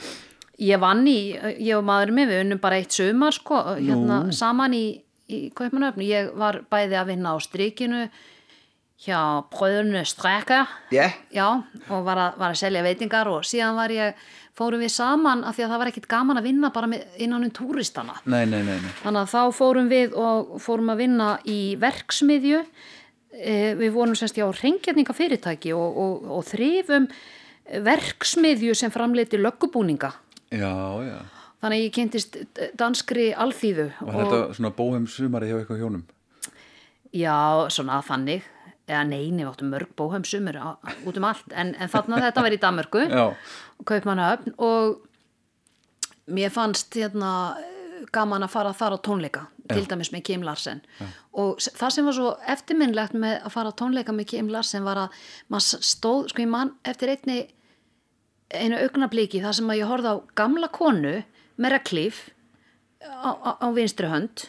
Ég 0.62 0.78
vann 0.78 1.08
í, 1.10 1.18
ég 1.58 1.74
og 1.80 1.86
maðurinn 1.88 2.14
minn, 2.20 2.30
við 2.30 2.44
unnum 2.44 2.60
bara 2.62 2.78
eitt 2.78 2.94
sumar 2.94 3.34
sko, 3.34 3.64
hérna, 3.80 4.20
saman 4.36 4.76
í, 4.78 4.84
í 5.26 5.40
Kaupmannöfn. 5.58 6.04
Ég 6.06 6.36
var 6.38 6.60
bæði 6.70 7.00
að 7.00 7.08
vinna 7.16 7.32
á 7.34 7.38
strikinu 7.42 8.04
hjá 9.02 9.42
Bröðunu 9.50 10.04
Strekka, 10.06 10.68
Yeah. 10.94 11.16
já, 11.34 11.64
og 11.90 12.06
var 12.06 12.18
að, 12.18 12.38
var 12.38 12.52
að 12.54 12.60
selja 12.62 12.84
veitingar 12.86 13.28
og 13.28 13.42
síðan 13.42 13.76
var 13.80 13.90
ég, 13.90 14.14
fórum 14.54 14.84
við 14.84 14.92
saman 14.94 15.44
af 15.44 15.56
því 15.58 15.64
að 15.66 15.72
það 15.72 15.80
var 15.82 15.90
ekkit 15.90 16.08
gaman 16.12 16.38
að 16.38 16.44
vinna 16.52 16.70
bara 16.70 16.88
innan 17.18 17.44
um 17.48 17.50
túristana. 17.50 18.20
Nei, 18.26 18.46
nei, 18.46 18.62
nei, 18.62 18.78
nei. 18.78 18.92
Þannig 19.02 19.22
að 19.24 19.32
þá 19.34 19.58
fórum 19.58 19.90
við 19.90 20.14
og 20.14 20.60
fórum 20.62 20.94
að 20.94 21.02
vinna 21.02 21.40
í 21.50 21.76
verksmiðju. 21.82 22.62
E, 23.32 23.74
við 23.80 23.94
vorum 23.96 24.16
semst 24.18 24.36
hjá 24.36 24.48
reyngjörningafyrirtæki 24.48 25.72
og, 25.78 26.00
og, 26.04 26.26
og 26.40 26.48
þrifum 26.50 27.08
verksmiðju 27.86 28.76
sem 28.76 28.92
framleiti 28.92 29.40
löggubúninga. 29.40 30.12
Já, 30.52 30.74
já 31.06 31.20
Þannig 31.62 31.78
að 31.78 31.84
ég 31.84 31.94
kynntist 31.94 32.38
danskri 32.78 33.28
alþýðu. 33.38 33.92
Var 34.02 34.16
þetta 34.18 34.40
svona 34.58 34.72
bóhem 34.74 35.04
sumari 35.10 35.52
hjá 35.52 35.60
eitthvað 35.60 35.84
hjónum? 35.84 36.02
Já, 37.14 37.38
svona 37.70 38.00
þannig. 38.06 38.48
Eða 38.90 39.04
neini, 39.08 39.44
við 39.44 39.52
áttum 39.52 39.70
mörg 39.72 39.92
bóhum 40.00 40.26
sumur 40.26 40.58
út 40.58 41.20
um 41.20 41.28
allt. 41.30 41.46
En, 41.54 41.76
en 41.78 41.92
þarna 41.92 42.24
þetta 42.26 42.44
var 42.44 42.56
í 42.56 42.60
Danmörku. 42.64 43.04
Já, 43.06 43.26
og 43.78 43.88
Kaupmannahöfn 43.88 44.56
og 44.58 45.06
mér 46.34 46.50
fannst 46.54 46.98
hérna 46.98 47.32
gaman 48.12 48.44
að 48.44 48.50
fara 48.54 48.74
þar 48.74 48.96
á 48.96 49.00
tónleika 49.06 49.42
til 49.72 49.86
dæmis 49.88 50.12
með 50.12 50.24
Kim 50.24 50.42
Larsen. 50.44 50.82
Og 51.34 51.60
s- 51.62 51.70
það 51.78 51.92
sem 51.92 52.06
var 52.06 52.14
svo 52.18 52.32
eftirminnlegt 52.48 53.14
með 53.14 53.42
að 53.46 53.52
fara 53.52 53.70
á 53.72 53.78
tónleika 53.80 54.12
með 54.16 54.28
Kim 54.28 54.48
Larsen 54.50 54.84
var 54.84 54.98
að 54.98 55.10
maður 55.50 55.84
stóð, 55.86 56.30
sko 56.30 56.42
ég 56.42 56.48
mann 56.52 56.74
eftir 56.86 57.10
einni 57.14 57.48
einu 58.52 58.76
augnabliki 58.84 59.40
þar 59.42 59.54
sem 59.56 59.70
að 59.72 59.80
ég 59.80 59.88
horfði 59.88 60.12
á 60.12 60.16
gamla 60.36 60.68
konu 60.68 61.14
með 61.58 61.72
reglíf 61.78 62.30
á, 63.06 63.32
á, 63.32 63.52
á 63.64 63.68
vinstri 63.72 64.08
hönd 64.12 64.48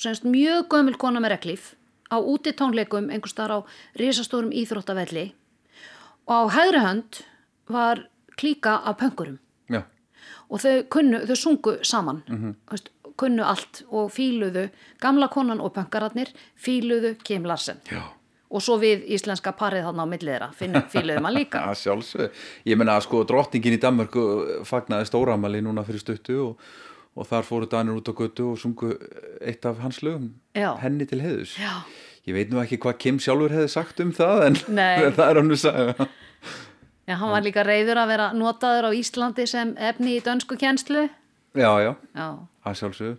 semst 0.00 0.24
mjög 0.26 0.66
gömul 0.72 0.96
kona 0.98 1.20
með 1.22 1.36
reglíf 1.36 1.74
á 2.10 2.18
úti 2.18 2.52
tónleikum 2.52 3.10
einhvers 3.14 3.30
staðar 3.36 3.62
á 3.62 3.66
risastórum 4.00 4.50
íþróttavelli. 4.52 5.32
Og 6.26 6.50
á 6.50 6.54
hægri 6.56 6.80
hönd 6.82 7.22
var 7.68 8.08
klíka 8.36 8.80
af 8.84 8.98
pöngurum 8.98 9.38
Já, 9.38 9.43
og 10.54 10.62
þau, 10.62 10.74
kunnu, 10.94 11.22
þau 11.26 11.36
sungu 11.40 11.72
saman 11.86 12.20
veist, 12.70 12.90
kunnu 13.18 13.42
allt 13.46 13.82
og 13.90 14.08
fíluðu 14.14 14.68
gamla 15.02 15.28
konan 15.30 15.60
og 15.62 15.74
pönkararnir 15.76 16.30
fíluðu 16.58 17.16
Kim 17.26 17.44
Larsen 17.46 17.78
já. 17.90 18.00
og 18.54 18.62
svo 18.62 18.76
við 18.82 19.04
íslenska 19.16 19.52
parið 19.58 19.88
þarna 19.88 20.06
á 20.06 20.12
millið 20.14 20.32
þeirra 20.34 20.48
finn- 20.58 20.80
fíluðum 20.94 21.28
hann 21.28 21.34
líka 21.38 21.62
Já, 21.66 21.74
sjálfsög. 21.84 22.40
Ég 22.66 22.78
menna 22.78 22.96
að 22.98 23.06
sko 23.08 23.24
drottningin 23.26 23.76
í 23.78 23.82
Danmörku 23.82 24.24
fagnaði 24.68 25.10
stóramali 25.10 25.62
núna 25.62 25.82
fyrir 25.86 26.02
stuttu 26.02 26.38
og, 26.48 26.64
og 27.14 27.26
þar 27.30 27.46
fóru 27.46 27.68
Danir 27.70 27.94
út 27.98 28.10
á 28.10 28.14
götu 28.18 28.50
og 28.52 28.58
sungu 28.62 28.92
eitt 29.42 29.66
af 29.66 29.78
hans 29.82 30.02
lögum 30.06 30.32
Já. 30.54 30.72
henni 30.82 31.06
til 31.06 31.22
heiðus. 31.22 31.54
Já. 31.58 31.82
Ég 32.26 32.32
veit 32.38 32.50
nú 32.50 32.58
ekki 32.62 32.78
hvað 32.80 32.98
Kim 33.02 33.18
sjálfur 33.20 33.52
hefði 33.52 33.68
sagt 33.74 33.98
um 34.00 34.10
það 34.16 34.46
en 34.48 34.54
það 35.18 35.26
er 35.28 35.38
hann 35.42 35.50
að 35.54 35.60
sagja. 35.66 36.06
Já, 37.04 37.14
hann 37.20 37.32
var 37.34 37.44
líka 37.44 37.64
reyður 37.66 38.00
að 38.00 38.10
vera 38.14 38.28
notaður 38.32 38.88
á 38.88 38.90
Íslandi 38.96 39.44
sem 39.50 39.74
efni 39.76 40.16
í 40.18 40.22
dönsku 40.24 40.56
kjenslu 40.60 41.08
Já, 41.54 41.70
já, 41.84 41.92
Já, 42.16 42.28
að 42.66 42.78
sjálfsög. 42.80 43.18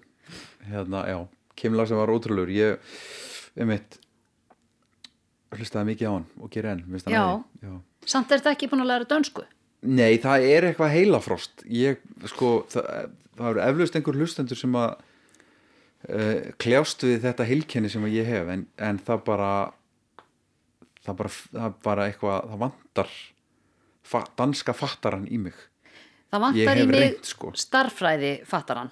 Hérna, 0.68 1.04
já, 1.08 1.20
Kim 1.56 1.76
Larsen 1.78 1.96
var 2.02 2.10
ótrúlegur. 2.12 2.50
Ég, 2.52 2.96
um 3.62 3.70
eitt, 3.72 4.00
hlustaði 5.56 5.92
mikið 5.94 6.10
á 6.10 6.14
hann 6.18 6.26
og 6.42 6.50
gera 6.52 6.74
enn. 6.74 6.82
mér 6.84 6.98
finnst 7.00 7.10
hann 7.12 7.16
Já. 7.16 7.44
já. 7.64 7.76
samt 8.06 8.32
er 8.34 8.42
þetta 8.42 8.56
ekki 8.56 8.70
búin 8.72 8.84
að 8.84 8.92
læra 8.92 9.08
dönsku 9.10 9.46
Nei, 9.86 10.18
það 10.18 10.48
er 10.50 10.66
eitthvað 10.72 10.96
heilafrost 10.96 11.62
ég, 11.70 12.02
sko, 12.32 12.66
það, 12.74 13.12
það 13.38 13.50
eru 13.52 13.64
eflaust 13.68 13.96
einhver 14.00 14.18
hlustendur 14.20 14.58
sem 14.60 14.76
að 14.82 14.96
uh, 16.10 16.40
kljást 16.62 17.06
við 17.06 17.20
þetta 17.28 17.48
heilkenni 17.48 17.92
sem 17.94 18.08
ég 18.10 18.28
hef 18.30 18.50
en, 18.56 18.66
en 18.82 19.00
það 19.06 19.24
bara 19.30 19.52
það 21.06 21.20
bara, 21.22 21.34
það 21.54 21.78
bara 21.86 22.10
eitthvað 22.10 22.50
það 22.50 22.64
vantar 22.66 23.14
danska 24.38 24.74
fattaran 24.78 25.26
í 25.28 25.38
mig. 25.42 25.54
Það 26.34 26.44
vantar 26.46 26.78
í 26.82 26.86
mig 26.90 27.00
reynt, 27.00 27.26
sko. 27.30 27.52
starffræði 27.56 28.32
fattar 28.50 28.82
hann 28.84 28.92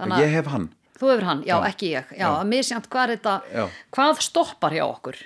Þannig 0.00 0.22
ég 0.22 0.30
að 0.30 0.36
hef 0.38 0.46
hann. 0.54 0.68
Þú 1.00 1.08
hefur 1.10 1.26
hann, 1.28 1.42
já, 1.44 1.54
Já. 1.56 1.68
ekki 1.68 1.88
ég. 1.94 2.10
Já, 2.12 2.28
Já. 2.28 2.28
að 2.76 2.88
hvað 2.92 3.12
þetta 3.14 3.34
hvað 3.92 4.20
stoppar 4.24 4.72
hjá 4.76 4.84
okkur? 4.86 5.16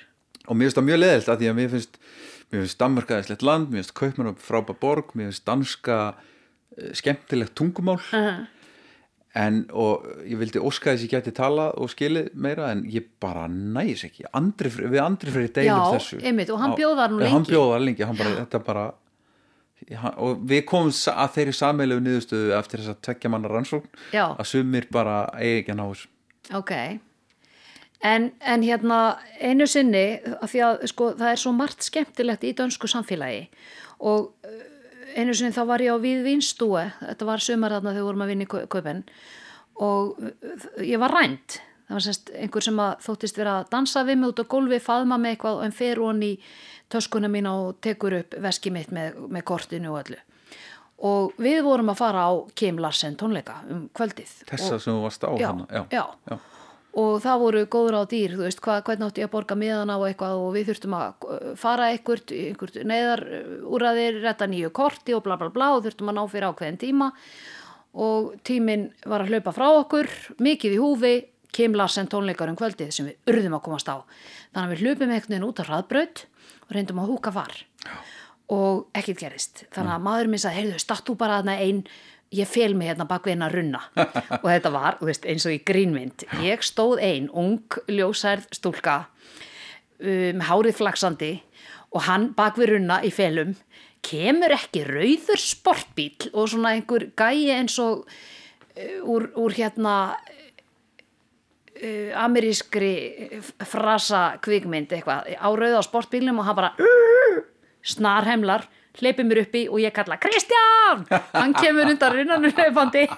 Og 0.49 0.57
mér 0.57 0.69
finnst 0.69 0.79
það 0.79 0.89
mjög 0.89 0.99
leðilt 1.03 1.29
að 1.33 1.39
því 1.43 1.49
að 1.51 1.59
mér 1.59 1.71
finnst 1.75 1.99
mér 2.53 2.61
finnst 2.65 2.79
Danmark 2.79 3.11
aðeinslegt 3.11 3.43
land, 3.43 3.71
mér 3.71 3.83
finnst 3.83 3.95
Kaupmann 3.99 4.35
frábær 4.39 4.79
borg, 4.83 5.15
mér 5.15 5.31
finnst 5.31 5.47
danska 5.47 5.97
uh, 6.15 6.91
skemmtilegt 6.95 7.55
tungumál. 7.59 8.01
En 9.35 9.65
og 9.75 10.05
ég 10.23 10.39
vildi 10.39 10.61
óska 10.63 10.93
þess 10.93 11.09
ég 11.09 11.15
gæti 11.17 11.33
talað 11.35 11.73
og 11.83 11.91
skilið 11.91 12.29
meira 12.39 12.69
en 12.71 12.85
ég 12.87 13.09
bara 13.23 13.49
næs 13.51 14.05
ekki. 14.07 14.29
Andri, 14.31 14.71
við 14.71 15.01
andri 15.03 15.33
fyrir 15.35 15.51
deilum 15.57 15.81
Já, 15.81 15.97
þessu. 15.97 16.21
einmitt, 16.23 16.53
og 16.55 16.61
hann 16.63 16.71
Já, 16.71 16.77
bjó 16.79 16.91
þar 17.01 17.11
nú 17.11 17.19
hann 17.25 17.33
lengi. 17.41 17.51
bjóð 17.51 17.73
þar 17.73 17.83
lengi, 17.89 18.07
hann 18.07 18.21
bara, 18.21 18.35
þetta 18.45 18.61
bara 18.69 18.85
hann, 18.85 18.95
og 19.93 20.45
við 20.49 20.65
komum 20.69 20.93
að 20.93 21.33
þeirri 21.37 21.55
sammeilegu 21.57 22.05
niðurstöðu 22.05 22.53
eftir 22.59 22.81
þess 22.81 22.93
að 22.95 23.01
tvekja 23.09 23.31
manna 23.33 23.51
rannsókn 23.53 23.91
Já. 24.15 24.27
að 24.33 24.47
sumir 24.49 24.87
bara 24.93 25.25
eigi 25.37 25.61
ekki 25.63 25.75
að 25.75 25.81
ná 25.81 25.85
þessu. 25.87 26.09
Ok, 26.57 26.73
en, 28.05 28.31
en 28.41 28.65
hérna 28.65 29.01
einu 29.41 29.67
sinni, 29.69 30.05
því 30.45 30.65
að 30.69 30.87
sko, 30.93 31.11
það 31.21 31.33
er 31.33 31.43
svo 31.43 31.55
margt 31.57 31.87
skemmtilegt 31.87 32.45
í 32.45 32.55
dönsku 32.57 32.91
samfélagi 32.91 33.47
og 34.05 34.33
uh, 34.45 34.65
einu 35.17 35.37
sinni 35.37 35.55
þá 35.57 35.63
var 35.69 35.85
ég 35.85 35.97
á 35.97 35.99
við 36.01 36.25
vinstúi, 36.27 36.89
þetta 37.01 37.29
var 37.29 37.45
sumar 37.45 37.77
þarna 37.77 37.95
þegar 37.95 38.03
við 38.03 38.09
vorum 38.11 38.27
að 38.27 38.35
vinna 38.35 38.49
í 38.49 38.53
kaupen 38.53 39.07
og 39.85 40.21
uh, 40.21 40.69
ég 40.85 41.01
var 41.01 41.17
rænt, 41.17 41.61
það 41.89 41.99
var 41.99 42.07
semst 42.09 42.37
einhver 42.37 42.69
sem 42.69 42.85
að 42.85 42.95
þóttist 43.09 43.41
vera 43.41 43.59
að 43.61 43.73
dansa 43.77 44.05
við 44.09 44.21
mig 44.21 44.33
út 44.33 44.45
á 44.45 44.53
gólfi, 44.57 44.81
faðma 44.85 45.21
mig 45.21 45.37
eitthvað 45.37 45.65
en 45.69 45.77
fer 45.77 46.01
hún 46.01 46.25
í 46.25 46.35
töskuna 46.95 47.31
mína 47.31 47.53
og 47.59 47.77
tekur 47.85 48.21
upp 48.21 48.39
veski 48.45 48.73
mitt 48.75 48.95
með, 48.95 49.19
með 49.33 49.47
kortinu 49.51 49.93
og 49.93 50.01
öllu. 50.05 50.21
Og 51.05 51.37
við 51.43 51.61
vorum 51.67 51.91
að 51.93 52.01
fara 52.01 52.27
á 52.31 52.33
Kim 52.57 52.79
Larsen 52.81 53.17
tónleika 53.21 53.59
um 53.71 53.87
kvöldið. 53.97 54.31
þessa 54.49 54.77
og, 54.77 54.83
sem 54.83 54.93
þú 54.95 55.01
varst 55.03 55.27
á 55.27 55.31
já, 55.37 55.49
hana 55.51 55.67
já, 55.69 55.83
já. 55.91 56.05
já. 56.31 56.39
og 57.03 57.17
það 57.25 57.43
voru 57.43 57.65
góður 57.75 57.99
á 57.99 58.03
dýr, 58.15 58.37
þú 58.39 58.47
veist, 58.47 58.63
hva, 58.63 58.79
hvernig 58.87 59.11
átti 59.11 59.25
ég 59.25 59.29
að 59.29 59.35
borga 59.35 59.59
miðana 59.59 59.99
og 59.99 60.07
eitthvað 60.09 60.39
og 60.39 60.55
við 60.55 60.71
þurftum 60.71 60.97
að 61.01 61.27
uh, 61.27 61.51
fara 61.59 61.91
einhvert, 61.91 62.31
einhvert 62.31 62.81
neðar 62.87 63.25
úræðir, 63.67 64.23
retta 64.23 64.49
nýju 64.49 64.71
korti 64.75 65.17
og 65.17 65.27
bla 65.27 65.37
bla 65.41 65.51
bla 65.53 65.75
og 65.75 65.85
þurftum 65.85 66.15
að 66.15 66.19
ná 66.21 66.25
fyrir 66.31 66.49
ákveðin 66.53 66.81
tíma 66.81 67.11
og 67.95 68.35
tíminn 68.47 68.89
var 69.07 69.23
að 69.23 69.35
hlaupa 69.35 69.55
frá 69.55 69.69
okkur, 69.83 70.11
mikið 70.43 70.79
í 70.79 70.83
húfi, 70.83 71.15
Kim 71.55 71.77
Larsen 71.79 72.09
tónleikar 72.11 72.51
um 72.51 72.57
kvöldið 72.59 72.91
sem 72.91 73.07
við 73.07 73.31
urðum 73.31 73.55
að 73.59 73.67
komast 73.69 73.87
á. 73.87 74.03
Þannig 74.55 74.65
að 74.65 74.73
við 74.73 74.81
hlupum 74.83 75.13
einhvern 75.13 75.35
veginn 75.35 75.47
út 75.47 75.61
á 75.63 75.65
hraðbraut 75.69 76.25
og 76.65 76.75
reyndum 76.75 77.01
að 77.03 77.15
húka 77.15 77.33
far 77.35 77.55
og 78.53 78.91
ekkert 78.97 79.23
gerist. 79.23 79.65
Þannig 79.73 79.95
að 79.95 80.05
maður 80.05 80.31
minn 80.31 80.43
sagði, 80.43 80.61
heyrðu, 80.61 80.81
statt 80.83 81.07
þú 81.09 81.17
bara 81.21 81.39
þarna 81.41 81.55
einn, 81.65 81.81
ég 82.35 82.51
fel 82.51 82.75
mig 82.77 82.91
hérna 82.91 83.07
bak 83.09 83.25
við 83.25 83.37
hérna 83.37 83.49
runna. 83.53 83.81
og 84.43 84.47
þetta 84.51 84.73
var, 84.75 84.99
þú 85.01 85.09
veist, 85.09 85.29
eins 85.31 85.47
og 85.49 85.55
í 85.55 85.63
grínmynd. 85.65 86.27
Ég 86.45 86.65
stóð 86.67 87.01
ein, 87.05 87.31
ung, 87.33 87.79
ljósærð 87.89 88.51
stúlka, 88.59 88.99
um, 90.03 90.45
hárið 90.45 90.81
flaksandi 90.83 91.33
og 91.95 92.05
hann 92.09 92.33
bak 92.37 92.59
við 92.59 92.75
runna 92.75 93.01
í 93.07 93.13
felum, 93.15 93.55
kemur 94.05 94.53
ekki 94.53 94.85
rauður 94.85 95.41
sportbíl 95.41 96.29
og 96.35 96.51
svona 96.53 96.75
einhver 96.77 97.09
gæi 97.17 97.55
eins 97.55 97.79
og 97.81 98.05
uh, 98.05 98.99
úr, 99.09 99.31
úr 99.41 99.55
hérna 99.57 100.19
amerískri 102.15 102.93
frasa 103.67 104.39
kvikmynd 104.45 104.93
eitthvað. 104.95 105.35
Á 105.35 105.49
rauða 105.51 105.83
sportbílnum 105.85 106.39
og 106.41 106.49
hann 106.49 106.59
bara 106.59 106.73
snarhemlar 107.85 108.69
hleypið 109.01 109.27
mér 109.27 109.41
uppi 109.43 109.65
og 109.69 109.81
ég 109.83 109.95
kalla 109.95 110.19
Kristján, 110.23 111.05
hann 111.35 111.55
kemur 111.59 111.91
undan 111.91 112.15
runnanum 112.15 112.55
hlaupandi. 112.55 113.09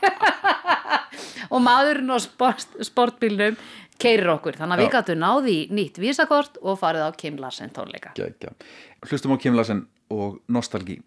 Og 1.54 1.60
maðurinn 1.62 2.10
á 2.10 2.18
sport, 2.18 2.72
sportbílnum 2.82 3.54
keirir 4.02 4.32
okkur, 4.32 4.56
þannig 4.58 4.74
að 4.74 4.80
við 4.82 4.88
Já. 4.88 4.94
gætu 4.96 5.14
náði 5.20 5.56
nýtt 5.72 6.00
vísakort 6.02 6.58
og 6.58 6.80
farið 6.80 7.06
á 7.06 7.10
Kim 7.16 7.36
Larsen 7.38 7.70
tónleika. 7.76 8.10
Hlustum 9.06 9.36
á 9.36 9.40
Kim 9.40 9.54
Larsen 9.54 9.84
og 10.10 10.40
Nostalgi 10.52 10.98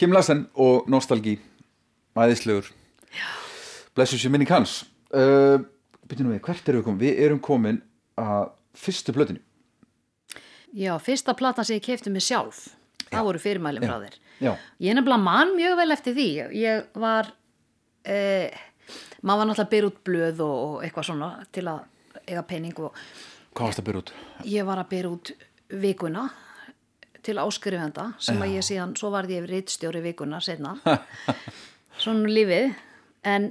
Kim 0.00 0.14
Larsen 0.16 0.46
og 0.56 0.86
Nostalgi 0.88 1.34
æðislegur 2.16 2.70
blessus 3.92 4.22
ég 4.24 4.32
minni 4.32 4.46
kanns 4.48 4.78
uh, 5.12 5.60
byrjum 6.08 6.30
við, 6.32 6.40
hvert 6.46 6.70
erum 6.70 6.80
við 6.80 6.86
komin? 6.86 7.00
Við 7.02 7.20
erum 7.26 7.42
komin 7.44 7.82
að 8.20 8.46
fyrstu 8.80 9.12
blöðinu 9.12 9.42
Já, 10.72 10.94
fyrsta 11.02 11.34
platan 11.36 11.66
sem 11.66 11.80
ég 11.80 11.84
kefti 11.84 12.12
mig 12.14 12.22
sjálf. 12.22 12.68
Það 13.10 13.24
voru 13.26 13.40
fyrirmælum 13.42 13.82
frá 13.82 13.96
þér. 14.04 14.18
Já, 14.38 14.50
Ég 14.78 14.94
nefnilega 14.94 15.24
man 15.24 15.56
mjög 15.56 15.72
vel 15.80 15.94
eftir 15.96 16.14
því. 16.14 16.26
Ég 16.54 16.84
var 17.02 17.32
eh, 18.06 18.54
maður 19.26 19.40
var 19.42 19.48
náttúrulega 19.50 19.66
að 19.66 19.72
byrja 19.74 19.90
út 19.90 19.98
blöð 20.06 20.44
og, 20.46 20.54
og 20.66 20.84
eitthvað 20.86 21.08
svona 21.10 21.32
til 21.52 21.66
að 21.68 21.80
eiga 22.22 22.44
pening 22.46 22.78
og 22.78 22.94
hvað 23.50 23.66
varst 23.66 23.82
að 23.82 23.88
byrja 23.90 24.04
út? 24.04 24.14
ég 24.48 24.68
var 24.70 24.80
að 24.80 24.92
byrja 24.94 25.10
út 25.16 25.32
vikuna 25.82 26.30
til 27.24 27.38
áskrifenda 27.40 28.10
sem 28.22 28.40
að 28.40 28.56
ég 28.58 28.66
síðan, 28.66 28.94
svo 28.98 29.10
varði 29.14 29.38
ég 29.38 29.48
rittstjóri 29.50 30.02
vikuna 30.04 30.40
setna 30.44 30.76
svona 32.02 32.24
er 32.26 32.34
lífið. 32.36 32.70
En 33.30 33.50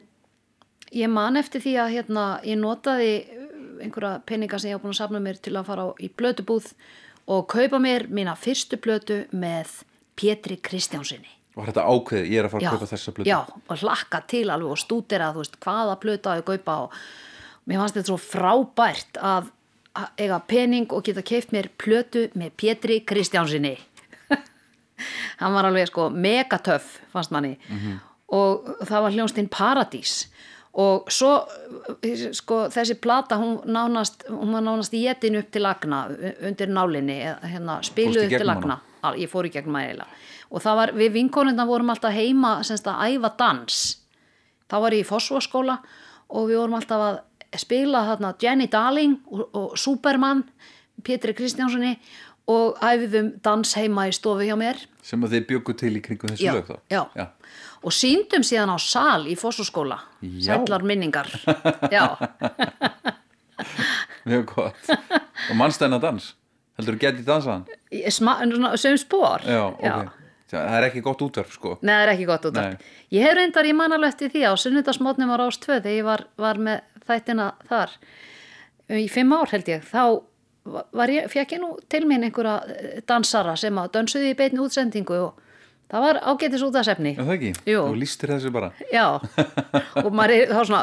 ég 0.95 1.11
man 1.13 1.37
eftir 1.39 1.63
því 1.63 1.75
að 1.83 1.93
hérna, 1.97 2.25
ég 2.47 2.59
notaði 2.59 3.11
einhverja 3.79 4.19
peninga 4.27 4.59
sem 4.59 4.73
ég 4.73 4.79
á 4.79 4.83
búin 4.83 4.93
að 4.93 5.01
safna 5.01 5.21
mér 5.23 5.39
til 5.41 5.55
að 5.55 5.69
fara 5.69 5.87
á, 5.87 5.89
í 6.01 6.09
blötubúð 6.09 6.71
og 7.29 7.45
kaupa 7.51 7.79
mér 7.81 8.07
mína 8.11 8.35
fyrstu 8.39 8.79
blötu 8.81 9.21
með 9.31 9.81
Pétri 10.19 10.59
Kristjánsinni 10.59 11.37
Var 11.55 11.71
þetta 11.71 11.85
ákveðið, 11.91 12.27
ég 12.29 12.39
er 12.39 12.47
að 12.47 12.53
fara 12.53 12.65
að 12.65 12.75
kaupa 12.75 12.89
þessa 12.89 13.13
blöðu 13.15 13.29
já, 13.29 13.37
og 13.47 13.83
hlakka 13.83 14.21
til 14.31 14.45
alveg 14.47 14.73
og 14.73 14.79
stúdera 14.79 15.31
þú 15.35 15.43
veist, 15.43 15.57
hvaða 15.63 15.95
blöta 16.03 16.33
að 16.33 16.41
ég 16.41 16.49
kaupa 16.49 16.75
og 16.85 16.99
mér 17.69 17.81
fannst 17.81 17.97
þetta 17.99 18.11
svo 18.11 18.19
frábært 18.23 19.21
að 19.21 19.49
að 19.49 19.55
eiga 20.17 20.39
pening 20.47 20.91
og 20.93 21.03
geta 21.05 21.21
keift 21.25 21.51
mér 21.55 21.69
plötu 21.81 22.27
með 22.37 22.51
Pétri 22.59 22.99
Kristjánsinni 23.07 23.75
hann 25.41 25.53
var 25.55 25.69
alveg 25.69 25.87
sko 25.89 26.09
megatöff 26.11 26.99
fannst 27.13 27.31
manni. 27.31 27.55
Og 28.35 28.67
það 28.85 29.03
var 29.05 29.15
hljónstinn 29.15 29.49
Paradís. 29.49 30.27
Og 30.79 31.07
svo 31.11 31.31
sko 32.37 32.59
þessi 32.69 32.99
plata 33.01 33.39
hún 33.41 33.55
nánast 33.65 34.27
hún 34.29 34.53
var 34.53 34.61
nánast 34.61 34.93
í 34.93 35.01
jetin 35.07 35.39
upp 35.39 35.49
til 35.51 35.63
lagna 35.65 36.03
undir 36.45 36.69
nálinni, 36.69 37.17
hérna, 37.25 37.79
spiluð 37.83 38.27
upp 38.27 38.35
til 38.37 38.47
lagna 38.47 38.77
Al- 39.01 39.17
ég 39.17 39.31
fór 39.31 39.47
í 39.47 39.53
gegnum 39.53 39.79
að 39.79 39.87
eiginlega. 39.87 40.19
Og 40.49 40.61
það 40.61 40.77
var, 40.81 40.91
við 40.97 41.11
vinkonundna 41.15 41.65
vorum 41.69 41.89
alltaf 41.93 42.13
heima 42.13 42.59
semst 42.67 42.87
að 42.89 43.15
æfa 43.15 43.31
dans. 43.39 43.79
Þá 44.69 44.75
var 44.83 44.95
ég 44.97 45.05
í 45.05 45.07
Fossvoskóla 45.09 45.79
og 46.29 46.49
við 46.49 46.59
vorum 46.59 46.77
alltaf 46.77 47.05
að 47.05 47.19
spila 47.57 48.05
þarna 48.11 48.33
Jenny 48.41 48.67
Darling 48.71 49.19
og, 49.31 49.45
og 49.53 49.77
Superman 49.77 50.43
Pétri 51.05 51.33
Kristjánssoni 51.33 51.95
og 52.49 52.79
æfðum 52.81 53.33
dans 53.45 53.75
heima 53.77 54.07
í 54.09 54.13
stofu 54.15 54.45
hjá 54.45 54.55
mér 54.59 54.81
sem 55.05 55.21
að 55.25 55.35
þið 55.35 55.47
bjöggu 55.51 55.75
til 55.79 55.91
í 55.95 56.03
kringum 56.05 56.33
þessu 56.33 56.47
já, 56.47 56.53
lög 56.57 56.69
þá 56.69 56.75
já. 56.91 57.01
já. 57.17 57.25
og 57.81 57.95
síndum 57.95 58.45
síðan 58.45 58.73
á 58.73 58.77
sal 58.81 59.27
í 59.29 59.35
Fossvoskóla 59.39 59.99
Já. 60.21 60.51
sætlar 60.51 60.85
minningar 60.85 61.29
já, 61.95 62.05
mjög 64.29 64.45
gott 64.53 64.93
og 64.93 65.55
mannstæna 65.57 66.01
dans 66.01 66.33
heldur 66.79 66.95
þú 66.97 67.03
getið 67.05 67.27
dansaðan? 67.27 67.67
Sem 68.79 68.97
spór 69.01 69.45
Já, 69.45 69.65
ok 69.69 70.17
það 70.49 70.75
er 70.79 70.87
ekki 70.87 71.01
gott 71.05 71.21
útverf 71.21 71.53
sko 71.53 71.75
Nei, 71.83 71.93
það 71.93 72.03
er 72.03 72.11
ekki 72.15 72.27
gott 72.29 72.45
út 72.49 72.57
af. 72.57 72.71
Nei. 72.71 72.93
Ég 73.13 73.25
hef 73.25 73.35
reyndar, 73.37 73.67
ég 73.69 73.77
man 73.77 73.93
alveg 73.93 74.15
eftir 74.15 74.31
því 74.33 74.45
á 74.49 74.53
sunnudasmótnum 74.57 75.33
á 75.33 75.37
Rás 75.37 75.59
2 75.61 75.75
þegar 75.75 75.93
ég 75.93 76.07
var, 76.07 76.23
var 76.41 76.61
með 76.65 76.79
þættina 77.09 77.51
þar 77.69 77.97
í 78.99 79.05
fimm 79.11 79.33
ár 79.37 79.51
held 79.53 79.67
ég, 79.69 79.83
þá 79.85 80.03
var 80.93 81.09
ég, 81.13 81.27
fekk 81.31 81.53
ég 81.55 81.61
nú 81.63 81.75
til 81.89 82.03
mín 82.09 82.25
einhverja 82.27 82.57
eh, 82.69 82.97
dansara 83.09 83.55
sem 83.57 83.77
að 83.81 83.91
dönsuði 83.99 84.33
í 84.33 84.37
beinni 84.37 84.59
útsendingu 84.61 85.15
og 85.27 85.45
það 85.89 86.03
var 86.05 86.19
ágætis 86.29 86.61
út 86.61 86.75
af 86.77 86.85
sefni. 86.85 87.15
Er 87.17 87.25
það 87.25 87.31
ekki? 87.39 87.51
Jú. 87.71 87.79
Þú 87.89 87.95
lístir 87.97 88.29
þessu 88.29 88.51
bara 88.53 88.67
Já, 88.93 89.05
og 90.03 90.09
maður 90.13 90.33
er 90.35 90.51
þá 90.53 90.59
svona, 90.69 90.81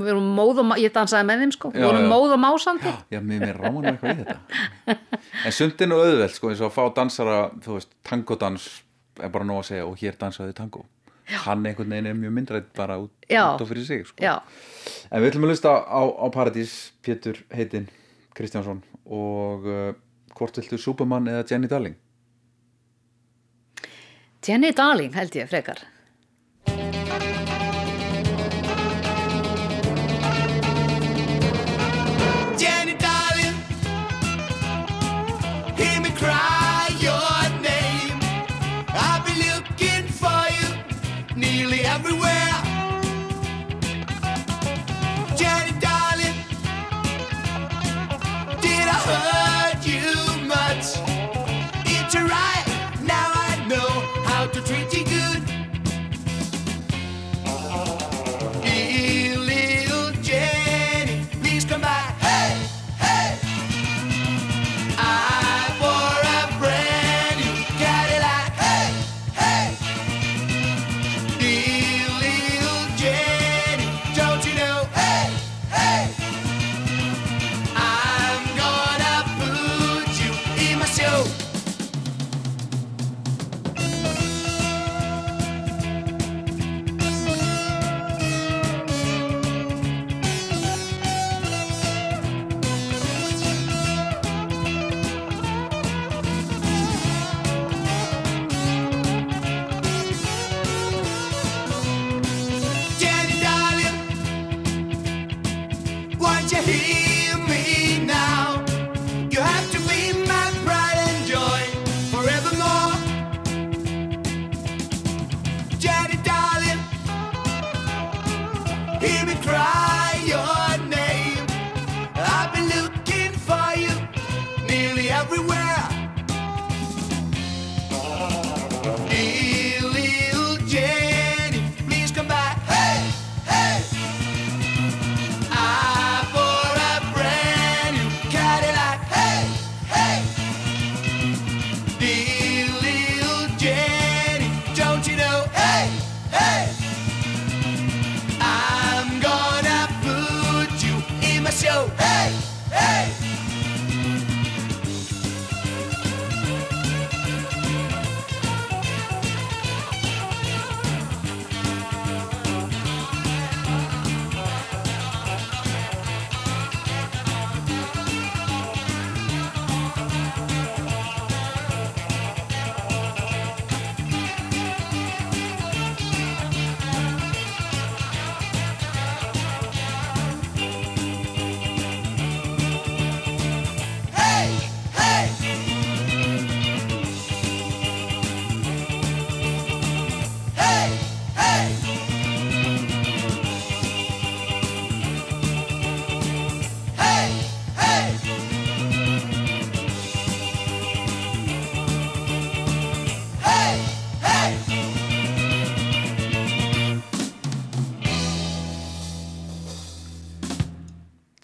við 0.00 0.08
erum 0.14 0.30
móð 0.38 0.62
og, 0.62 0.68
má- 0.70 0.78
ég 0.80 0.94
dansaði 0.94 1.28
með 1.28 1.42
þeim 1.44 1.52
sko, 1.58 1.72
við 1.74 1.82
Já, 1.84 1.88
vorum 1.90 2.06
já. 2.06 2.08
móð 2.14 2.34
og 2.38 2.40
másandi. 2.46 2.94
Já, 3.12 3.20
mér, 3.20 3.42
mér 3.44 3.60
ráman 3.60 3.90
eitthvað 3.90 4.14
í 4.14 4.24
þetta 4.24 4.96
En 5.44 5.56
sundin 5.58 5.92
og 5.98 6.04
auðvelt, 6.06 6.36
sko, 6.38 6.52
eins 6.54 6.62
og 6.64 6.70
að 6.70 6.76
fá 6.78 6.84
dansara 7.02 7.36
þú 7.66 7.76
veist, 7.76 7.92
tangodans 8.08 8.68
er 9.20 9.32
bara 9.34 9.48
nóg 9.48 9.60
að 9.64 9.68
segja 9.74 9.84
og 9.90 10.00
hér 10.00 10.16
dansaði 10.24 10.56
tango 10.56 10.86
Hann 11.26 11.66
einhvern 11.66 11.90
veginn 11.90 12.06
er 12.06 12.14
mjög 12.14 12.34
myndrætt 12.36 12.72
bara 12.76 13.00
út, 13.02 13.10
Já. 13.30 13.54
út 13.56 13.62
á 13.62 13.66
fyrir 13.66 13.84
sig, 13.84 14.04
sko 14.06 14.22
Já, 14.22 14.34
En 15.10 15.22
við 15.22 15.32
ætlum 15.32 15.46
að 15.48 15.52
lusta 15.54 15.72
á, 15.82 16.00
á 16.06 16.26
Paradís 16.30 16.92
Pétur 17.02 17.40
heitinn 17.50 17.88
Kristjánsson 18.36 18.82
og 19.06 19.66
uh, 19.66 19.92
hvort 20.36 20.58
viltu 20.60 20.78
Superman 20.78 21.26
eða 21.32 21.46
Jenny 21.50 21.66
Darling? 21.70 21.96
Jenny 24.46 24.70
Darling 24.76 25.14
held 25.16 25.34
ég 25.34 25.48
frekar. 25.50 25.80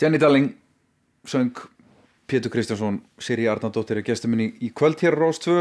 Jenny 0.02 0.18
Darling 0.18 0.54
söng 1.24 1.54
Pétur 2.26 2.50
Kristjánsson 2.50 3.02
Siri 3.22 3.46
Arnardóttir 3.46 4.00
er 4.00 4.02
gestur 4.02 4.32
minni 4.32 4.48
í 4.58 4.72
kvöld 4.74 4.98
hér 4.98 5.14
á 5.14 5.30
2 5.30 5.54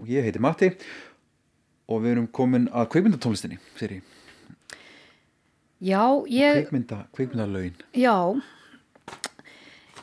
og 0.00 0.08
ég 0.08 0.24
heiti 0.24 0.40
Matti. 0.40 0.70
Og 1.92 2.00
við 2.00 2.14
erum 2.14 2.28
komin 2.32 2.70
að 2.72 2.88
kveikmyndatónlistinni 2.94 3.58
Siri, 3.76 4.00
Já, 5.82 6.24
ég, 6.30 6.62
kveikmynda, 6.62 7.02
kveikmyndalögin 7.12 7.74
já, 7.92 8.14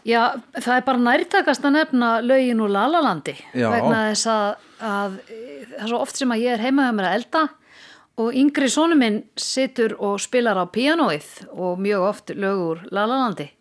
já, 0.03 0.21
það 0.59 0.73
er 0.75 0.85
bara 0.85 1.03
nærtakast 1.07 1.65
að 1.65 1.77
nefna 1.79 2.09
lögin 2.21 2.61
úr 2.61 2.73
Lalalandi 2.75 3.37
Já. 3.55 3.69
vegna 3.71 4.01
þess 4.11 4.27
að, 4.29 4.65
að 4.79 5.15
það 5.23 5.77
er 5.79 5.93
svo 5.93 6.01
oft 6.03 6.19
sem 6.19 6.35
að 6.35 6.43
ég 6.43 6.57
er 6.57 6.65
heima 6.67 6.85
hjá 6.85 6.97
mér 6.99 7.09
að 7.09 7.21
elda. 7.21 7.45
Og 8.19 8.35
yngri 8.35 8.67
sonu 8.69 8.99
minn 8.99 9.23
situr 9.39 9.95
og 9.97 10.19
spilar 10.21 10.59
á 10.59 10.67
píanóið 10.67 11.47
og 11.55 11.79
mjög 11.79 12.05
oft 12.11 12.35
lög 12.35 12.65
úr 12.67 12.83
Lalalandi. 12.91 13.55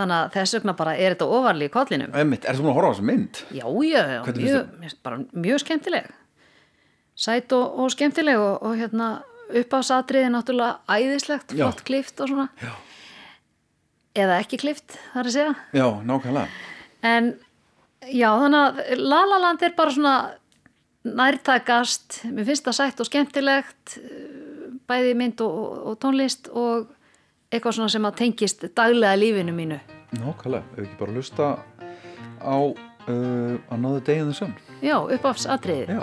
Þannig 0.00 0.16
að 0.16 0.30
þess 0.36 0.56
vegna 0.56 0.74
bara 0.78 0.92
er 0.96 1.14
þetta 1.14 1.26
ofarli 1.36 1.66
í 1.68 1.72
kollinum. 1.74 2.12
Emmitt, 2.16 2.46
ertu 2.48 2.64
búin 2.64 2.72
að 2.72 2.78
horfa 2.78 2.88
á 2.88 2.92
þessa 2.94 3.08
mynd? 3.10 3.40
Já, 3.52 3.64
já, 3.84 4.00
já, 4.14 4.20
mjög, 4.38 4.94
bara 5.04 5.18
mjög 5.46 5.62
skemmtileg. 5.64 6.06
Sæt 7.20 7.52
og, 7.52 7.82
og 7.82 7.92
skemmtileg 7.92 8.40
og, 8.40 8.62
og 8.64 8.78
hérna 8.80 9.10
uppáðsatriði 9.60 10.30
náttúrulega 10.32 10.96
æðislegt, 10.96 11.52
flott 11.52 11.82
klift 11.84 12.22
og 12.22 12.30
svona. 12.30 12.46
Já. 12.62 12.72
Eða 14.24 14.40
ekki 14.42 14.58
klift, 14.62 14.96
þar 15.12 15.28
að 15.28 15.36
segja. 15.36 15.54
Já, 15.76 15.86
nákvæmlega 16.06 16.48
En 17.06 17.32
já, 18.04 18.28
þannig 18.40 18.60
að 18.60 18.80
Lalaland 19.00 19.62
er 19.64 19.76
bara 19.76 19.94
svona 19.94 20.14
nærtækast, 21.06 22.22
mér 22.28 22.48
finnst 22.48 22.66
það 22.66 22.76
sætt 22.76 23.00
og 23.00 23.08
skemmtilegt, 23.08 23.94
bæði 24.90 25.14
mynd 25.16 25.44
og, 25.44 25.60
og 25.90 26.00
tónlist 26.02 26.50
og 26.52 26.90
eitthvað 27.50 27.76
svona 27.76 27.92
sem 27.92 28.06
að 28.06 28.18
tengist 28.22 28.64
daglega 28.76 29.18
lífinu 29.18 29.54
mínu. 29.54 29.80
Nákvæmlega, 30.20 30.64
ef 30.74 30.84
ekki 30.84 30.98
bara 30.98 31.14
hlusta 31.14 31.50
á 32.42 32.56
uh, 32.56 33.74
Another 33.74 34.02
Day 34.06 34.18
in 34.22 34.30
the 34.30 34.34
Sun 34.34 34.54
Já, 34.82 34.96
uppáfsatriði. 34.98 36.00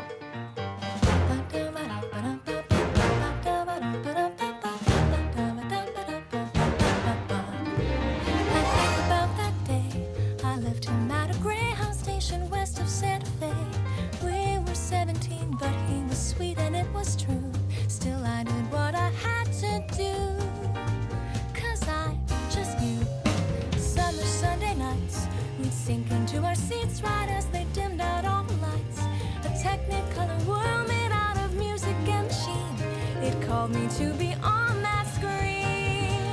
Called 33.68 33.82
me 33.82 33.88
to 33.98 34.14
be 34.14 34.34
on 34.44 34.82
that 34.82 35.06
screen 35.14 36.24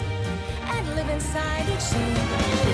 and 0.71 0.95
live 0.95 1.09
inside 1.09 1.67
each 1.69 1.81
scene. 1.81 2.15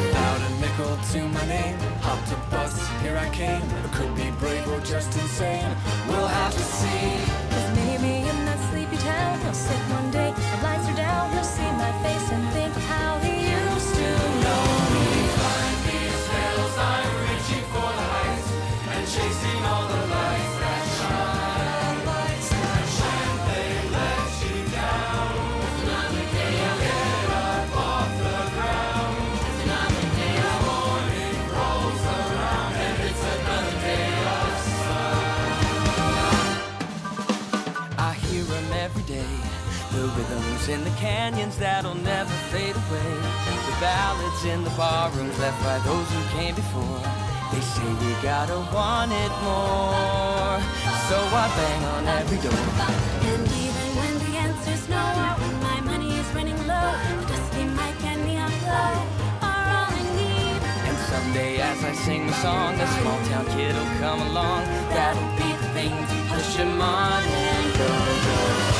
Without 0.04 0.36
a 0.36 0.50
nickel 0.60 0.98
to 1.12 1.28
my 1.28 1.46
name, 1.46 1.78
hopped 2.02 2.30
a 2.32 2.36
bus, 2.50 2.76
here 3.00 3.16
I 3.16 3.30
came. 3.30 3.62
I 3.62 3.88
could 3.96 4.14
be 4.14 4.30
brave 4.32 4.68
or 4.68 4.80
just 4.80 5.16
insane. 5.18 5.64
We'll 6.08 6.26
have 6.26 6.52
to 6.52 6.60
see. 6.76 7.24
Cause 7.48 7.68
maybe 7.74 8.28
in 8.28 8.44
that 8.44 8.60
sleepy 8.70 8.98
town, 8.98 9.40
he'll 9.40 9.54
sit 9.54 9.80
one 9.96 10.10
day, 10.10 10.30
the 10.36 10.62
lights 10.62 10.88
are 10.88 10.96
down, 10.96 11.32
he'll 11.32 11.42
see 11.42 11.70
my 11.80 11.92
face 12.02 12.30
and 12.30 12.46
think 12.52 12.74
how 12.84 13.18
rhythms 40.60 40.68
in 40.68 40.84
the 40.84 40.98
canyons 40.98 41.56
that'll 41.58 41.94
never 41.94 42.30
fade 42.50 42.76
away. 42.76 43.14
The 43.66 43.76
ballads 43.80 44.44
in 44.44 44.64
the 44.64 44.70
barrooms 44.70 45.38
left 45.38 45.62
by 45.62 45.78
those 45.80 46.08
who 46.10 46.38
came 46.38 46.54
before. 46.54 47.02
They 47.52 47.60
say 47.60 47.88
we 48.04 48.12
gotta 48.22 48.58
want 48.72 49.12
it 49.12 49.32
more. 49.42 50.60
So 51.08 51.18
I 51.18 51.46
bang 51.56 51.84
on 51.84 52.06
every 52.08 52.38
door. 52.38 52.52
And 53.30 53.42
even 53.64 53.88
when 53.98 54.14
the 54.18 54.38
answer's 54.38 54.88
no, 54.88 54.96
or 54.96 55.34
when 55.40 55.62
my 55.62 55.80
money 55.80 56.18
is 56.18 56.26
running 56.34 56.58
low, 56.66 56.92
the 57.20 57.26
dusty 57.26 57.64
mic 57.64 58.04
and 58.04 58.24
neon 58.26 58.50
glow 58.60 58.92
are 59.42 59.66
all 59.74 59.90
I 59.90 60.02
need. 60.16 60.60
And 60.88 60.98
someday 61.10 61.60
as 61.60 61.82
I 61.84 61.92
sing 61.92 62.26
the 62.26 62.34
song, 62.34 62.74
a 62.74 62.86
small 63.00 63.18
town 63.26 63.46
kid 63.56 63.74
will 63.74 63.92
come 63.98 64.20
along. 64.30 64.64
That'll 64.94 65.32
be 65.36 65.50
the 65.62 65.68
thing 65.74 65.90
to 65.90 66.34
push 66.34 66.54
him 66.56 66.80
on 66.80 67.22
and 67.22 67.78
go, 67.78 67.88
go. 67.88 68.79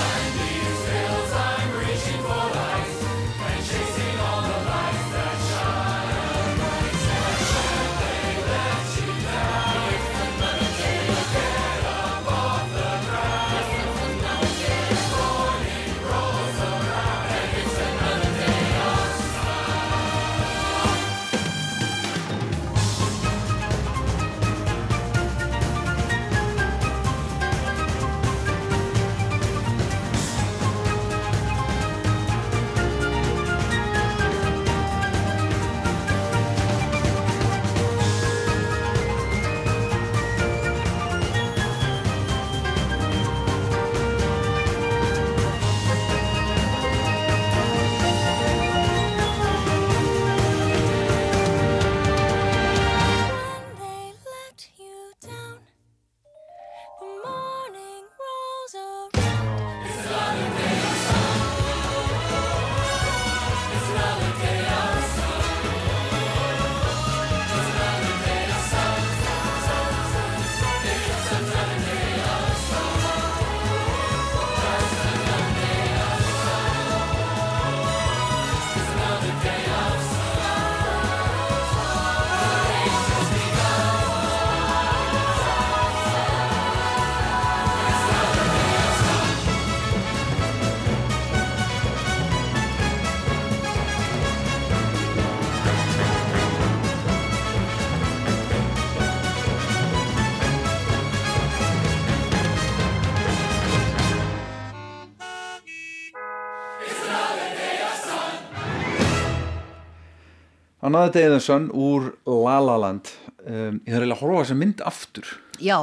The 110.91 111.41
Sun 111.41 111.69
úr 111.73 112.11
La 112.27 112.59
La 112.65 112.77
Land 112.81 113.11
um, 113.47 113.81
ég 113.87 113.93
þarf 113.95 114.03
eiginlega 114.03 114.17
að 114.17 114.23
horfa 114.25 114.43
þessa 114.45 114.57
mynd 114.61 114.83
aftur 114.91 115.31
Já, 115.61 115.77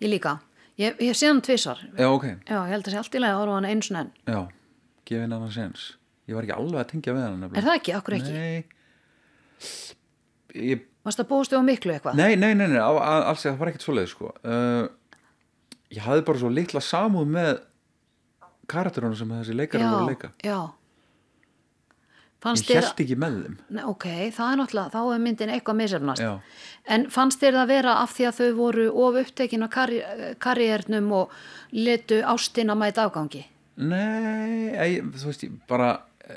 ég 0.00 0.10
líka. 0.12 0.36
Ég, 0.80 0.96
ég 1.00 1.16
sé 1.16 1.26
hann 1.28 1.40
tvisar. 1.44 1.80
já 1.98 2.06
ok, 2.08 2.24
Já, 2.48 2.58
ég 2.64 2.70
held 2.74 2.86
að 2.88 2.92
sé 2.94 2.98
allt 3.02 3.14
í 3.16 3.20
lagi 3.20 3.34
að 3.36 3.40
horfa 3.42 3.56
hann 3.58 3.68
eins 3.70 3.90
og 3.90 3.96
enn. 4.00 4.12
já, 4.26 4.40
gefa 5.10 5.22
henni 5.26 5.36
annan 5.38 5.52
sens 5.54 5.86
ég 6.30 6.36
var 6.38 6.46
ekki 6.46 6.56
alveg 6.56 6.80
að 6.84 6.90
tengja 6.94 7.14
við 7.16 7.24
hann 7.26 7.48
Er 7.50 7.66
það 7.66 7.76
ekki? 7.80 7.94
Akkur 7.98 8.16
ekki? 8.16 8.32
Nei 8.32 8.64
ég, 10.54 10.86
Varst 11.04 11.20
það 11.20 11.28
búist 11.30 11.52
við 11.54 11.60
á 11.60 11.64
miklu 11.64 11.94
eitthvað? 11.94 12.16
nei, 12.18 12.34
nei, 12.36 12.52
nei, 12.54 12.66
nei, 12.68 12.80
á- 12.80 13.00
á- 13.00 13.26
alls 13.30 13.44
það 13.44 13.58
var 13.60 13.70
ekkert 13.72 13.86
svoleið 13.86 14.08
sko 14.12 14.30
uh, 14.44 14.88
ég 15.92 16.02
hafði 16.04 16.24
bara 16.28 16.42
svo 16.42 16.50
litla 16.52 16.82
samúð 16.84 17.30
með 17.36 17.60
karakterunum 18.70 19.16
sem 19.18 19.30
þessi 19.32 19.56
leikari 19.58 19.84
voru 19.84 20.04
að 20.04 20.10
leika 20.12 20.32
já. 20.46 20.58
Fannst 22.40 22.70
ég 22.72 22.80
held 22.80 23.00
ekki 23.04 23.16
með 23.20 23.34
þeim. 23.42 23.56
Nei, 23.76 23.82
ok, 23.84 24.06
það 24.32 24.50
er 24.50 24.58
náttúrulega, 24.60 24.92
þá 24.94 25.14
er 25.14 25.22
myndin 25.26 25.50
eitthvað 25.52 25.76
misefnast. 25.76 26.52
En 26.88 27.02
fannst 27.12 27.42
þér 27.42 27.58
það 27.58 27.72
vera 27.74 27.96
af 28.00 28.14
því 28.16 28.28
að 28.30 28.38
þau 28.38 28.54
voru 28.56 28.86
of 29.04 29.18
upptekin 29.20 29.66
á 29.66 29.68
karri, 29.68 29.98
karriérnum 30.40 31.10
og 31.18 31.34
letu 31.76 32.22
ástina 32.24 32.76
mæta 32.78 33.04
afgangi? 33.04 33.44
nei, 33.80 34.72
ég, 34.76 35.06
þú 35.16 35.30
veist 35.30 35.44
ég 35.46 35.52
bara, 35.70 35.90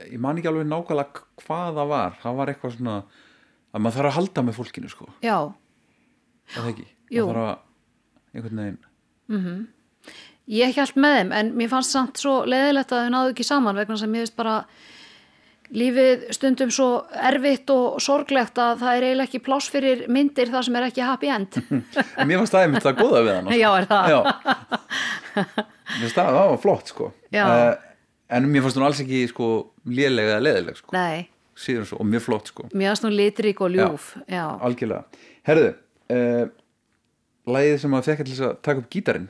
ég 0.08 0.20
man 0.22 0.38
ekki 0.40 0.48
alveg 0.52 0.68
nákvæmlega 0.70 1.24
hvað 1.44 1.80
það 1.80 1.90
var, 1.92 2.18
það 2.22 2.38
var 2.40 2.52
eitthvað 2.52 2.76
svona 2.78 2.96
að 3.74 3.84
maður 3.84 3.98
þarf 3.98 4.10
að 4.10 4.18
halda 4.18 4.44
með 4.48 4.58
fólkinu 4.60 4.92
sko. 4.92 5.10
Já, 5.26 5.38
það 6.54 6.70
ekki, 6.72 6.88
maður 7.12 7.40
þarf 7.40 7.48
að 7.48 8.38
einhvern 8.38 8.64
veginn. 8.64 9.68
Ég 10.54 10.76
held 10.76 10.98
með 11.00 11.18
þeim 11.18 11.36
en 11.40 11.52
mér 11.56 11.72
fannst 11.72 11.96
samt 11.96 12.20
svo 12.20 12.42
leðilegt 12.50 12.92
að 12.92 13.06
þau 13.06 13.14
náðu 13.14 13.34
ekki 13.34 13.46
saman 13.48 13.80
vegna 13.80 14.00
sem 14.00 14.16
ég 14.18 14.26
veist 14.26 14.36
bara 14.36 14.58
lífið 15.74 16.26
stundum 16.36 16.70
svo 16.74 16.88
erfitt 17.18 17.72
og 17.74 17.98
sorglegt 18.04 18.60
að 18.62 18.84
það 18.84 18.98
er 18.98 19.06
eiginlega 19.08 19.30
ekki 19.30 19.42
pláss 19.46 19.72
fyrir 19.74 20.04
myndir 20.14 20.52
þar 20.54 20.68
sem 20.68 20.78
er 20.78 20.86
ekki 20.90 21.06
happy 21.06 21.32
end. 21.34 21.58
En 21.74 22.28
mér 22.30 22.42
fannst 22.42 22.54
það 22.54 22.68
einmitt 22.68 22.86
það 22.86 23.00
góða 23.02 23.24
við 23.26 23.34
hann 23.38 23.50
sko. 23.50 23.58
Já, 23.58 23.70
er 23.80 23.90
það? 23.90 24.14
Já 24.14 24.20
Mér 25.34 26.04
fannst 26.04 26.18
það, 26.20 26.32
það 26.38 26.50
var 26.54 26.62
flott 26.62 26.94
sko 26.94 27.10
Já. 27.34 27.44
Eh, 27.44 27.90
En 28.34 28.48
mér 28.50 28.64
fannst 28.66 28.80
hún 28.80 28.86
alls 28.88 29.02
ekki 29.04 29.24
sko 29.30 29.48
lélega 29.90 30.38
eða 30.38 30.44
leðileg 30.48 30.80
sko 30.80 30.94
svo, 31.54 32.00
og 32.00 32.08
mjög 32.10 32.24
flott 32.26 32.50
sko 32.50 32.68
mér 32.74 32.94
fannst 32.94 33.06
nú 33.06 33.12
litrík 33.14 33.62
og 33.62 33.74
ljúf. 33.76 34.12
Já. 34.26 34.46
Algjörlega 34.64 35.04
Herðu, 35.46 35.74
uh, 36.16 36.46
lagið 37.54 37.82
sem 37.84 37.98
að 37.98 38.08
fekk 38.10 38.24
að 38.26 38.56
taka 38.66 38.82
upp 38.82 38.90
gítarinn 38.94 39.28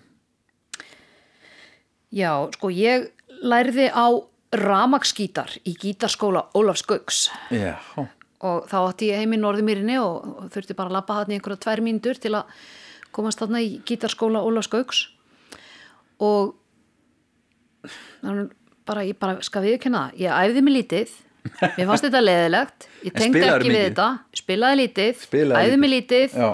Já, 2.13 2.29
sko 2.53 2.69
ég 2.69 3.09
lærði 3.41 3.89
á 3.89 4.07
ramaksgítar 4.53 5.55
í 5.65 5.73
gítarskóla 5.79 6.47
Ólafs 6.57 6.85
Gauks. 6.87 7.25
Já, 7.53 7.77
og 8.43 8.65
þá 8.69 8.77
átti 8.81 9.09
ég 9.11 9.21
heim 9.23 9.35
í 9.35 9.39
Norðumýrinni 9.41 9.99
og, 10.03 10.47
þurfti 10.53 10.75
bara 10.77 10.91
að 10.91 10.97
labba 10.97 11.19
hann 11.21 11.33
í 11.33 11.37
einhverja 11.37 11.63
tvær 11.65 11.83
mínútur 11.85 12.19
til 12.21 12.33
að 12.37 12.63
komast 13.15 13.41
þarna 13.41 13.63
í 13.63 13.77
gítarskóla 13.87 14.43
Ólafs 14.43 14.71
Gauks. 14.71 15.03
Og 16.23 16.55
bara, 18.87 19.05
ég 19.07 19.17
bara 19.19 19.39
skal 19.45 19.63
viðkynna 19.65 20.07
það, 20.07 20.23
ég 20.23 20.41
æfði 20.43 20.65
mig 20.65 20.77
lítið. 20.77 21.19
Mér 21.43 21.89
fannst 21.89 22.05
þetta 22.05 22.21
leðilegt 22.23 22.85
ég 23.03 23.11
spilaðirðu 23.17 23.47
ekki 23.49 23.67
við 23.67 23.73
mikið? 23.73 23.87
þetta, 23.89 24.07
spilaði 24.39 24.79
lítið. 24.79 25.17
Spilaði 25.25 25.67
æfði 25.67 25.79
mig 25.81 25.91
lítið. 25.91 26.37
Já. 26.39 26.49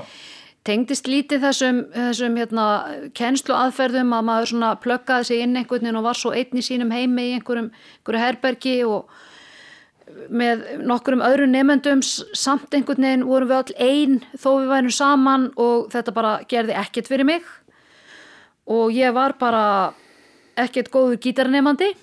Tengdist 0.69 1.09
lítið 1.09 1.47
þessum, 1.47 1.79
þessum 1.95 2.37
hérna, 2.39 2.65
kennslu 3.17 3.55
aðferðum 3.57 4.13
að 4.15 4.27
maður 4.27 4.51
svona 4.51 4.69
pluggaði 4.83 5.29
sig 5.29 5.43
inn 5.43 5.57
einhvern 5.57 5.87
veginn 5.87 5.99
og 5.99 6.05
var 6.05 6.19
svo 6.19 6.33
einn 6.35 6.61
í 6.61 6.65
sínum 6.65 6.93
heimi 6.93 7.31
í 7.31 7.33
einhverjum, 7.39 7.71
einhverju 7.99 8.23
herbergi 8.23 8.75
og 8.87 9.09
með 10.29 10.63
nokkurum 10.89 11.23
öðrum 11.25 11.53
nefendum 11.53 12.01
samt 12.03 12.73
einhvern 12.73 13.05
veginn 13.05 13.25
vorum 13.29 13.49
við 13.49 13.57
all 13.59 13.87
einn 13.87 14.19
þó 14.35 14.49
við 14.51 14.69
værum 14.73 14.93
saman 14.93 15.47
og 15.57 15.89
þetta 15.93 16.15
bara 16.15 16.35
gerði 16.49 16.77
ekkert 16.81 17.09
fyrir 17.11 17.29
mig. 17.29 17.49
Og 18.69 18.93
ég 18.93 19.13
var 19.15 19.37
bara 19.41 19.63
ekkert 20.59 20.91
góður 20.93 21.21
gítarnefandi 21.23 21.93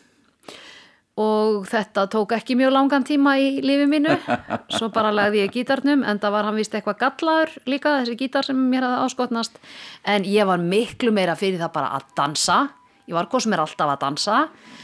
og 1.16 1.64
þetta 1.68 2.04
tók 2.12 2.34
ekki 2.36 2.56
mjög 2.60 2.74
langan 2.74 3.04
tíma 3.08 3.36
í 3.40 3.60
lífi 3.64 3.86
mínu. 3.88 4.16
Svo 4.76 4.90
bara 4.92 5.12
lagði 5.14 5.42
ég 5.44 5.54
gítarnum 5.54 6.04
en 6.04 6.20
það 6.20 6.34
var 6.36 6.48
hann 6.48 6.58
vist 6.60 6.74
eitthvað 6.76 6.98
gallaður 7.00 7.54
líka 7.68 7.94
þessi 8.00 8.18
gítar 8.20 8.48
sem 8.48 8.58
mér 8.72 8.84
hafði 8.84 9.06
áskotnast. 9.06 9.56
En 10.04 10.28
ég 10.28 10.48
var 10.48 10.60
miklu 10.60 11.14
meira 11.16 11.36
fyrir 11.38 11.62
það 11.62 11.72
bara 11.78 11.94
að 11.96 12.10
dansa. 12.20 12.58
Ég 13.06 13.14
var 13.14 13.28
hvað 13.30 13.44
sem 13.44 13.54
er 13.54 13.62
alltaf 13.62 13.90
að 13.92 14.00
dansa. 14.02 14.36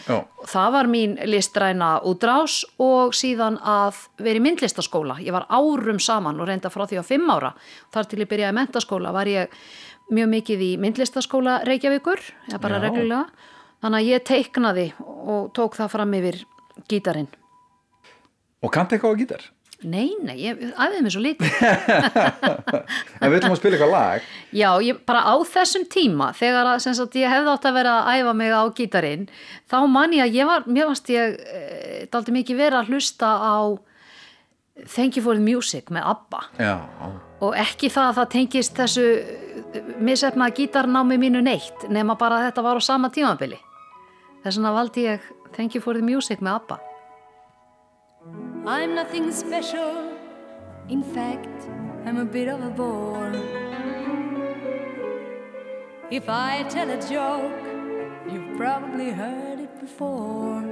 Já, 0.07 0.17
það 0.49 0.75
var 0.77 0.89
mín 0.91 1.17
listræna 1.27 1.93
útrás 2.07 2.61
og 2.81 3.17
síðan 3.19 3.59
að 3.59 4.05
vera 4.23 4.39
í 4.39 4.45
myndlistaskóla. 4.47 5.19
Ég 5.21 5.35
var 5.35 5.49
árum 5.51 5.99
saman 6.01 6.39
og 6.41 6.49
reynda 6.49 6.71
frá 6.73 6.87
því 6.87 7.03
á 7.03 7.05
fimm 7.07 7.33
ára. 7.35 7.51
Þar 7.93 8.09
til 8.09 8.23
ég 8.23 8.31
byrjaði 8.31 8.57
mentaskóla 8.61 9.13
var 9.15 9.31
ég 9.31 9.51
mjög 10.13 10.31
mikið 10.37 10.63
í 10.63 10.71
myndlistaskóla 10.83 11.65
Reykjavíkur, 11.67 12.23
eða 12.51 12.63
bara 12.63 12.79
Já. 12.79 12.85
reglulega 12.87 13.51
þannig 13.83 13.99
að 13.99 14.11
ég 14.11 14.27
teiknaði 14.29 14.87
og 15.03 15.51
tók 15.57 15.77
það 15.79 15.97
fram 15.97 16.15
yfir 16.19 16.39
gítarinn. 16.91 17.29
Og 18.63 18.71
kannti 18.73 18.97
eitthvað 18.97 19.19
á 19.19 19.21
gítar? 19.21 19.51
Nei, 19.83 20.13
nei, 20.23 20.37
ég 20.39 20.61
æfði 20.79 21.01
mig 21.03 21.13
svo 21.15 21.23
lítið. 21.25 21.55
En 23.23 23.31
við 23.31 23.39
ætlum 23.39 23.55
að 23.55 23.59
spila 23.59 23.77
eitthvað 23.77 23.93
lag. 23.93 24.27
Já, 24.55 24.69
ég, 24.83 24.99
bara 25.07 25.25
á 25.27 25.35
þessum 25.47 25.87
tíma 25.91 26.31
þegar 26.39 26.71
að, 26.73 26.85
sagt, 26.85 27.17
ég 27.19 27.31
hefði 27.31 27.51
átt 27.53 27.67
að 27.67 27.79
vera 27.81 27.95
að 28.03 28.21
æfa 28.21 28.35
mig 28.39 28.55
á 28.55 28.63
gítarinn, 28.79 29.25
þá 29.71 29.77
man 29.91 30.15
ég 30.15 30.27
að 30.27 30.39
ég 30.39 30.51
var, 30.51 30.69
mér 30.71 30.91
varst 30.91 31.11
ég 31.11 31.35
e, 31.39 31.63
daldi 32.13 32.35
mikið 32.35 32.63
vera 32.63 32.83
að 32.83 32.93
hlusta 32.93 33.33
á 33.43 33.57
Thank 34.89 35.19
you 35.19 35.23
for 35.23 35.37
the 35.37 35.43
music 35.45 35.91
með 35.93 36.07
ABBA. 36.09 36.39
Já, 36.57 36.79
og 37.45 37.59
ekki 37.61 37.91
það 37.93 38.07
að 38.09 38.17
það 38.19 38.31
tengist 38.33 38.79
þessu 38.79 39.05
misefna 40.01 40.49
gítarnámi 40.55 41.19
mínu 41.21 41.43
neitt 41.45 41.85
nema 41.93 42.17
bara 42.19 42.39
að 42.39 42.49
þetta 42.49 42.65
var 42.65 42.81
á 42.81 42.83
sama 42.83 43.11
tímabili 43.13 43.59
þess 44.43 44.56
vegna 44.59 44.74
valdi 44.78 45.06
ég 45.09 45.31
Thank 45.52 45.74
you 45.74 45.82
for 45.85 45.94
the 45.94 46.02
music 46.02 46.40
með 46.40 46.62
ABBA 46.62 46.81
I'm 48.64 48.94
nothing 48.94 49.32
special. 49.32 50.16
In 50.89 51.02
fact, 51.02 51.69
I'm 52.06 52.19
a 52.19 52.24
bit 52.24 52.47
of 52.47 52.62
a 52.62 52.70
bore. 52.70 53.32
If 56.12 56.28
I 56.28 56.62
tell 56.69 56.89
a 56.89 57.01
joke, 57.01 57.60
you've 58.31 58.56
probably 58.56 59.10
heard 59.10 59.59
it 59.59 59.81
before. 59.81 60.62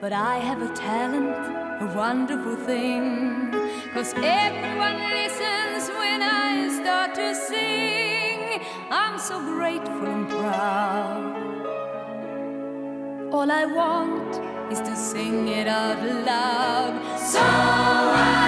But 0.00 0.12
I 0.12 0.38
have 0.38 0.60
a 0.62 0.74
talent, 0.74 1.82
a 1.82 1.96
wonderful 1.96 2.56
thing. 2.56 3.52
Cause 3.94 4.14
everyone 4.16 4.98
listens 5.10 5.88
when 5.90 6.22
I 6.22 6.68
start 6.80 7.14
to 7.14 7.34
sing. 7.36 7.95
I'm 8.90 9.18
so 9.18 9.40
grateful 9.40 10.06
and 10.06 10.28
proud. 10.28 11.36
All 13.32 13.50
I 13.50 13.64
want 13.64 14.40
is 14.72 14.78
to 14.80 14.94
sing 14.94 15.48
it 15.48 15.66
out 15.66 16.00
loud. 16.24 17.18
So 17.18 17.40
I 17.40 18.45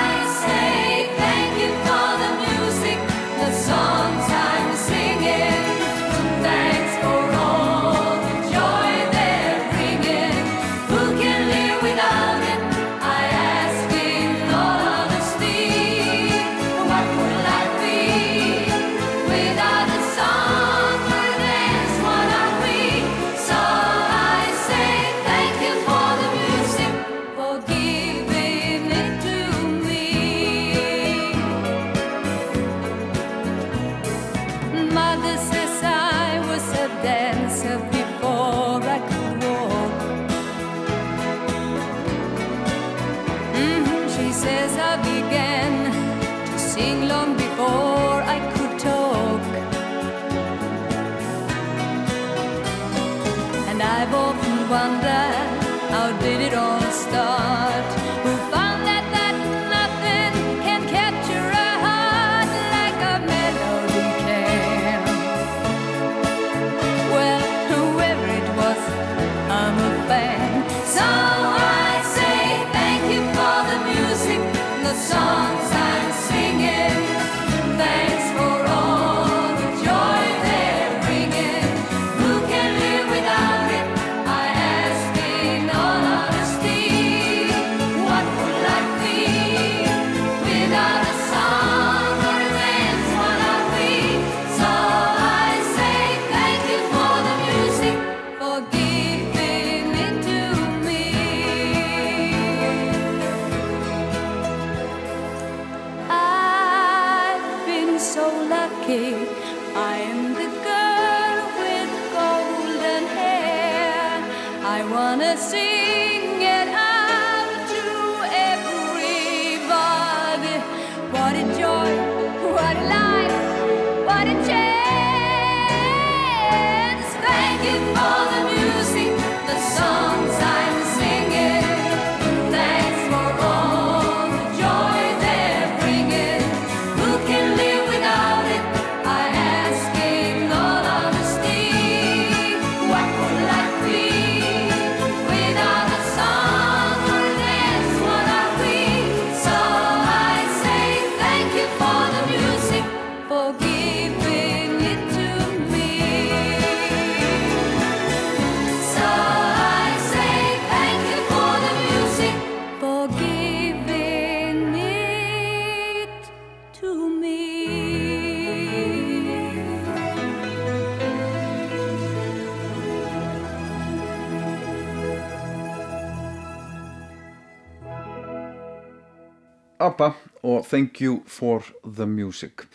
Thank 180.68 181.00
You 181.00 181.22
for 181.26 181.62
the 181.84 182.06
Music 182.06 182.66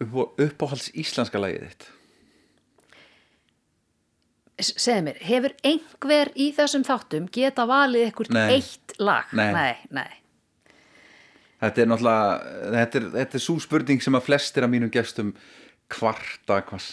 upp, 0.00 0.38
uppáhalds 0.40 0.90
íslenska 0.94 1.40
lagið 1.42 1.66
þitt 1.70 1.88
S- 4.60 4.74
segðu 4.76 5.04
mér, 5.06 5.18
hefur 5.24 5.54
einhver 5.64 6.30
í 6.36 6.50
þessum 6.56 6.82
þáttum 6.84 7.28
geta 7.32 7.64
valið 7.68 8.10
Nei. 8.36 8.58
eitt 8.58 8.94
lag? 9.00 9.30
Nei. 9.32 9.52
nei, 9.56 9.76
nei. 9.96 10.10
Þetta 11.60 11.82
er 11.82 11.88
náttúrulega 11.88 12.72
þetta 12.74 13.00
er, 13.00 13.06
þetta 13.14 13.38
er 13.38 13.44
svo 13.44 13.56
spurning 13.60 14.02
sem 14.04 14.16
að 14.16 14.26
flestir 14.28 14.64
af 14.66 14.70
mínum 14.72 14.92
gestum 14.92 15.32
kvarta 15.90 16.60
hvað, 16.68 16.90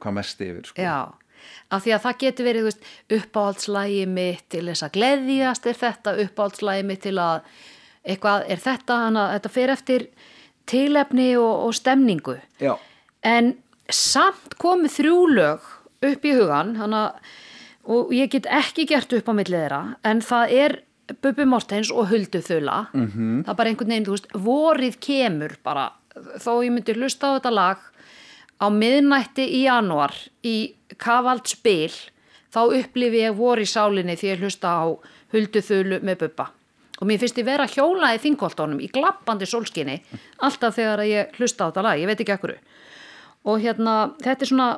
hvað 0.00 0.16
mest 0.16 0.40
yfir 0.44 0.66
sko. 0.70 0.80
Já, 0.82 0.96
af 1.72 1.84
því 1.84 1.92
að 1.96 2.02
það 2.06 2.18
getur 2.24 2.48
verið 2.48 2.66
veist, 2.70 2.88
uppáhaldslægi 3.16 4.02
mitt 4.10 4.48
til 4.52 4.64
þess 4.68 4.84
að 4.88 4.96
gleðjast 4.96 5.68
er 5.70 5.78
þetta, 5.84 6.16
uppáhaldslægi 6.24 6.88
mitt 6.88 7.04
til 7.06 7.14
að 7.20 7.44
eitthvað 8.06 8.46
er 8.48 8.62
þetta, 8.62 8.98
hana, 9.06 9.26
þetta 9.36 9.52
fer 9.52 9.72
eftir 9.74 10.06
tilefni 10.70 11.32
og, 11.40 11.66
og 11.66 11.74
stemningu. 11.76 12.36
Já. 12.62 12.74
En 13.26 13.54
samt 13.90 14.56
komið 14.60 14.96
þrjú 15.00 15.18
lög 15.34 15.70
upp 16.10 16.24
í 16.24 16.34
hugan, 16.36 16.76
hana, 16.80 17.02
og 17.90 18.12
ég 18.14 18.30
get 18.32 18.48
ekki 18.48 18.86
gert 18.88 19.12
upp 19.16 19.28
á 19.28 19.34
millið 19.36 19.64
þeirra, 19.64 19.82
en 20.06 20.22
það 20.24 20.56
er 20.62 20.78
Bubbi 21.20 21.44
Mortens 21.48 21.90
og 21.90 22.06
Huldu 22.12 22.38
Þula. 22.38 22.84
Mhm. 22.94 23.42
Það 23.44 23.50
er 23.50 23.58
bara 23.58 23.70
einhvern 23.72 23.90
veginn, 23.90 24.06
þú 24.06 24.14
veist, 24.14 24.28
vorið 24.46 25.00
kemur 25.02 25.56
bara, 25.66 25.88
þó 26.38 26.52
ég 26.62 26.70
myndi 26.70 26.94
hlusta 26.94 27.34
á 27.34 27.36
þetta 27.36 27.52
lag 27.52 27.78
á 28.60 28.66
miðnætti 28.68 29.46
í 29.56 29.64
janúar 29.64 30.14
í 30.44 30.74
kavald 31.00 31.48
spil 31.48 31.92
þá 32.52 32.60
upplifi 32.76 33.22
ég 33.24 33.36
vor 33.38 33.60
í 33.62 33.66
sálinni 33.68 34.16
því 34.20 34.32
ég 34.34 34.42
hlusta 34.44 34.68
á 34.68 34.86
huldu 35.32 35.62
þulu 35.64 36.00
með 36.04 36.24
bubba 36.24 36.50
og 37.00 37.08
mér 37.08 37.22
finnst 37.22 37.40
ég 37.40 37.48
vera 37.48 37.68
hjóla 37.70 38.12
í 38.14 38.20
þingoltónum 38.22 38.82
í 38.84 38.90
glappandi 38.92 39.48
sólskinni 39.48 39.98
alltaf 40.38 40.76
þegar 40.76 41.04
ég 41.08 41.40
hlusta 41.40 41.66
á 41.66 41.68
þetta 41.70 41.86
lag, 41.86 41.98
ég 42.00 42.10
veit 42.10 42.20
ekki 42.20 42.36
ekkur 42.36 42.56
og 43.48 43.60
hérna 43.64 43.96
þetta 44.20 44.44
er 44.44 44.52
svona 44.52 44.70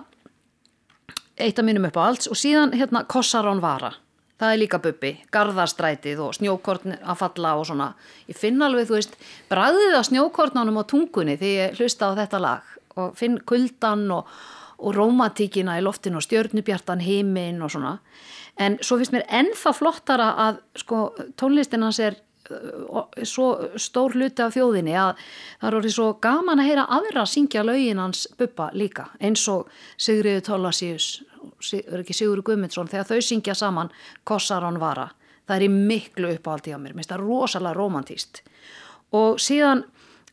eitt 1.42 1.58
af 1.58 1.66
mínum 1.66 1.86
upp 1.88 1.98
á 1.98 2.02
alls 2.06 2.28
og 2.30 2.38
síðan 2.38 2.74
hérna 2.76 3.04
Kossarón 3.08 3.62
Vara. 3.62 3.92
Það 4.42 4.52
er 4.52 4.58
líka 4.58 4.78
bubbi, 4.82 5.12
garðastrætið 5.30 6.20
og 6.24 6.34
snjókorn 6.34 6.96
að 6.98 7.18
falla 7.20 7.52
og 7.60 7.66
svona. 7.68 7.92
Ég 8.26 8.38
finn 8.38 8.62
alveg, 8.64 8.88
þú 8.88 8.96
veist, 8.96 9.14
bræðið 9.50 9.94
á 9.94 10.02
snjókornanum 10.08 10.80
á 10.82 10.84
tungunni 10.90 11.36
því 11.38 11.52
ég 11.60 11.78
hlusta 11.78 12.10
á 12.10 12.18
þetta 12.18 12.40
lag. 12.42 12.72
Og 12.98 13.14
finn 13.18 13.38
kuldan 13.46 14.08
og, 14.10 14.26
og 14.82 14.96
rómatíkina 14.96 15.78
í 15.78 15.84
loftinu 15.86 16.18
og 16.18 16.26
stjörnubjartan 16.26 17.04
heiminn 17.04 17.62
og 17.62 17.70
svona 17.70 17.94
en 18.62 18.78
svo 18.80 18.98
finnst 19.00 19.14
mér 19.14 19.24
ennþá 19.40 19.72
flottara 19.76 20.28
að 20.48 20.60
sko 20.82 21.00
tónlistin 21.40 21.84
hans 21.84 22.00
er 22.02 22.18
svo 23.26 23.46
stór 23.80 24.16
hluti 24.16 24.42
af 24.44 24.56
þjóðinni 24.56 24.94
að 24.98 25.20
það 25.60 25.68
er 25.68 25.76
orðið 25.78 25.94
svo 25.94 26.08
gaman 26.24 26.60
að 26.60 26.68
heyra 26.68 26.86
aðra 26.96 27.24
syngja 27.30 27.62
lögin 27.64 28.00
hans 28.02 28.24
bubba 28.38 28.68
líka 28.76 29.06
eins 29.22 29.44
og 29.48 29.70
Sigriður 29.96 30.44
Tólasíus 30.48 31.08
er 31.78 32.02
ekki 32.02 32.16
Sigurður 32.16 32.46
Guðmundsson 32.50 32.90
þegar 32.90 33.08
þau 33.08 33.20
syngja 33.24 33.54
saman 33.58 33.92
Kossarón 34.28 34.80
Vara. 34.82 35.08
Það 35.46 35.56
er 35.56 35.64
í 35.66 35.70
miklu 35.72 36.34
uppáhaldi 36.36 36.74
á 36.74 36.78
mér, 36.78 36.92
mér 36.92 37.02
finnst 37.02 37.14
það 37.14 37.24
rosalega 37.24 37.78
romantíst 37.78 38.42
og 39.12 39.40
síðan 39.42 39.82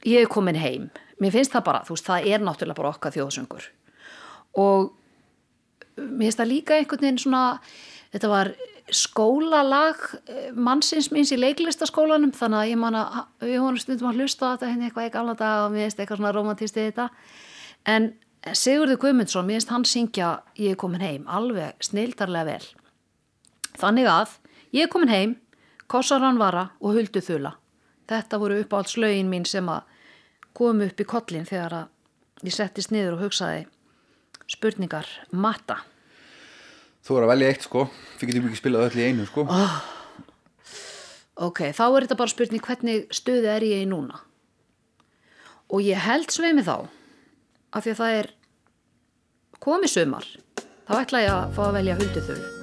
ég 0.06 0.26
er 0.26 0.31
komin 0.31 0.60
heim 0.60 0.89
mér 1.19 1.35
finnst 1.35 1.53
það 1.53 1.68
bara, 1.68 1.84
þú 1.85 1.95
veist, 1.95 2.07
það 2.07 2.31
er 2.31 2.43
náttúrulega 2.43 2.80
bara 2.80 2.93
okkar 2.93 3.15
þjóðsöngur. 3.15 3.68
Og 4.60 4.91
mér 5.99 6.30
finnst 6.30 6.41
það 6.41 6.51
líka 6.53 6.77
einhvern 6.77 7.06
veginn 7.06 7.22
svona 7.26 7.43
þetta 8.14 8.31
var 8.31 8.53
skólalag 8.95 9.99
eh, 10.30 10.49
mannsins 10.56 11.10
minns 11.14 11.31
í 11.34 11.38
leiklistaskólanum 11.40 12.31
þannig 12.36 12.61
að 12.61 12.72
ég 12.72 12.81
man 12.81 12.98
að 12.98 13.19
við 13.45 13.61
vorum 13.61 13.81
stundum 13.81 14.10
að 14.10 14.22
hlusta 14.22 14.49
á 14.49 14.52
þetta 14.56 14.72
henni 14.72 14.90
eitthvað 14.90 15.10
í 15.10 15.14
gamla 15.14 15.36
dag 15.38 15.65
og 15.65 15.73
mér 15.73 15.86
finnst 15.86 16.02
eitthvað 16.02 16.22
svona 16.22 16.34
romantist 16.36 16.80
í 16.80 16.88
þetta. 16.88 17.10
En 17.90 18.11
Sigurður 18.56 19.02
Guðmundsson, 19.03 19.45
mér 19.45 19.60
finnst 19.60 19.73
hann 19.73 19.86
syngja 19.86 20.30
ég 20.57 20.73
er 20.73 20.80
komin 20.80 21.03
heim, 21.03 21.26
alveg 21.27 21.76
snildarlega 21.84 22.53
vel. 22.53 22.68
Þannig 23.80 24.10
að 24.10 24.38
ég 24.76 24.88
er 24.88 24.91
komin 24.91 25.11
heim, 25.11 25.38
Kossaran 25.90 26.40
Vara 26.40 26.69
og 26.80 26.95
Huldu 26.95 27.22
Þula. 27.26 27.56
Þetta 28.10 28.40
voru 28.41 28.61
uppáhalds 28.64 28.95
lögin 28.98 29.30
mín 29.30 29.45
sem 29.45 29.68
að 29.69 29.84
kom 30.57 30.81
upp 30.86 31.02
í 31.02 31.07
kollin 31.07 31.48
þegar 31.49 31.76
að 31.84 32.48
ég 32.48 32.56
settist 32.56 32.94
niður 32.95 33.18
og 33.18 33.27
hugsaði 33.27 33.68
spurningar 34.49 35.10
matta 35.30 35.81
Þú 37.10 37.15
er 37.18 37.26
að 37.26 37.31
velja 37.31 37.48
eitt 37.49 37.64
sko. 37.65 37.84
Við 38.19 38.30
getum 38.30 38.48
ekki 38.52 38.57
spilað 38.60 38.84
öll 38.86 38.99
í 38.99 39.06
einu 39.07 39.23
sko. 39.26 39.45
Oh. 39.49 39.77
ok, 41.48 41.61
þá 41.73 41.86
er 41.88 42.06
þetta 42.06 42.18
bara 42.19 42.34
spurning 42.36 42.61
hvernig 42.68 43.15
stöðu 43.18 43.49
er 43.49 43.65
ég 43.65 43.81
í 43.81 43.88
núna? 43.90 44.19
Og 45.73 45.81
ég 45.88 45.98
held 46.06 46.30
sveimi 46.30 46.61
þá 46.68 46.86
af 47.73 47.81
því 47.81 47.95
að 47.95 47.99
það 48.03 48.19
er 48.19 48.31
komið 49.57 49.95
sumar 49.95 50.30
þá 50.61 50.95
ætla 51.02 51.26
ég 51.26 51.34
að 51.34 51.57
fá 51.57 51.61
að 51.65 51.76
velja 51.80 51.99
hulduþölu 51.99 52.59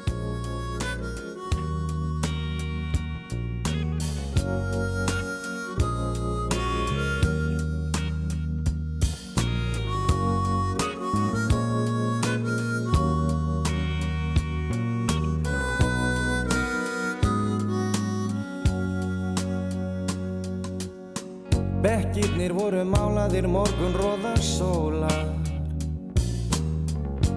málaðir 23.36 23.48
morgun 23.52 23.92
róða 23.92 24.32
sólar. 24.40 25.26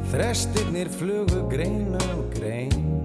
Þrestirnir 0.09 0.88
flugu 0.88 1.43
grein 1.51 1.91
á 1.91 2.07
grein. 2.31 3.03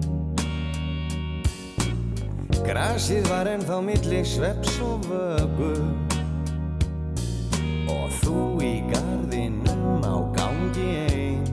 Grasið 2.63 3.27
var 3.29 3.51
ennþá 3.51 3.81
milli 3.83 4.23
sveps 4.25 4.79
og 4.81 5.03
vögu 5.11 5.75
Og 7.91 8.15
þú 8.23 8.63
í 8.63 8.73
garðinum 8.89 10.01
á 10.07 10.17
gangi 10.33 10.89
ein 11.11 11.45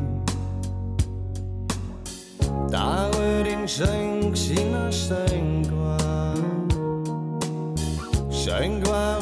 Dagurinn 2.72 3.68
söng 3.68 4.32
sína 4.38 4.92
söngva. 4.92 5.98
Söngva 8.30 9.21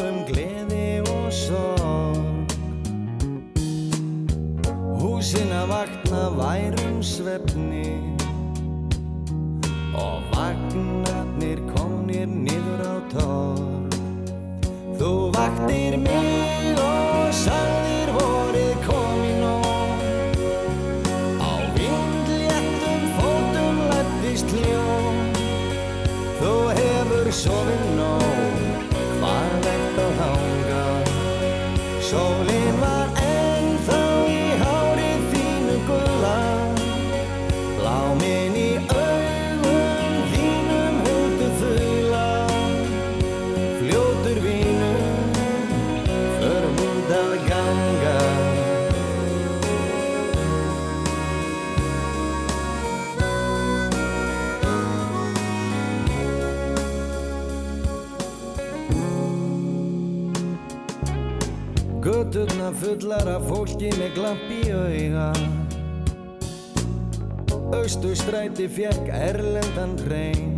Fullar 62.90 63.28
af 63.30 63.44
fólki 63.46 63.92
með 64.00 64.16
glamp 64.16 64.48
í 64.50 64.64
auga. 64.74 65.28
Östustræti 67.78 68.66
fekk 68.66 69.12
erlendan 69.14 69.94
hrein. 70.08 70.58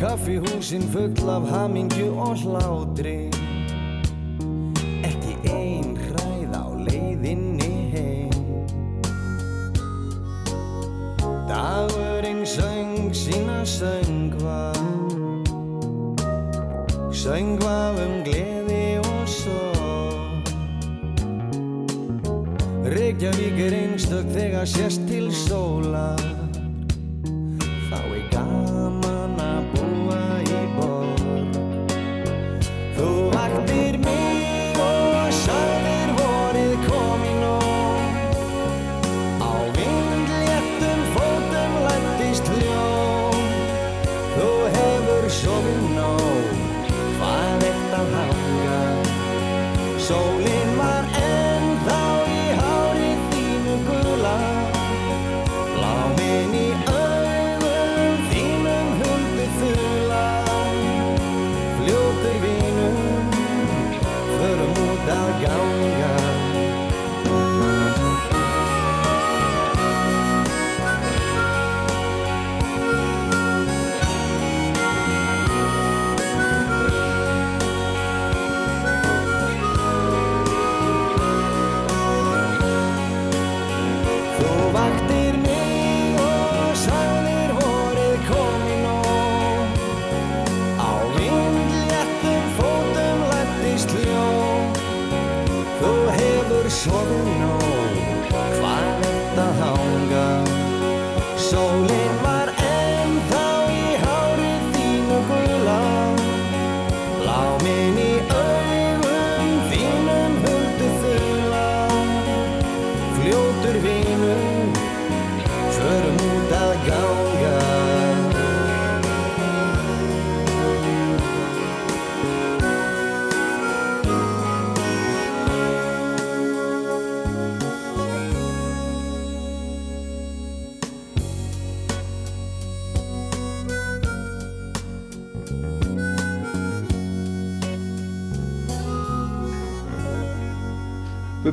Kaffihúsin 0.00 0.88
full 0.96 1.28
af 1.28 1.44
hamingju 1.52 2.08
og 2.24 2.40
hlátri 2.40 3.33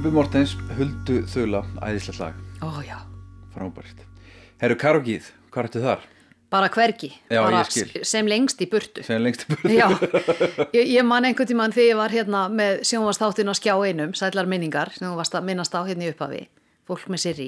Bubi 0.02 0.15
Mortens, 0.18 0.56
Huldu 0.80 1.19
Þula, 1.30 1.60
æðislegt 1.86 2.18
lag, 2.18 2.38
Ó 2.65 2.82
já, 2.82 2.95
frábært. 3.53 3.99
Herru 4.57 4.73
Karogíð, 4.82 5.28
hvað 5.53 5.68
ertu 5.68 5.82
þar? 5.84 6.06
bara 6.49 6.69
hvergi, 6.73 7.11
Já, 7.30 7.44
bara 7.45 7.60
sem 7.69 8.26
lengst 8.26 8.64
í 8.65 8.68
burtu. 8.72 9.03
Sem 9.06 9.22
lengst 9.22 9.44
í 9.45 9.52
burtu. 9.52 9.69
Já, 9.69 9.86
ég, 10.73 10.90
ég 10.95 11.06
man 11.06 11.28
einhvern 11.30 11.52
tímann 11.52 11.76
þegar 11.76 11.86
ég 11.86 11.99
var 11.99 12.15
hérna 12.15 12.41
með 12.49 12.82
sjónvastáttin 12.90 13.52
á 13.52 13.56
skjá 13.60 13.76
einum, 13.78 14.15
sætlar 14.18 14.49
minningar, 14.49 14.90
sem 14.95 15.06
þú 15.06 15.19
varst 15.19 15.38
að 15.38 15.45
minnast 15.52 15.78
á 15.78 15.86
hérna 15.86 16.07
í 16.07 16.10
upphafi, 16.15 16.41
fólk 16.90 17.03
með 17.14 17.22
sirri. 17.28 17.48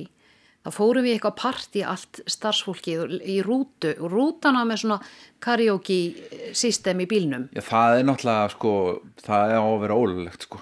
Þá 0.62 0.70
fórum 0.78 1.08
við 1.08 1.16
eitthvað 1.16 1.36
partí 1.42 1.82
allt 1.82 2.22
starfsfólkið 2.30 3.16
í 3.34 3.40
rútu 3.42 3.96
rútana 3.98 4.62
með 4.70 4.84
svona 4.84 5.00
karaoke 5.42 5.98
system 6.54 7.02
í 7.02 7.10
bílnum. 7.10 7.50
Já, 7.58 7.66
það 7.66 7.96
er 7.98 8.08
náttúrulega, 8.12 8.54
sko, 8.54 8.76
það 9.26 9.56
er 9.56 9.58
á 9.58 9.66
að 9.66 9.82
vera 9.88 9.98
ólulegt, 9.98 10.46
sko. 10.46 10.62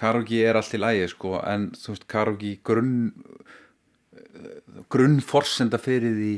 Karogi 0.00 0.38
er 0.48 0.56
allt 0.56 0.72
í 0.74 0.80
lægi, 0.80 1.08
sko, 1.12 1.34
en 1.44 1.66
þú 1.76 1.92
veist, 1.92 2.06
karogi 2.08 2.54
grunn, 2.64 2.94
grunnforsenda 4.92 5.78
fyrir 5.80 6.14
því 6.16 6.32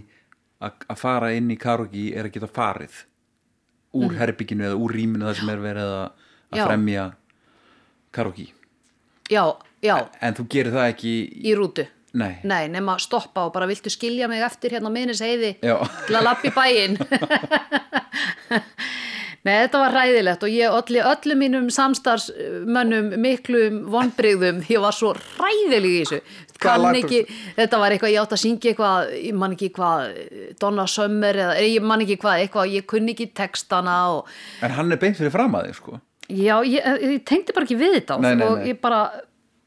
að 0.62 0.98
fara 0.98 1.32
inn 1.36 1.50
í 1.50 1.56
karogi 1.58 2.08
er 2.14 2.26
að 2.28 2.36
geta 2.36 2.48
farið 2.50 3.00
úr 3.92 4.08
Mm. 4.08 4.18
herbygginu 4.18 4.64
eða 4.70 4.76
úr 4.80 4.92
rýminu 4.96 5.26
það 5.28 5.34
sem 5.40 5.48
er 5.52 5.58
verið 5.60 5.90
að, 5.92 6.10
að 6.52 6.58
Já. 6.58 6.64
fremja 6.66 7.02
karogi. 8.12 8.46
Já, 9.30 9.44
já, 9.84 9.96
En 10.20 10.34
þú 10.34 10.46
gerir 10.48 10.72
það 10.72 10.88
ekki 10.94 11.12
í... 11.44 11.54
rútu. 11.54 11.86
Nei. 12.14 12.38
Nei, 12.44 12.68
nema 12.68 12.98
stoppa 13.00 13.46
og 13.46 13.52
bara 13.54 13.66
viltu 13.66 13.88
skilja 13.92 14.28
mig 14.28 14.42
eftir 14.44 14.70
hérna 14.76 14.90
minnis 14.92 15.20
heiði 15.24 15.54
Já. 15.64 15.76
til 16.06 16.16
að 16.18 16.26
lappa 16.26 16.48
í 16.48 16.52
bæinn. 16.56 16.96
Nei, 19.42 19.56
þetta 19.64 19.78
var 19.82 19.94
ræðilegt 19.96 20.44
og 20.46 20.52
ég 20.54 20.70
olli 20.70 21.00
öllum 21.02 21.40
mínum 21.42 21.64
samstarfsmönnum 21.74 23.08
miklum 23.18 23.80
vonbrigðum 23.90 24.60
því 24.62 24.76
ég 24.76 24.84
var 24.84 24.94
svo 24.94 25.10
ræðileg 25.18 25.88
í 25.88 26.02
þessu. 26.04 26.20
Ekki, 26.62 27.18
þetta 27.56 27.80
var 27.82 27.90
eitthvað, 27.90 28.12
ég 28.14 28.22
átt 28.22 28.36
að 28.36 28.42
syngja 28.44 28.70
eitthvað, 28.70 29.10
ég 29.18 29.34
man 29.34 29.56
ekki 29.56 29.72
hvað, 29.74 30.12
Donna 30.62 30.84
Summer 30.86 31.40
eða 31.48 31.56
ég 31.66 31.82
man 31.82 32.04
ekki 32.04 32.20
hvað, 32.22 32.44
eitthvað, 32.44 32.70
ég 32.76 32.86
kunni 32.92 33.16
ekki 33.16 33.32
textana 33.34 33.96
og 34.14 34.30
En 34.62 34.76
hann 34.76 34.94
er 34.94 35.02
beint 35.02 35.18
fyrir 35.18 35.34
fram 35.34 35.58
að 35.58 35.72
þig, 35.72 35.80
sko. 35.80 35.98
Já, 36.30 36.54
ég, 36.62 36.86
ég 37.02 37.26
tengdi 37.26 37.56
bara 37.56 37.66
ekki 37.66 37.80
við 37.82 37.98
þetta 37.98 38.20
Nei, 38.22 38.30
nei, 38.38 38.46
og 38.46 38.62
nei. 38.62 38.70
ég 38.70 38.80
bara, 38.84 39.02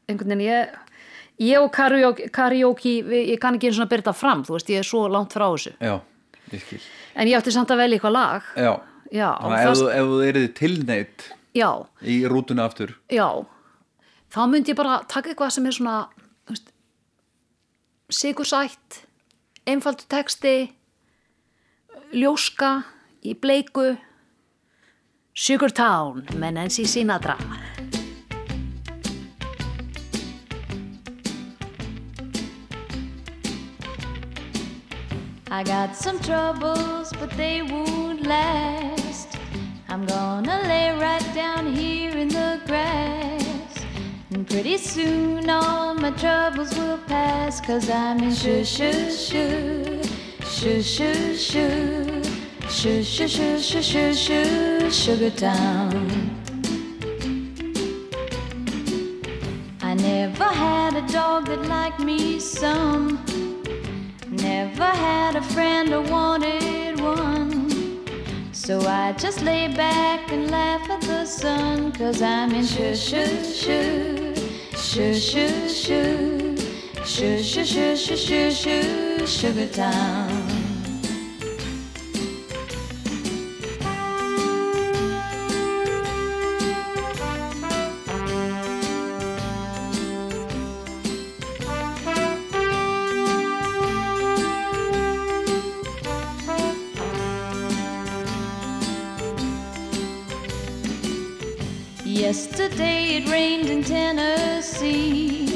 einhvern 0.08 0.32
veginn, 0.32 0.46
ég, 0.48 0.74
ég 1.50 1.60
og 1.60 1.68
karaoke, 1.76 2.30
karaoke 2.32 2.96
ég 3.12 3.36
kann 3.44 3.60
ekki 3.60 3.68
eins 3.68 3.76
og 3.82 3.90
að 3.90 3.92
byrja 3.92 4.06
þetta 4.08 4.18
fram, 4.24 4.48
þú 4.48 4.56
veist, 4.56 4.72
ég 4.72 4.80
er 4.80 4.88
svo 4.88 5.04
langt 5.12 5.36
frá 5.36 5.50
þessu. 5.52 5.76
Já, 5.84 5.98
ég 6.56 6.64
skil. 6.64 6.80
En 7.12 7.28
ég 7.28 7.36
átti 7.36 7.52
samt 7.52 7.76
að 7.76 7.84
velja 7.84 8.00
eitthvað 8.00 8.16
lag, 8.16 8.52
Já. 8.56 8.72
Já, 9.12 9.30
Þannig 9.42 9.66
ef, 9.70 9.82
ef 9.96 10.08
þú 10.10 10.20
erið 10.28 10.46
tilneitt 10.58 11.26
já, 11.56 11.70
í 12.02 12.16
rútuna 12.30 12.66
aftur, 12.68 12.94
já, 13.12 13.28
þá 14.32 14.40
myndi 14.52 14.74
ég 14.74 14.78
bara 14.80 15.00
taka 15.10 15.32
eitthvað 15.32 15.54
sem 15.56 15.68
er 15.68 15.76
svona, 15.76 15.98
veist, 16.50 16.72
sigursætt, 18.12 19.02
einfaldur 19.66 20.10
texti, 20.12 20.56
ljóska 22.14 22.74
í 23.26 23.34
bleiku, 23.38 23.94
Sugar 25.36 25.68
Town 25.76 26.22
með 26.40 26.54
Nancy 26.56 26.86
Sinatra. 26.88 27.36
I 35.48 35.62
got 35.62 35.94
some 35.94 36.18
troubles, 36.18 37.12
but 37.20 37.30
they 37.36 37.62
won't 37.62 38.26
last. 38.26 39.38
I'm 39.88 40.04
gonna 40.04 40.60
lay 40.64 40.90
right 40.98 41.24
down 41.36 41.72
here 41.72 42.10
in 42.16 42.28
the 42.28 42.60
grass. 42.66 43.84
And 44.32 44.44
pretty 44.48 44.76
soon 44.76 45.48
all 45.48 45.94
my 45.94 46.10
troubles 46.10 46.76
will 46.76 46.98
pass. 47.06 47.60
Cause 47.60 47.88
I'm 47.88 48.18
in 48.24 48.34
shoo 48.34 48.64
shoo 48.64 49.08
shoo, 49.12 50.02
shoo 50.42 50.82
shoo 50.82 51.36
shoo, 51.36 52.22
shoo 52.68 53.04
shoo 53.04 53.28
shoo 53.28 53.60
shoo 53.60 53.82
shoo 53.82 54.14
shoo, 54.14 54.90
Sugar 54.90 55.30
Town. 55.30 56.10
I 59.80 59.94
never 59.94 60.44
had 60.44 60.96
a 60.96 61.06
dog 61.12 61.46
that 61.46 61.62
liked 61.66 62.00
me 62.00 62.40
some. 62.40 63.35
Never 64.42 64.84
had 64.84 65.36
a 65.36 65.42
friend 65.42 65.92
or 65.92 66.02
wanted 66.02 67.00
one. 67.00 67.70
So 68.52 68.80
I 68.80 69.12
just 69.12 69.42
lay 69.42 69.68
back 69.68 70.30
and 70.32 70.50
laugh 70.50 70.88
at 70.90 71.00
the 71.02 71.24
sun, 71.24 71.92
cause 71.92 72.20
I'm 72.20 72.52
in 72.52 72.64
shoo 72.66 72.94
shoo 72.94 73.44
shoo, 73.44 74.34
shoo 74.76 75.14
shoo 75.14 75.68
shoo, 75.68 76.56
shoo 77.04 77.42
shoo 77.42 77.64
shoo 77.64 77.96
shoo 77.96 78.16
shoo 78.16 78.50
shoo, 78.50 79.26
Sugar 79.26 79.68
Town. 79.68 80.45
Yesterday 102.66 103.18
it 103.18 103.30
rained 103.30 103.68
in 103.70 103.84
Tennessee. 103.84 105.46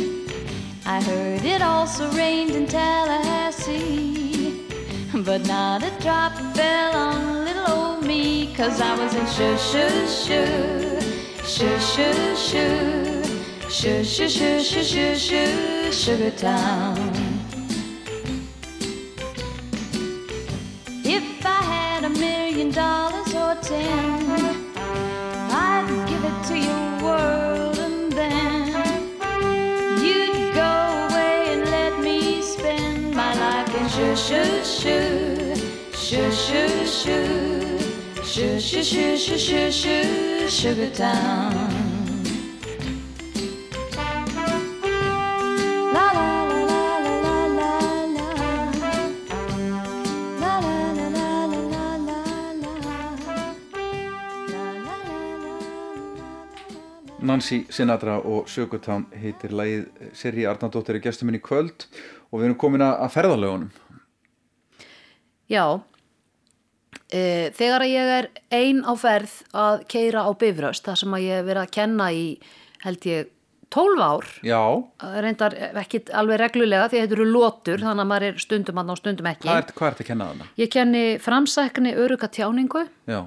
I 0.86 1.02
heard 1.02 1.44
it 1.44 1.60
also 1.60 2.08
rained 2.12 2.52
in 2.52 2.68
Tallahassee. 2.68 4.64
But 5.12 5.44
not 5.44 5.82
a 5.82 5.90
drop 6.00 6.34
fell 6.54 6.94
on 6.94 7.44
little 7.44 7.68
old 7.68 8.06
me, 8.06 8.54
cause 8.54 8.80
I 8.80 8.94
was 8.96 9.12
in 9.16 9.26
shoo 9.26 9.58
shoo 9.58 10.06
shoo, 10.06 11.00
shoo 11.44 11.80
shoo 11.80 12.36
shoo, 12.36 13.24
shoo 13.68 14.04
shoo 14.04 14.28
shoo 14.28 14.60
shoo 14.60 14.84
shoo 14.84 15.16
shoo, 15.16 15.90
Sugar 15.90 16.30
Town. 16.30 16.99
La 38.90 38.98
la 46.14 46.26
la 46.66 46.82
la 47.54 47.54
la 47.54 47.70
Nancy 57.20 57.66
Sinatra 57.70 58.18
og 58.18 58.48
Sugartown 58.48 59.06
heitir 59.14 59.52
lagið. 59.54 59.86
Seri 60.12 60.46
Arnardóttir 60.50 60.94
er 60.98 61.02
gestur 61.04 61.30
minn 61.30 61.38
í 61.38 61.44
kvöld 61.44 61.86
og 62.32 62.40
við 62.40 62.46
erum 62.48 62.58
komin 62.58 62.82
að 62.82 63.12
ferðalögunum. 63.14 63.70
Já, 65.46 65.78
þegar 67.10 67.84
að 67.84 67.92
ég 67.92 68.14
er 68.20 68.30
ein 68.54 68.80
á 68.86 68.92
ferð 68.98 69.34
að 69.56 69.84
keira 69.90 70.24
á 70.26 70.30
bifröst, 70.38 70.86
það 70.86 70.98
sem 71.02 71.18
að 71.18 71.26
ég 71.26 71.40
hef 71.40 71.46
verið 71.50 71.62
að 71.64 71.76
kenna 71.76 72.08
í, 72.14 72.24
held 72.86 73.06
ég, 73.10 73.30
12 73.70 74.00
ár, 74.02 74.24
Já, 74.42 74.60
reyndar 75.22 75.54
ekki 75.78 76.00
alveg 76.18 76.40
reglulega 76.42 76.88
því 76.90 76.98
að 76.98 77.04
þetta 77.04 77.16
eru 77.20 77.26
lótur, 77.30 77.78
þannig 77.84 78.02
að 78.02 78.08
maður 78.10 78.26
er 78.26 78.40
stundum 78.42 78.80
að 78.82 78.88
ná 78.88 78.96
stundum 78.98 79.28
ekki. 79.30 79.46
hvað 79.46 79.60
er, 79.60 79.60
er 79.60 79.68
þetta 79.68 80.04
að 80.04 80.08
kenna 80.08 80.26
þarna? 80.30 80.48
Ég 80.58 80.72
kenni 80.74 81.02
framsækni 81.22 81.92
öruga 81.94 82.30
tjáningu 82.34 82.82
Já, 83.06 83.20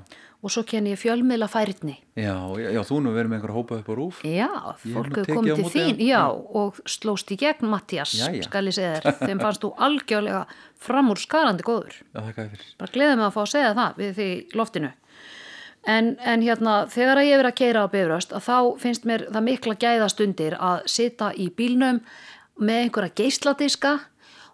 og 0.44 0.52
svo 0.52 0.64
kenni 0.68 0.91
ég 0.91 0.99
fjölmiðla 0.99 1.48
færni. 1.48 1.94
já, 2.20 2.36
já, 2.60 2.70
já 2.76 2.82
þú 2.84 2.98
nú 3.06 3.14
verið 3.15 3.30
með 3.32 3.38
einhver 3.40 3.53
hópa 3.56 3.78
upp 3.80 3.88
á 3.88 3.94
rúf. 3.95 4.18
Já, 4.28 4.49
fólk 4.84 5.15
hefur 5.18 5.36
komið 5.38 5.56
til 5.61 5.70
þín, 5.72 5.94
þeim. 5.94 6.02
já, 6.10 6.24
og 6.30 6.82
slóst 6.86 7.32
í 7.32 7.38
gegn 7.40 7.70
Mattias, 7.72 8.11
skal 8.44 8.65
ég 8.68 8.76
segja 8.76 8.98
þér, 8.99 9.18
þeim 9.24 9.40
fannst 9.45 9.64
þú 9.64 9.72
algjörlega 9.88 10.41
fram 10.84 11.10
úr 11.14 11.22
skarandi 11.24 11.64
góður. 11.64 11.95
Já, 12.14 12.20
þakka 12.28 12.41
þér 12.44 12.52
fyrir. 12.57 12.74
Bara 12.84 12.91
gleðið 12.98 13.15
mig 13.22 13.26
að 13.30 13.34
fá 13.38 13.41
að 13.45 13.53
segja 13.56 13.74
það 13.80 13.98
við 14.03 14.14
því 14.20 14.30
loftinu. 14.60 14.91
En, 15.84 16.14
en 16.24 16.40
hérna 16.45 16.74
þegar 16.88 17.20
að 17.20 17.28
ég 17.28 17.40
verið 17.41 17.52
að 17.52 17.57
keira 17.60 17.82
á 17.84 17.88
bifröst 17.91 18.32
að 18.38 18.45
þá 18.45 18.57
finnst 18.80 19.03
mér 19.10 19.26
það 19.34 19.44
mikla 19.49 19.74
gæðastundir 19.82 20.53
að 20.56 20.86
sita 20.88 21.34
í 21.36 21.49
bílnum 21.52 21.98
með 22.64 22.86
einhverja 22.86 23.15
geisladiska 23.20 23.91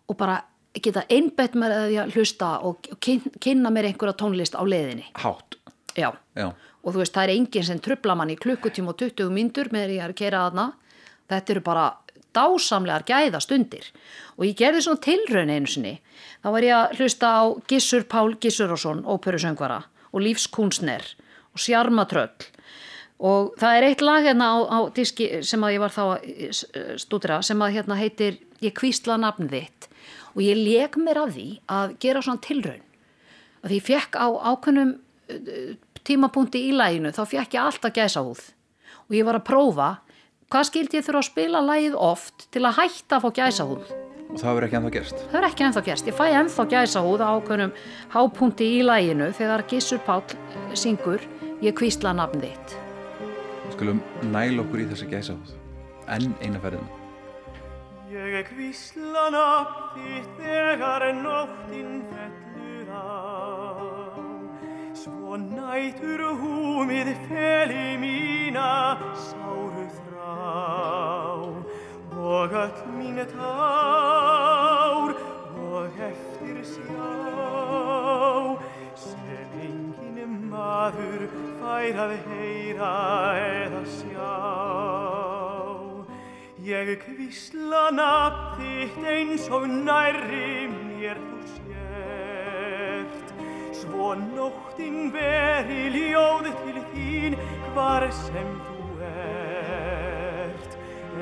og 0.09 0.17
bara 0.17 0.39
geta 0.79 1.03
einbett 1.11 1.53
mér 1.59 1.75
að 1.75 2.15
hlusta 2.15 2.49
og 2.65 2.81
kyn- 3.03 3.29
kynna 3.41 3.69
mér 3.73 3.91
einhverja 3.91 4.17
tónlist 4.17 4.57
á 4.57 4.63
leiðinni. 4.65 5.05
Hátt, 5.21 5.58
já. 5.95 6.11
Já, 6.37 6.51
og 6.83 6.93
þú 6.93 7.01
veist 7.01 7.15
það 7.15 7.25
er 7.25 7.33
enginn 7.35 7.67
sem 7.67 7.81
trubla 7.83 8.15
mann 8.15 8.33
í 8.33 8.37
klukkutíma 8.39 8.93
og 8.93 8.99
20 9.01 9.33
myndur 9.35 9.71
með 9.73 9.85
því 9.85 9.89
að 9.89 9.95
ég 9.97 10.05
er 10.05 10.13
að 10.13 10.19
keira 10.21 10.43
þarna. 10.47 10.67
Þetta 11.29 11.53
eru 11.55 11.63
bara 11.65 11.87
dásamlegar 12.35 13.05
gæðastundir. 13.07 13.87
Og 14.37 14.45
ég 14.47 14.57
gerði 14.59 14.83
svona 14.85 15.03
tilraun 15.03 15.53
einu 15.53 15.69
sinni. 15.69 15.95
Þá 16.43 16.49
var 16.55 16.67
ég 16.67 16.75
að 16.77 16.99
hlusta 16.99 17.31
á 17.33 17.43
Gissur 17.69 18.05
Pál 18.09 18.35
Gissurásson, 18.39 19.03
óperusöngvara 19.05 19.83
og 20.09 20.23
Lífskúnsner 20.23 21.05
og 21.53 21.61
Sjarmatröll. 21.61 22.49
Og 23.19 23.55
það 23.59 23.77
er 23.77 23.87
eitt 23.89 24.03
lag 24.05 24.23
hérna 24.23 24.53
á, 24.55 24.57
á 24.63 24.79
diski 24.95 25.41
sem 25.43 25.63
að 25.65 25.75
ég 25.75 25.83
var 25.83 25.91
þá 25.91 26.03
að 26.15 26.99
stúdra 27.01 27.41
sem 27.43 27.59
að 27.59 27.75
hérna 27.75 27.97
heitir 27.99 28.39
Ég 28.59 28.75
kvísla 28.75 29.15
nafn 29.19 29.47
þitt. 29.47 29.87
Og 30.35 30.43
ég 30.43 30.57
leik 30.59 30.97
mér 30.99 31.21
af 31.21 31.33
því 31.35 31.47
að 31.71 31.93
gera 32.03 32.23
svona 32.23 32.43
tilraun. 32.43 32.81
Að 33.63 33.71
því 33.71 33.77
ég 33.77 33.85
fekk 33.87 34.17
á 34.19 34.27
ákveðnum 34.51 34.91
tímapunkti 36.07 36.65
í 36.69 36.75
læginu 36.75 37.13
þá 37.15 37.23
fekk 37.29 37.57
ég 37.57 37.63
alltaf 37.63 37.95
gæsa 37.95 38.25
húð 38.25 38.43
og 39.07 39.17
ég 39.17 39.27
var 39.27 39.39
að 39.39 39.47
prófa 39.49 39.89
hvað 40.49 40.69
skildi 40.71 40.99
ég 40.99 41.07
þurfa 41.07 41.23
að 41.23 41.31
spila 41.31 41.65
lægið 41.65 41.97
oft 41.97 42.47
til 42.53 42.65
að 42.65 42.79
hætta 42.81 43.19
að 43.19 43.25
fá 43.25 43.29
gæsa 43.41 43.67
húð 43.69 43.91
og 44.29 44.37
það 44.37 44.55
verður 44.55 44.67
ekki 44.67 44.77
ennþá 44.79 44.91
gerst? 44.93 45.21
Það 45.31 45.39
er 45.39 45.47
ekki 45.47 45.65
ennþá 45.65 45.83
gerst, 45.87 46.09
ég 46.09 46.17
fæ 46.17 46.25
ennþá 46.37 46.65
gæsa 46.69 47.01
húð 47.05 47.23
á 47.25 47.29
ákveðnum 47.33 47.73
hápunkti 48.13 48.67
í 48.77 48.83
læginu 48.85 49.31
þegar 49.37 49.65
Gissur 49.71 50.01
Páll 50.05 50.25
eh, 50.29 50.75
syngur 50.77 51.25
ég 51.65 51.75
kvísla 51.77 52.13
nafn 52.17 52.43
þitt. 52.43 52.75
Við 53.65 53.75
skulum 53.77 54.03
næla 54.29 54.63
okkur 54.63 54.83
í 54.83 54.87
þessi 54.91 55.09
gæsahúð. 55.09 55.55
Enn 56.09 56.33
eina 56.43 56.61
ferðina. 56.61 56.89
Ég 58.13 58.45
kvísla 58.51 59.25
nafn 59.33 59.97
þitt 59.97 60.43
þegar 60.43 61.09
nóttin 61.23 62.03
fellur 62.13 62.93
á 62.93 63.58
Svo 64.99 65.37
nætur 65.39 66.19
húmið 66.41 67.09
feli 67.29 67.95
mína 68.01 68.99
sáru 69.15 69.85
þrá. 69.95 70.39
Og 72.19 72.55
öll 72.63 72.81
mín 72.97 73.21
tár 73.31 75.13
og 75.55 76.01
eftir 76.09 76.59
sjá 76.67 77.15
Sem 78.99 79.23
enginn 79.69 80.35
maður 80.51 81.23
fær 81.61 82.03
að 82.05 82.13
heyra 82.27 82.93
eða 83.39 83.83
sjá. 83.95 84.35
Ég 86.59 86.97
kvísla 87.05 87.85
nafn 87.95 88.59
þitt 88.59 88.99
eins 89.15 89.47
og 89.47 89.63
nærri 89.87 90.67
mér 90.75 91.23
þú 91.23 91.39
sért 91.55 91.88
Svo 93.89 94.13
nóttin 94.13 95.09
veri 95.09 95.89
ljóð 95.89 96.45
til 96.61 96.77
þín 96.91 97.33
hvar 97.73 98.03
sem 98.13 98.49
þú 98.67 99.01
ert. 99.09 100.71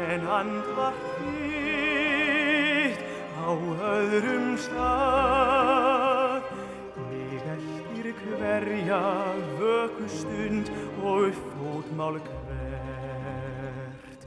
En 0.03 0.22
andvar 0.27 0.95
þitt 1.15 2.99
á 3.39 3.56
öðrum 3.94 4.60
stað. 4.60 6.44
Mig 7.07 7.39
eldir 7.56 8.11
hverja 8.26 9.03
vökustund 9.61 10.68
og 10.99 11.31
fótmál 11.56 12.19
hvert. 12.27 14.22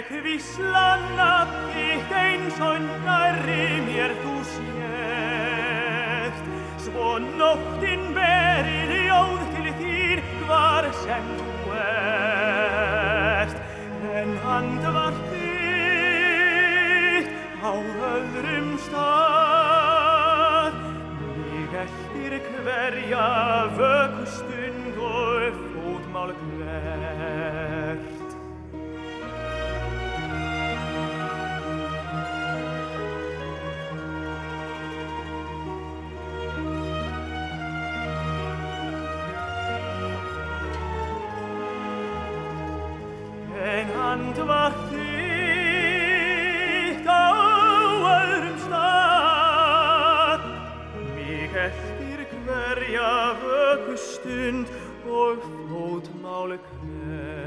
Ég 0.01 0.07
hvísla 0.23 0.97
nafn 1.13 1.65
þitt 1.75 2.13
eins 2.17 2.55
og 2.65 2.79
nærri 3.05 3.65
mér 3.85 4.11
þú 4.23 4.31
sést, 4.49 6.45
svo 6.87 7.09
nóttin 7.21 8.07
veri 8.15 9.03
ljóð 9.05 9.41
til 9.51 9.67
þín 9.81 10.21
hvar 10.39 10.85
sem 11.03 11.25
þú 11.37 11.49
ert, 11.83 13.57
en 14.23 14.31
andvar 14.55 15.13
þitt 15.27 17.29
á 17.61 17.73
öðrum 18.09 18.71
stað. 18.87 20.73
Mig 21.29 21.71
eftir 21.85 22.31
hverja 22.57 23.29
vökkustund 23.77 24.95
og 25.13 25.41
fótmál 25.75 26.31
hvert. 26.57 27.00
Vökkustund 54.41 54.67
og 55.05 55.37
fótmál 55.69 56.57
hvert 56.57 57.41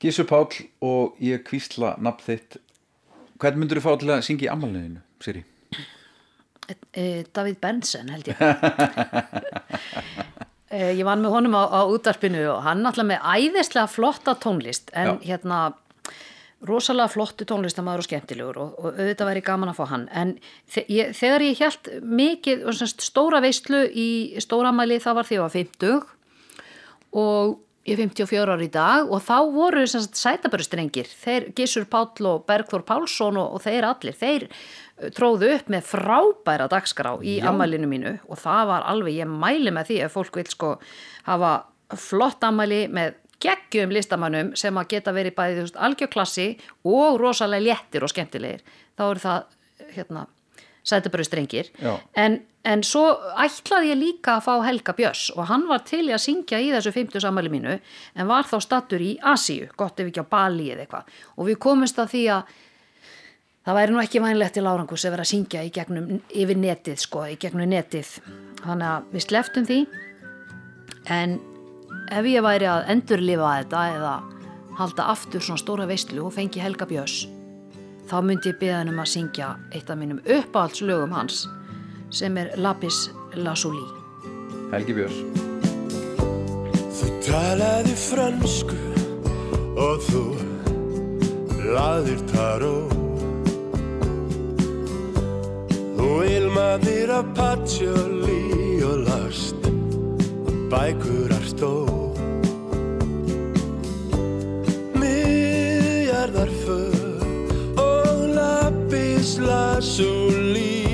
Gísur 0.00 0.24
Páll 0.28 0.68
og 0.80 1.16
ég 1.20 1.40
kvísla 1.48 1.94
nafn 1.96 2.20
þitt. 2.26 2.58
Hvern 3.40 3.58
myndur 3.58 3.80
þú 3.80 3.84
fá 3.86 3.94
til 3.98 4.10
að 4.12 4.24
syngja 4.26 4.50
í 4.50 4.52
ammaliðinu, 4.52 5.00
Siri? 5.24 5.44
Eh, 6.92 7.24
Davíð 7.34 7.56
Benson 7.60 8.12
held 8.12 8.28
ég 8.28 8.36
Ég 10.74 11.04
vann 11.06 11.22
með 11.22 11.36
honum 11.36 11.54
á, 11.54 11.62
á 11.70 11.80
útarpinu 11.86 12.42
og 12.50 12.64
hann 12.66 12.82
alltaf 12.86 13.06
með 13.06 13.22
æðislega 13.22 13.86
flotta 13.90 14.34
tónlist 14.42 14.90
en 14.96 15.20
hérna 15.22 15.68
rosalega 16.64 17.12
flottu 17.12 17.46
tónlistamæður 17.48 18.02
og 18.02 18.06
skemmtilegur 18.08 18.60
og, 18.62 18.78
og 18.80 18.96
auðvitað 18.96 19.30
væri 19.30 19.42
gaman 19.44 19.72
að 19.72 19.80
fá 19.80 19.84
hann. 19.90 20.06
En 20.16 20.32
ég, 20.88 21.12
þegar 21.16 21.44
ég 21.44 21.60
held 21.60 21.90
mikið 22.22 22.64
stóra 22.96 23.42
veistlu 23.44 23.84
í 23.90 24.08
stóramæli 24.42 25.00
það 25.02 25.18
var 25.20 25.28
því 25.28 25.36
að 25.36 25.38
ég 25.38 25.44
var 25.44 25.54
50 25.58 26.00
og 27.24 27.54
ég 27.84 27.98
er 27.98 28.00
54 28.00 28.54
ári 28.56 28.68
í 28.70 28.72
dag 28.72 29.12
og 29.12 29.20
þá 29.26 29.36
voru 29.52 29.84
sætabörustrengir 29.90 31.10
þeir 31.10 31.50
Gissur 31.56 31.84
Páll 31.90 32.30
og 32.30 32.46
Bergþór 32.48 32.86
Pálsson 32.88 33.36
og, 33.40 33.58
og 33.58 33.64
þeir 33.64 33.90
allir, 33.90 34.16
þeir 34.16 34.48
tróðu 35.14 35.50
upp 35.56 35.70
með 35.72 35.88
frábæra 35.88 36.68
dagskrá 36.70 37.16
í 37.22 37.38
Já. 37.40 37.48
ammælinu 37.50 37.88
mínu 37.90 38.14
og 38.28 38.38
það 38.38 38.68
var 38.70 38.86
alveg, 38.92 39.18
ég 39.18 39.30
mæli 39.30 39.72
með 39.74 39.90
því 39.90 40.00
ef 40.06 40.14
fólk 40.14 40.38
vil 40.38 40.46
sko 40.52 40.70
hafa 41.26 41.52
flott 41.98 42.46
ammæli 42.46 42.84
með 42.94 43.18
geggjum 43.42 43.92
listamannum 43.92 44.54
sem 44.58 44.76
að 44.78 44.94
geta 44.94 45.12
verið 45.14 45.36
bæðið 45.36 45.58
þú 45.58 45.66
veist, 45.66 45.82
algjörklassi 45.88 46.48
og 46.86 47.20
rosalega 47.20 47.66
léttir 47.66 48.06
og 48.06 48.12
skemmtilegir 48.12 48.62
þá 48.94 49.04
eru 49.08 49.24
það 49.24 49.92
hérna, 49.96 50.26
sætabörustrengir 50.86 51.70
Já. 51.82 51.96
en, 52.20 52.38
en 52.64 52.84
svo 52.86 53.08
ætlaði 53.42 53.90
ég 53.90 54.00
líka 54.00 54.38
að 54.38 54.46
fá 54.46 54.54
Helga 54.68 54.94
Björns 54.96 55.26
og 55.34 55.48
hann 55.50 55.66
var 55.68 55.82
til 55.88 56.04
að 56.06 56.22
syngja 56.22 56.60
í 56.62 56.70
þessu 56.72 56.94
50 56.94 57.24
samæli 57.24 57.52
mínu 57.52 57.74
en 57.80 58.30
var 58.30 58.46
þá 58.48 58.60
stattur 58.62 59.02
í 59.02 59.16
Asíu, 59.34 59.66
gott 59.76 59.98
ef 59.98 60.12
ekki 60.12 60.22
á 60.22 60.32
Bali 60.36 60.70
eða 60.70 60.86
eitthvað 60.86 61.18
og 61.34 61.50
við 61.50 61.60
komumst 61.66 61.98
að 61.98 62.14
því 62.14 62.24
að 62.38 62.54
það 63.64 63.78
væri 63.78 63.94
nú 63.94 64.02
ekki 64.02 64.22
vænlegt 64.24 64.56
til 64.58 64.66
árangus 64.68 65.04
að 65.04 65.16
vera 65.16 65.26
að 65.26 65.32
syngja 65.32 65.64
í 65.64 65.72
gegnum 65.74 66.10
yfir 66.28 66.60
netið 66.60 67.00
sko, 67.04 67.24
í 67.28 67.38
gegnum 67.40 67.70
netið. 67.72 68.16
Þannig 68.64 68.90
að 68.90 69.08
við 69.12 69.26
sleftum 69.28 69.68
því. 69.68 69.80
En 71.12 71.38
ef 72.12 72.28
ég 72.28 72.44
væri 72.44 72.68
að 72.68 72.90
endurlifa 72.94 73.54
þetta 73.60 73.86
eða 73.94 74.14
halda 74.78 75.08
aftur 75.12 75.44
svona 75.44 75.62
stóra 75.62 75.88
veistlu 75.88 76.26
og 76.26 76.34
fengi 76.34 76.62
Helga 76.62 76.88
Björns 76.88 77.24
þá 78.08 78.16
myndi 78.24 78.50
ég 78.52 78.58
beða 78.60 78.80
hann 78.80 78.92
um 78.92 79.00
að 79.02 79.12
syngja 79.14 79.50
eitt 79.72 79.90
af 79.90 79.98
mínum 80.00 80.20
uppáhaldslögum 80.24 81.14
hans 81.16 81.44
sem 82.14 82.36
er 82.38 82.52
Lapis 82.60 83.08
Lazuli. 83.34 83.84
Helgi 84.74 84.96
Björns. 84.98 85.22
Þú 86.98 87.12
talaði 87.24 87.94
fransku 87.98 88.82
og 89.80 90.04
þú 90.10 90.26
laðir 91.74 92.20
taró 92.34 93.03
Þú 96.04 96.16
ilmaðir 96.28 97.08
af 97.16 97.28
patjóli 97.32 98.82
og 98.84 99.06
last 99.06 99.68
bækur 100.68 101.32
artó 101.32 101.70
Miðjarðar 105.00 106.52
för 106.66 107.24
og 107.80 108.28
lapis 108.36 109.38
lazuli 109.40 110.84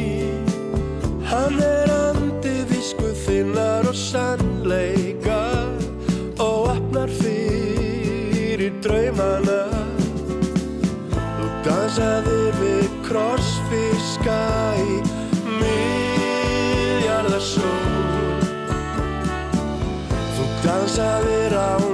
Hann 1.26 1.58
er 1.58 1.90
andi 1.90 2.54
visku 2.70 3.10
þinnar 3.24 3.90
og 3.90 3.98
sannleika. 3.98 5.42
Og 6.38 6.70
opnar 6.76 7.10
fyrir 7.18 8.70
draumana. 8.82 9.62
Þú 11.14 11.50
dansaðir 11.66 12.58
við 12.62 12.90
krossfiska 13.06 14.40
Þú 20.90 20.96
dansaðir 20.96 21.54
á 21.54 21.89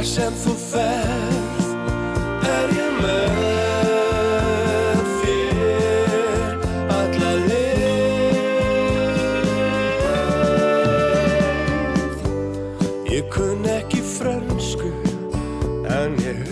hver 0.00 0.08
sem 0.08 0.32
þú 0.40 0.52
ferð 0.56 1.66
er 2.48 2.70
ég 2.72 2.92
með 3.02 3.34
þér 5.18 6.54
alla 6.94 7.32
leið. 7.42 8.30
Ég 13.12 13.28
kunn 13.34 13.68
ekki 13.74 14.00
frönsku 14.14 14.88
en 15.92 16.16
ég 16.24 16.48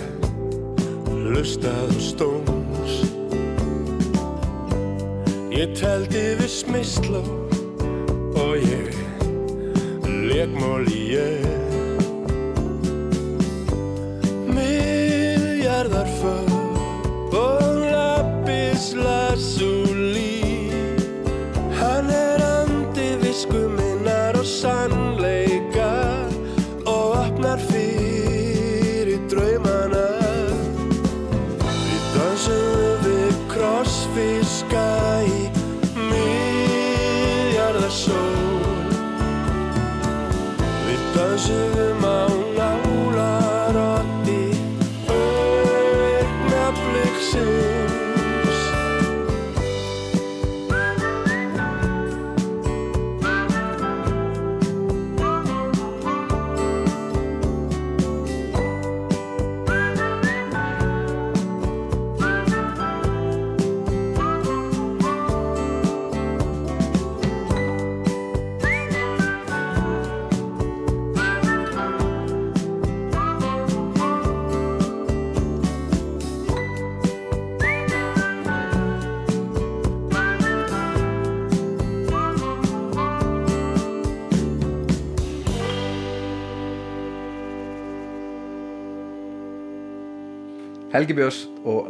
hlustað 1.08 1.88
á 1.88 1.96
stóns. 2.04 2.94
Ég 5.56 5.72
teldi 5.80 6.36
við 6.42 6.52
smisló 6.60 7.24
og 8.44 8.60
ég 8.60 8.92
lekmól 10.04 10.97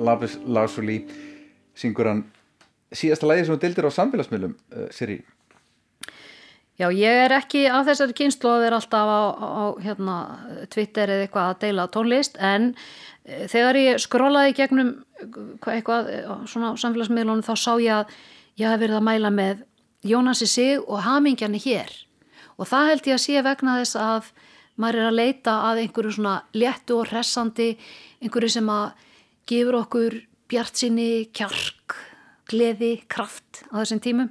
og 0.08 0.12
Labis 0.14 0.38
Lásuli 0.48 0.98
syngur 1.78 2.08
hann 2.10 2.24
síðasta 2.96 3.28
lægi 3.28 3.44
sem 3.46 3.54
þú 3.54 3.60
dildir 3.66 3.88
á 3.88 3.92
samfélagsmiðlum 3.92 4.54
uh, 4.56 4.86
Siri 4.94 5.20
Já, 6.78 6.86
ég 6.94 7.10
er 7.24 7.32
ekki 7.34 7.64
á 7.66 7.82
þessari 7.82 8.14
kynslu 8.14 8.52
að 8.52 8.60
vera 8.62 8.76
alltaf 8.78 9.08
á, 9.10 9.20
á 9.34 9.64
hérna, 9.82 10.16
Twitter 10.70 11.10
eða 11.10 11.24
eitthvað 11.26 11.48
að 11.50 11.56
deila 11.64 11.86
tónlist 11.90 12.36
en 12.38 12.68
eh, 13.26 13.48
þegar 13.50 13.78
ég 13.80 13.98
skrólaði 14.04 14.52
gegnum 14.60 14.92
eh, 15.18 15.24
hvað- 15.58 15.72
eitthvað 15.80 16.10
eh, 16.14 16.28
svona 16.46 16.70
samfélagsmiðlunum 16.78 17.42
þá 17.42 17.50
sá 17.58 17.72
ég 17.82 17.96
að 17.96 18.14
ég 18.62 18.70
hef 18.70 18.78
verið 18.84 19.00
að 19.00 19.06
mæla 19.10 19.32
með 19.34 19.64
Jónasi 20.06 20.46
Sig 20.46 20.78
og 20.86 21.02
Hamingjarni 21.02 21.58
hér. 21.58 21.90
Og 22.62 22.70
það 22.70 22.92
held 22.92 23.10
ég 23.10 23.16
að 23.18 23.24
sé 23.24 23.42
vegna 23.42 23.74
þess 23.80 23.98
að 23.98 24.30
maður 24.78 25.00
er 25.02 25.08
að 25.10 25.18
leita 25.18 25.56
að 25.72 25.82
einhverju 25.82 26.14
svona 26.14 26.36
léttu 26.54 27.00
og 27.00 27.10
hressandi 27.10 27.72
einhverju 28.22 28.52
sem 28.54 28.70
að 28.70 28.92
gefur 29.48 29.78
okkur 29.82 30.18
bjartsinni, 30.48 31.28
kjark, 31.36 31.96
gleði, 32.48 32.94
kraft 33.10 33.62
á 33.72 33.80
þessum 33.82 34.00
tímum. 34.04 34.30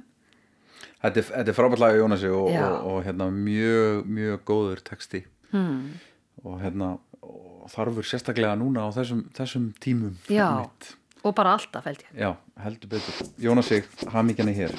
Þetta 0.98 1.20
er, 1.22 1.28
er 1.46 1.54
frábært 1.54 1.78
lag 1.82 1.94
af 1.94 2.00
Jónasi 2.00 2.30
og, 2.34 2.48
og, 2.50 2.86
og 2.90 3.02
hérna, 3.06 3.28
mjög, 3.34 4.06
mjög 4.10 4.40
góður 4.48 4.82
texti 4.86 5.24
Hmm. 5.48 5.94
og 6.44 6.58
hérna 6.60 6.98
og 7.24 7.70
þarfur 7.72 8.04
sérstaklega 8.04 8.52
núna 8.60 8.82
á 8.84 8.92
þessum, 8.92 9.22
þessum 9.32 9.70
tímum 9.80 10.18
Já, 10.28 10.68
og 11.24 11.32
bara 11.38 11.54
alltaf 11.56 11.86
held 11.88 12.02
ég. 12.04 12.10
Já, 12.20 12.34
heldur 12.60 12.90
betur 12.92 13.30
Jónasi, 13.40 13.78
hamingjarni 14.12 14.52
hér 14.58 14.74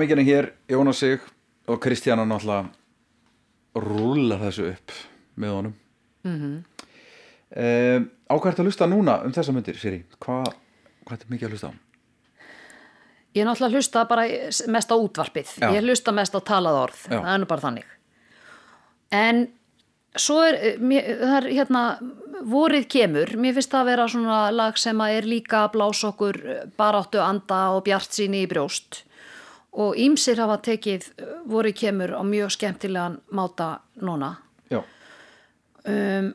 Hamingjarni 0.00 0.24
hér, 0.24 0.46
Jónas 0.68 0.96
Sig 0.98 1.20
og 1.68 1.76
Kristjana 1.80 2.24
náttúrulega 2.24 2.70
rúlar 3.76 4.38
þessu 4.46 4.70
upp 4.70 4.94
með 5.36 5.50
honum 5.52 5.74
Mm 6.24 6.54
um, 7.52 8.06
Á 8.24 8.32
hvað 8.32 8.48
ertu 8.48 8.62
að 8.62 8.70
hlusta 8.70 8.88
núna 8.88 9.18
um 9.26 9.34
þessa 9.36 9.52
myndir, 9.52 9.76
Siri? 9.76 9.98
Hvað 10.16 10.54
hva 11.04 11.18
ertu 11.18 11.28
mikið 11.28 11.48
að 11.48 11.52
hlusta 11.52 11.68
á? 11.68 11.72
Ég 13.34 13.42
er 13.42 13.50
náttúrulega 13.50 13.68
að 13.68 13.76
hlusta 13.76 14.06
bara 14.08 14.24
mest 14.72 14.94
á 14.94 14.96
útvarpið. 14.96 15.52
Já. 15.60 15.68
Ég 15.68 15.84
hlusta 15.84 16.16
mest 16.16 16.32
á 16.32 16.40
talað 16.48 16.80
orð. 16.86 17.04
Já. 17.04 17.18
Það 17.18 17.30
er 17.34 17.42
nú 17.42 17.50
bara 17.52 17.64
þannig. 17.66 17.92
En 19.20 19.42
svo 20.16 20.38
er, 20.46 20.58
mér, 20.80 21.12
það 21.20 21.36
er 21.42 21.50
hérna, 21.58 21.84
vorið 22.56 22.88
kemur. 22.96 23.36
Mér 23.36 23.58
finnst 23.58 23.76
það 23.76 23.84
að 23.84 23.92
vera 23.92 24.08
svona 24.16 24.40
lag 24.54 24.80
sem 24.80 25.04
að 25.04 25.20
er 25.20 25.30
líka 25.34 25.66
að 25.66 25.76
blása 25.76 26.08
okkur 26.14 26.42
baráttu 26.80 27.20
anda 27.20 27.62
og 27.76 27.84
bjart 27.90 28.16
síni 28.22 28.46
í 28.46 28.50
brjóst. 28.50 29.04
Og 29.78 29.94
ímsir 30.02 30.40
hafa 30.42 30.56
tekið 30.66 31.04
vorið 31.46 31.76
kemur 31.84 32.16
á 32.18 32.22
mjög 32.26 32.56
skemmtilegan 32.56 33.20
máta 33.30 33.76
núna. 34.02 34.36
Um, 35.80 36.34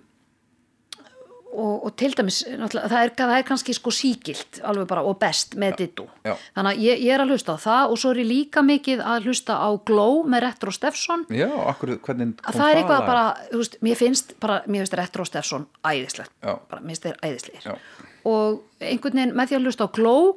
og, 1.56 1.86
og 1.88 1.94
til 2.00 2.14
dæmis 2.18 2.42
það, 2.44 2.96
er, 3.00 3.12
það 3.16 3.34
er 3.38 3.46
kannski 3.48 3.76
sko 3.76 3.92
síkilt 3.94 4.60
alveg 4.68 4.88
bara 4.90 5.04
og 5.08 5.18
best 5.22 5.56
með 5.60 5.78
dittu. 5.82 6.08
Þannig 6.26 6.72
að 6.72 6.82
ég, 6.84 7.04
ég 7.06 7.16
er 7.16 7.24
að 7.24 7.32
hlusta 7.34 7.56
á 7.56 7.58
það 7.64 7.94
og 7.94 8.02
svo 8.02 8.12
er 8.12 8.22
ég 8.24 8.30
líka 8.32 8.64
mikið 8.66 9.04
að 9.06 9.30
hlusta 9.30 9.58
á 9.62 9.70
Glow 9.88 10.26
með 10.32 10.46
Retro 10.48 10.74
Steffson 10.76 11.26
Já, 11.34 11.48
akkur, 11.70 11.96
hvernig 12.04 12.36
kom 12.42 12.52
að 12.52 12.60
það 12.60 12.72
er 12.72 12.82
eitthvað 12.82 13.08
bara, 13.12 13.24
veist, 13.54 13.80
mér 13.86 14.00
finnst 14.02 14.36
bara, 14.44 14.60
mér 14.68 14.84
finnst 14.84 15.00
Retro 15.00 15.28
Steffson 15.30 15.70
æðislegt. 15.86 16.34
Bara, 16.44 16.82
mér 16.82 16.96
finnst 16.96 17.08
þeir 17.08 17.20
æðislegir. 17.24 17.70
Já. 17.70 18.06
og 18.26 18.62
einhvern 18.82 19.22
veginn 19.22 19.36
með 19.38 19.52
því 19.52 19.60
að 19.60 19.70
hlusta 19.70 19.88
á 19.88 19.96
Glow 19.96 20.32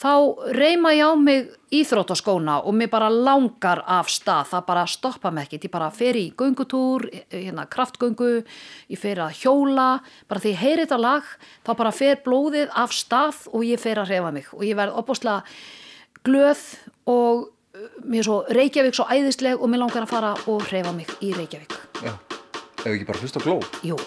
þá 0.00 0.12
reyma 0.54 0.92
ég 0.94 1.06
á 1.06 1.12
mig 1.18 1.52
íþróttaskóna 1.74 2.60
og 2.66 2.74
mér 2.76 2.90
bara 2.92 3.10
langar 3.10 3.82
af 3.86 4.10
stað, 4.12 4.50
það 4.52 4.66
bara 4.66 4.86
stoppa 4.90 5.30
mig 5.34 5.46
ekkert, 5.46 5.66
ég 5.68 5.74
bara 5.74 5.90
fer 5.94 6.18
í 6.18 6.24
göngutúr, 6.38 7.06
hérna 7.32 7.66
kraftgöngu, 7.70 8.42
ég 8.90 9.00
fer 9.00 9.22
að 9.22 9.38
hjóla, 9.42 9.88
bara 10.30 10.42
því 10.42 10.54
ég 10.54 10.62
heyri 10.62 10.84
þetta 10.84 11.00
lag, 11.00 11.30
þá 11.66 11.72
bara 11.78 11.94
fer 11.94 12.20
blóðið 12.26 12.74
af 12.74 12.94
stað 12.94 13.46
og 13.52 13.66
ég 13.66 13.82
fer 13.82 14.02
að 14.02 14.14
reyfa 14.14 14.34
mig. 14.34 14.50
Og 14.54 14.66
ég 14.66 14.78
verð 14.78 14.98
opbúslega 15.02 15.42
glöð 16.24 16.66
og 17.10 17.46
uh, 17.46 17.88
mér 18.02 18.22
er 18.24 18.28
svo 18.28 18.42
Reykjavík 18.58 18.98
svo 18.98 19.08
æðisleg 19.10 19.60
og 19.60 19.70
mér 19.70 19.84
langar 19.84 20.06
að 20.06 20.14
fara 20.16 20.34
og 20.50 20.68
reyfa 20.72 20.94
mig 20.96 21.10
í 21.20 21.34
Reykjavík. 21.36 21.80
Já, 22.02 22.14
ef 22.82 22.92
ekki 22.92 23.08
bara 23.08 23.22
hlusta 23.22 23.42
á 23.42 23.46
gló 23.46 23.58
Jú. 23.86 23.98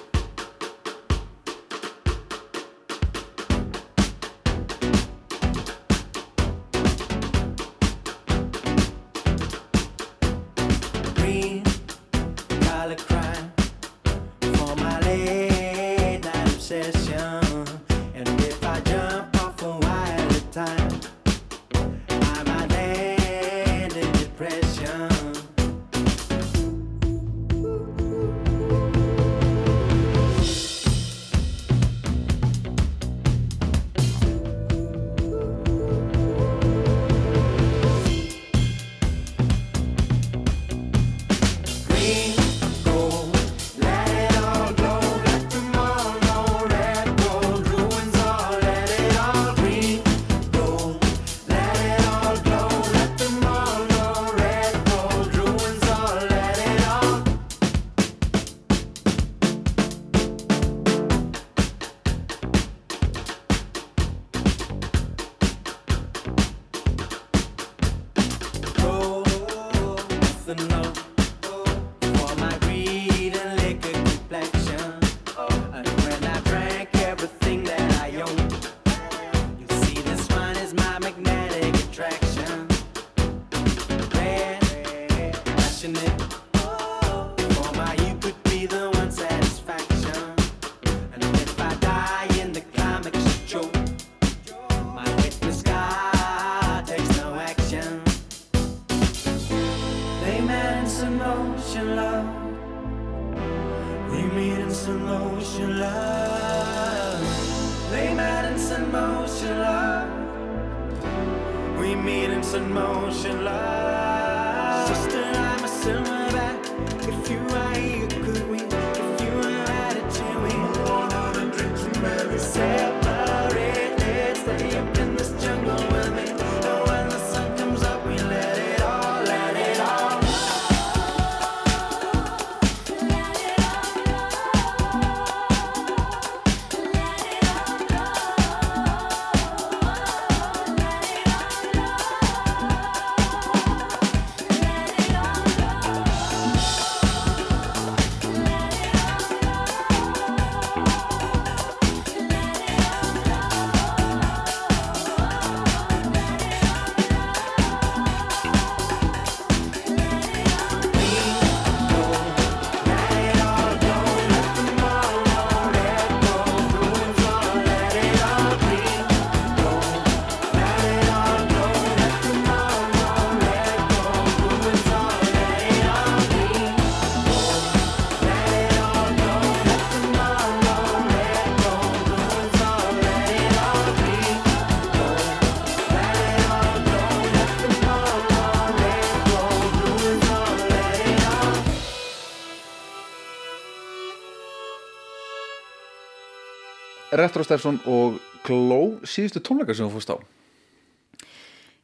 Retro 197.27 197.43
Steffson 197.45 197.77
og 197.85 198.17
Gló 198.47 198.81
síðustu 199.03 199.43
tónleikar 199.43 199.75
sem 199.77 199.87
þú 199.89 199.99
fórst 199.99 200.15
á 200.15 200.17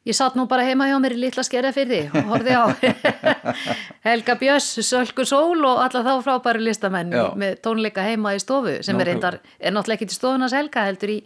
Ég 0.04 0.12
satt 0.12 0.34
nú 0.36 0.44
bara 0.44 0.66
heima 0.66 0.84
hjá 0.84 0.98
mér 1.00 1.14
í 1.16 1.20
litla 1.22 1.40
skerjafyrði 1.46 2.02
og 2.12 2.26
horfði 2.28 2.56
á 2.60 2.64
Helga 4.06 4.34
Björns, 4.36 4.66
Sölku 4.84 5.24
Sól 5.24 5.64
og 5.64 5.80
alla 5.80 6.02
þá 6.04 6.10
frábæru 6.26 6.60
listamenn 6.60 7.14
Já. 7.14 7.30
með 7.40 7.54
tónleika 7.64 8.04
heima 8.04 8.34
í 8.36 8.40
stofu 8.42 8.74
sem 8.84 8.98
er, 9.00 9.00
Nákvæmlega. 9.00 9.06
reyndar, 9.08 9.38
er 9.60 9.72
náttúrulega 9.72 9.96
ekki 10.02 10.10
til 10.12 10.18
stofunas 10.18 10.52
Helga 10.56 10.84
heldur 10.90 11.14
í 11.14 11.16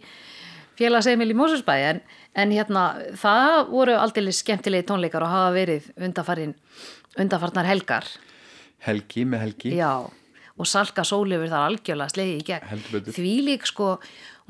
félagseimil 0.79 1.27
í 1.33 1.35
Mósusbæ 1.35 1.75
en, 1.89 1.99
en 2.39 2.55
hérna 2.55 2.85
það 3.19 3.57
voru 3.73 3.97
aldrei 3.99 4.31
skemmtilegi 4.31 4.87
tónleikar 4.87 5.27
og 5.27 5.33
hafa 5.33 5.51
verið 5.57 5.91
undarfarnar 7.19 7.67
helgar 7.67 8.07
Helgi 8.87 9.27
með 9.27 9.43
Helgi 9.43 9.73
Já, 9.75 9.91
og 10.59 10.67
Salka 10.67 11.05
Sólifur 11.07 11.47
þar 11.49 11.69
algjörlega 11.69 12.11
slegið 12.13 12.39
í 12.41 12.45
gegn. 12.49 12.65
Því 13.15 13.33
lík 13.47 13.65
sko, 13.69 13.93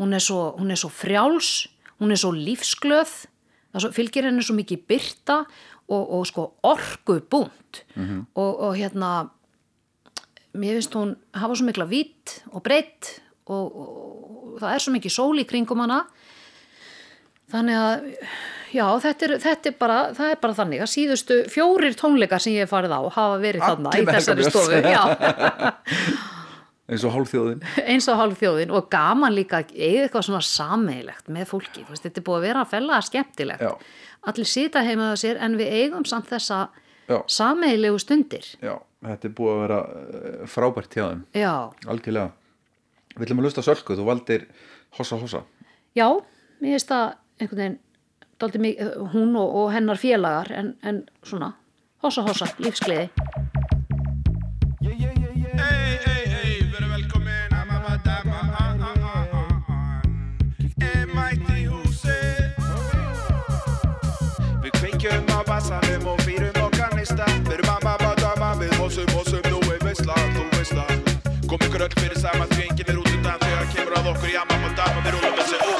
hún 0.01 0.15
er 0.17 0.23
svo, 0.25 0.55
hún 0.57 0.73
er 0.73 0.79
svo 0.81 0.89
frjáls, 0.89 1.67
hún 2.01 2.11
er 2.15 2.17
svo 2.17 2.31
lífsglöð, 2.33 3.11
svo, 3.77 3.91
fylgir 3.93 4.25
henni 4.25 4.41
svo 4.43 4.55
mikið 4.57 4.81
byrta 4.89 5.43
og, 5.89 6.03
og 6.19 6.25
sko 6.29 6.47
orku 6.65 7.19
búnt 7.29 7.83
Mhm. 7.95 8.25
og, 8.35 8.59
og 8.65 8.75
hérna, 8.79 9.29
mér 10.57 10.79
finnst 10.79 10.95
hún 10.97 11.15
hafa 11.37 11.55
svo 11.55 11.65
mikla 11.67 11.85
vitt 11.85 12.39
og 12.51 12.63
breytt 12.65 13.19
og, 13.45 13.75
og, 13.75 13.89
og 14.55 14.59
það 14.63 14.73
er 14.73 14.79
svo 14.83 14.93
mikið 14.95 15.13
sól 15.13 15.37
í 15.41 15.45
kringum 15.45 15.79
hana. 15.85 15.99
Þannig 17.51 17.77
að, 17.77 18.09
já, 18.73 18.85
þetta 19.03 19.27
er, 19.27 19.35
þetta 19.43 19.69
er 19.71 19.77
bara, 19.79 19.99
það 20.17 20.33
er 20.33 20.41
bara 20.43 20.57
þannig 20.57 20.83
að 20.83 20.91
síðustu 20.93 21.37
fjórir 21.51 21.95
tónleikar 21.99 22.43
sem 22.43 22.55
ég 22.55 22.65
hef 22.65 22.73
farið 22.73 22.95
á 22.95 23.01
hafa 23.05 23.39
verið 23.41 23.65
Allir 23.65 23.85
þarna 23.85 23.95
í 23.95 24.09
þessari 24.09 24.49
stofu. 24.49 24.81
Eins 26.89 27.03
og 27.05 27.13
hálfþjóðin. 27.13 27.59
Eins 27.85 28.07
og 28.09 28.17
hálf 28.17 28.39
þjóðin 28.39 28.71
og 28.73 28.87
gaman 28.89 29.35
líka 29.35 29.59
eiga 29.75 30.07
eitthvað 30.07 30.25
svona 30.25 30.41
sameigilegt 30.45 31.27
með 31.29 31.51
fólki, 31.51 31.83
veist, 31.85 32.01
þetta 32.05 32.17
er 32.21 32.25
búið 32.25 32.39
að 32.39 32.45
vera 32.47 32.63
að 32.63 32.71
fella 32.71 33.01
skemmtilegt, 33.05 33.61
Já. 33.61 33.99
allir 34.31 34.49
sita 34.49 34.81
heima 34.87 35.11
það 35.11 35.19
sér 35.21 35.41
en 35.45 35.57
við 35.59 35.75
eigum 35.83 36.07
samt 36.09 36.31
þessa 36.31 36.63
Já. 37.05 37.19
sameigilegu 37.29 37.99
stundir. 38.01 38.47
Já, 38.65 38.73
þetta 39.05 39.29
er 39.29 39.35
búið 39.37 39.53
að 39.53 39.61
vera 39.67 39.79
eh, 39.99 40.39
frábært 40.49 40.97
hjá 40.97 41.03
þeim. 41.03 41.21
Já, 41.37 41.53
algjörlega. 41.93 42.33
Við 43.13 43.27
ætlum 43.27 43.43
að 43.43 43.49
lusta 43.49 43.65
sölku, 43.69 43.99
þú 43.99 44.07
valdir 44.09 44.47
hossa 44.97 45.21
hossa. 45.21 45.43
Já, 45.97 46.07
mér 46.57 46.73
finnst 46.73 46.89
það 46.89 47.05
einhvern 47.37 47.61
veginn 47.61 47.79
mikið, 48.39 48.93
hún 49.13 49.35
og, 49.35 49.55
og 49.55 49.71
hennar 49.73 49.97
félagar 49.99 50.51
en, 50.55 50.75
en 50.83 51.03
svona, 51.23 51.53
hossa 52.03 52.21
hossa, 52.23 52.47
lífsgleði. 52.59 53.09
Í 54.79 54.91
og 70.45 70.53
Kom 71.49 71.63
ykkur 71.65 71.81
öll 71.81 71.95
fyrir 71.97 72.19
saman 72.21 72.45
því 72.51 72.67
enginn 72.67 72.91
er 72.93 72.99
út 73.01 73.09
undan 73.09 73.41
Þegar 73.41 73.65
kemur 73.73 73.97
að 73.97 74.11
okkur, 74.13 74.29
já 74.35 74.45
mamma, 74.51 74.69
dama, 74.77 75.01
við 75.01 75.17
rúlum 75.17 75.35
þessi 75.41 75.57
upp, 75.65 75.79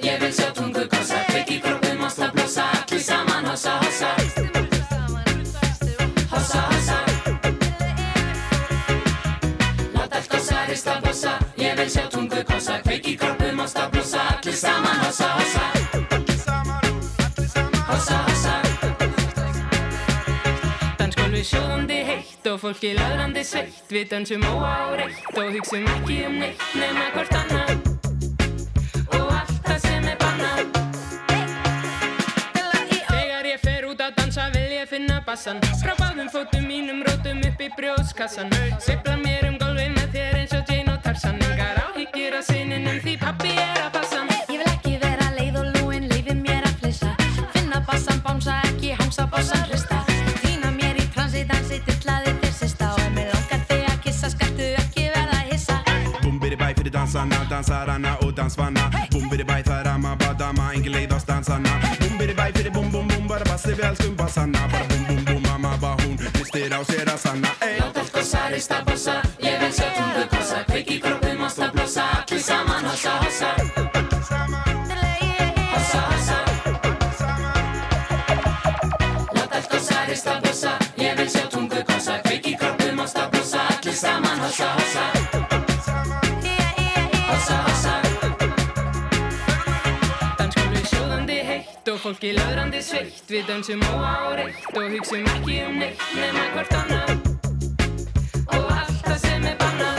ég 0.00 0.18
vil 0.20 0.32
sjá 0.32 0.50
tungu 0.54 0.84
gossa 0.90 1.18
í 1.48 1.58
kroppum, 1.62 2.04
ásta 2.06 2.30
blossa, 2.34 2.64
allir 2.78 3.00
saman 3.02 3.46
hossa, 3.46 3.72
hossa. 3.82 4.10
Hossa, 6.30 6.60
hossa. 6.70 6.98
Láta 9.94 10.16
allt 10.16 10.28
gossa, 10.30 10.64
rista 10.68 11.00
bossa, 11.04 11.38
ég 11.56 11.76
vil 11.76 11.90
sjá 11.90 12.06
tungu 12.10 12.44
gossa 12.46 12.78
í 12.94 13.16
kroppum, 13.16 13.60
ásta 13.60 13.88
blossa, 13.90 14.22
allir 14.36 14.56
saman 14.56 14.98
hossa, 15.04 15.28
hossa. 15.38 15.66
Hossa, 17.88 18.22
hossa. 18.28 18.54
Dansgólfi 20.98 21.44
sjóðandi 21.44 22.02
heitt 22.06 22.50
og 22.52 22.60
fólki 22.62 22.94
laðrandi 22.94 23.44
sveitt. 23.44 23.84
Við 23.90 24.10
dansum 24.14 24.46
óáreitt 24.46 25.36
og 25.36 25.54
hugsum 25.56 25.86
ekki 25.98 26.24
um 26.28 26.42
neitt 26.44 26.68
nema 26.78 27.10
hvort 27.16 27.40
annað 27.42 27.97
báðum 36.18 36.28
fótum 36.32 36.66
mínum 36.66 37.02
rótum 37.06 37.38
upp 37.46 37.60
í 37.62 37.68
brjóðskassan 37.76 38.50
Sveifla 38.82 39.16
mér 39.22 39.46
um 39.48 39.58
gólfið 39.60 39.92
með 39.94 40.08
þér 40.14 40.38
eins 40.40 40.54
og 40.56 40.70
Jane 40.70 40.92
og 40.92 41.02
Tarzan. 41.04 41.38
Engar 41.46 41.78
áhyggjur 41.84 42.38
á 42.38 42.42
sininum 42.42 42.98
því 43.04 43.14
pappi 43.22 43.52
er 43.54 43.82
að 43.84 43.92
passa. 43.96 44.24
Ég 44.50 44.58
vil 44.58 44.70
ekki 44.72 44.96
vera 45.02 45.30
leið 45.38 45.60
og 45.62 45.70
lúin, 45.76 46.08
leiði 46.10 46.34
mér 46.42 46.66
að 46.68 46.80
flissa. 46.82 47.14
Finna 47.54 47.84
bassan, 47.86 48.22
bánsa 48.26 48.58
ekki, 48.70 48.96
hámsa 48.98 49.28
bassan. 49.30 49.62
Hrista 49.70 49.87
Bumbidi 57.08 57.24
bæ 57.24 57.24
fyrir 57.24 57.48
dansarna, 57.48 57.48
dansarana 57.50 58.16
og 58.22 58.36
dansvanna 58.36 58.90
Bumbidi 59.12 59.44
bæ 59.44 59.62
það 59.62 59.80
er 59.80 59.88
amma, 59.88 60.16
badama, 60.16 60.72
engin 60.74 60.92
leið 60.92 61.14
á 61.16 61.18
stansarna 61.18 61.70
Bumbidi 62.00 62.34
bæ 62.34 62.52
fyrir 62.52 62.72
bum 62.72 62.90
bum 62.90 63.08
bum, 63.08 63.28
bara 63.28 63.44
bassi 63.44 63.72
við 63.72 63.88
elskum 63.90 64.16
bassana 64.16 64.68
Bara 64.72 64.84
bum 64.88 65.04
bum 65.08 65.24
bum, 65.24 65.42
mamma 65.42 65.78
bara 65.80 65.96
hún, 66.04 66.18
hristir 66.34 66.72
á 66.72 66.84
sér 66.84 67.08
að 67.08 67.18
sanna 67.18 67.48
ey. 67.64 67.80
Láta 67.80 68.00
allt 68.00 68.87
og 92.28 92.34
fólki 92.34 92.36
laðrandi 92.36 92.80
sveitt 92.82 93.30
Við 93.30 93.46
dansum 93.48 93.80
óáreitt 93.88 94.76
og 94.76 94.90
hugsum 94.92 95.24
ekki 95.24 95.62
um 95.64 95.78
neitt 95.78 96.02
nema 96.14 96.44
hvort 96.52 96.74
annað. 96.76 97.14
Og 98.52 98.68
allt 98.74 99.04
það 99.06 99.18
sem 99.22 99.46
er 99.46 99.56
bannað 99.60 99.97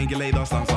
triangulate 0.00 0.36
oss. 0.38 0.52
I'm 0.52 0.69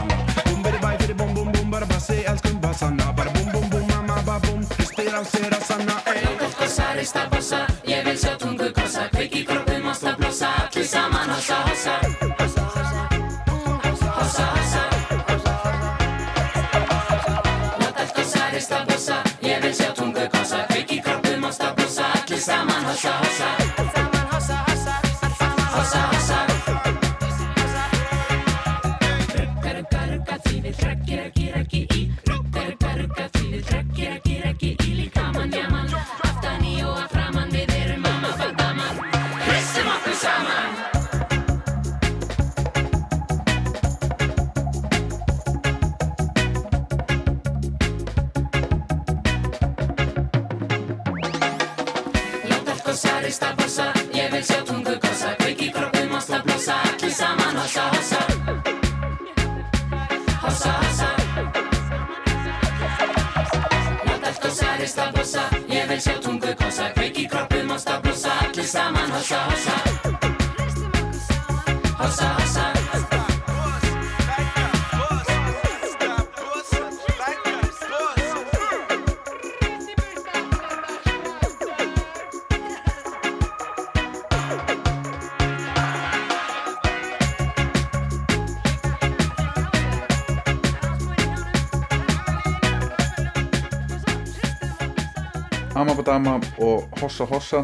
Amabadama 96.14 96.64
og 96.64 96.98
Hossa 97.02 97.26
Hossa. 97.30 97.64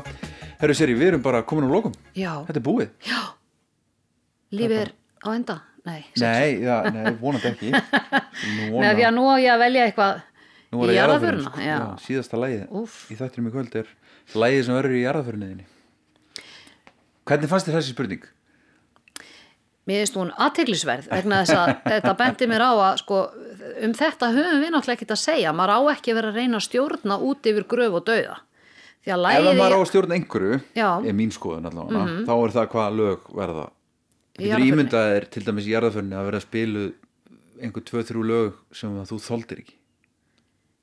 Herru 0.59 0.75
Siri, 0.75 0.95
við 0.97 1.13
erum 1.13 1.21
bara 1.23 1.41
komin 1.47 1.69
á 1.69 1.71
lokum. 1.71 1.93
Já. 2.17 2.31
Þetta 2.47 2.59
er 2.59 2.65
búið. 2.65 2.89
Já, 3.07 3.19
lífið 4.55 4.79
er 4.83 4.91
á 5.23 5.29
enda. 5.35 5.59
Nei, 5.87 6.01
Nei, 6.19 6.59
já, 6.59 6.75
nei, 6.91 7.13
vonandi 7.21 7.47
ekki. 7.49 7.69
Nei, 8.83 8.89
því 8.97 9.05
að 9.07 9.13
nú 9.15 9.23
á 9.31 9.35
ég 9.39 9.53
að 9.53 9.61
velja 9.63 9.85
eitthvað 9.87 10.17
Nú 10.69 10.83
í 10.85 10.93
jarðaföruna 10.93 11.49
jarðaförun, 11.49 11.93
sko. 11.95 12.03
Síðasta 12.03 12.37
lagið 12.37 12.65
í 13.09 13.17
þættinum 13.17 13.47
í 13.47 13.53
kvöld 13.55 13.77
er 13.79 13.87
lagið 14.37 14.65
sem 14.67 14.75
verður 14.75 14.97
í 14.99 15.05
jarðaförunniðinni 15.05 15.65
Hvernig 17.31 17.49
fannst 17.49 17.69
þér 17.69 17.77
þessi 17.79 17.95
spurning? 17.95 18.27
Mér 19.89 20.03
finnst 20.03 20.17
hún 20.19 20.29
aðteglisverð 20.45 21.07
vegna 21.09 21.39
þess 21.41 21.55
að 21.57 21.71
þetta 21.93 22.13
bendi 22.19 22.47
mér 22.51 22.65
á 22.65 22.71
að 22.75 22.99
sko, 23.01 23.21
um 23.87 23.95
þetta 23.97 24.29
höfum 24.35 24.61
við 24.61 24.73
náttúrulega 24.75 24.97
ekkert 24.99 25.15
að 25.15 25.21
segja. 25.23 25.53
Maður 25.55 25.73
á 25.73 25.79
ekki 25.95 26.13
að 26.13 26.19
vera 26.19 26.31
að 26.33 26.39
reyna 26.43 26.59
að 26.61 26.65
stjórna 26.67 27.17
út 27.29 27.49
yfir 27.53 27.65
gröf 27.73 27.97
og 27.99 28.05
dauða. 28.11 28.37
Ef 29.09 29.15
maður 29.15 29.73
á 29.73 29.79
að 29.79 29.87
stjórna 29.89 30.17
einhverju 30.19 30.57
er 30.77 31.15
mín 31.17 31.31
skoðun 31.33 31.65
allavega, 31.69 32.01
Mhm. 32.05 32.25
þá 32.27 32.33
er 32.45 32.51
það 32.57 32.67
hvaða 32.73 32.95
lög 32.99 33.29
verða 33.33 33.63
jarðarförinni. 34.39 34.71
ímyndað 34.71 35.15
er 35.15 35.25
til 35.33 35.43
dæmis 35.47 35.65
í 35.67 35.71
jarðaförni 35.73 36.15
að 36.19 36.25
vera 36.29 36.37
að 36.37 36.45
spilu 36.45 36.83
einhver 37.63 37.83
tvö, 37.87 38.03
þrjú 38.07 38.23
lög 38.29 38.53
sem 38.75 38.93
þú 39.09 39.17
þoldir 39.23 39.59
ekki 39.63 39.73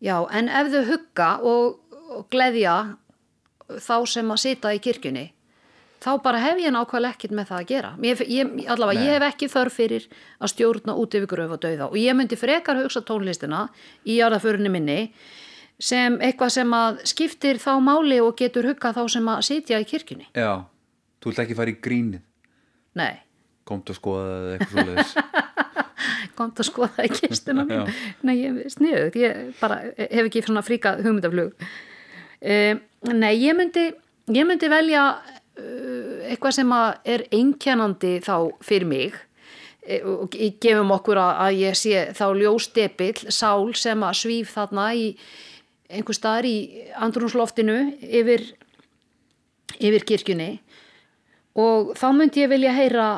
Já, 0.03 0.16
en 0.33 0.49
ef 0.49 0.66
þau 0.73 0.83
hugga 0.91 1.28
og, 1.41 1.78
og 2.11 2.27
gleðja 2.33 2.97
þá 3.81 3.95
sem 4.07 4.28
að 4.35 4.43
sita 4.43 4.73
í 4.77 4.81
kirkjunni, 4.85 5.31
þá 6.02 6.10
bara 6.24 6.43
hef 6.43 6.60
ég 6.62 6.74
nákvæmlega 6.74 7.16
ekkert 7.16 7.35
með 7.36 7.51
það 7.51 7.59
að 7.62 7.68
gera. 7.70 7.90
Ég, 8.05 8.23
ég, 8.32 8.52
allavega, 8.74 9.01
Nei. 9.01 9.09
ég 9.09 9.16
hef 9.16 9.27
ekki 9.31 9.51
þörf 9.52 9.78
fyrir 9.81 10.06
að 10.39 10.52
stjórna 10.52 10.97
út 11.01 11.18
yfir 11.18 11.31
gröf 11.32 11.56
og 11.56 11.62
dauða 11.64 11.90
og 11.90 11.98
ég 12.01 12.16
myndi 12.18 12.39
frekar 12.40 12.81
hugsa 12.82 13.02
tónlistina 13.06 13.66
í 14.05 14.20
jarðaförinni 14.20 14.73
minni 14.73 15.01
sem 15.82 16.16
eitthvað 16.24 16.55
sem 16.56 16.73
að 16.77 17.02
skiptir 17.12 17.60
þá 17.60 17.74
máli 17.85 18.23
og 18.24 18.36
getur 18.39 18.70
hugga 18.70 18.94
þá 18.97 19.02
sem 19.12 19.28
að 19.28 19.44
sitja 19.51 19.81
í 19.82 19.89
kirkjunni. 19.89 20.31
Já, 20.32 20.64
þú 21.20 21.32
vilt 21.32 21.44
ekki 21.44 21.59
fara 21.59 21.73
í 21.74 21.78
grínið 21.85 22.24
Nei, 22.97 23.18
Komt 23.66 23.90
að 23.90 23.98
skoða 23.98 24.55
eitthvað 24.55 24.86
svoleiðis 24.86 25.16
komt 26.36 26.60
að 26.60 26.68
skoða 26.68 27.06
í 27.06 27.12
kistuna 27.12 27.64
mín. 27.66 27.89
Nei, 28.27 28.35
ég 28.39 28.59
sniðuð, 28.77 29.16
ég 29.20 29.56
bara 29.60 29.81
hef 29.97 30.28
ekki 30.28 30.43
svona 30.44 30.62
fríka 30.66 30.94
hugmyndaflug. 31.01 31.66
Uh, 32.36 32.77
nei, 33.16 33.32
ég 33.40 33.56
myndi, 33.59 33.89
ég 34.36 34.47
myndi 34.48 34.70
velja 34.70 35.06
uh, 35.16 35.86
eitthvað 36.27 36.59
sem 36.59 36.74
er 37.05 37.27
einkennandi 37.35 38.19
þá 38.24 38.36
fyrir 38.65 38.90
mig 38.90 39.16
Eh, 39.86 40.03
og 40.03 40.35
gefum 40.35 40.90
okkur 40.97 41.20
að, 41.20 41.61
ég 41.61 41.78
sé 41.78 42.09
þá 42.16 42.27
ljóstepill, 42.40 43.31
sál 43.31 43.70
sem 43.78 44.03
að 44.03 44.19
svíf 44.19 44.57
þarna 44.57 44.89
í 44.98 45.07
einhver 45.86 46.16
staðar 46.16 46.48
í 46.48 46.57
andrúnsloftinu 46.98 47.77
yfir, 48.03 48.43
yfir 49.78 50.07
kirkjunni. 50.09 50.51
Og 51.57 51.94
þá 51.97 52.09
myndi 52.16 52.43
ég 52.43 52.53
vilja 52.53 52.74
heyra 52.77 53.09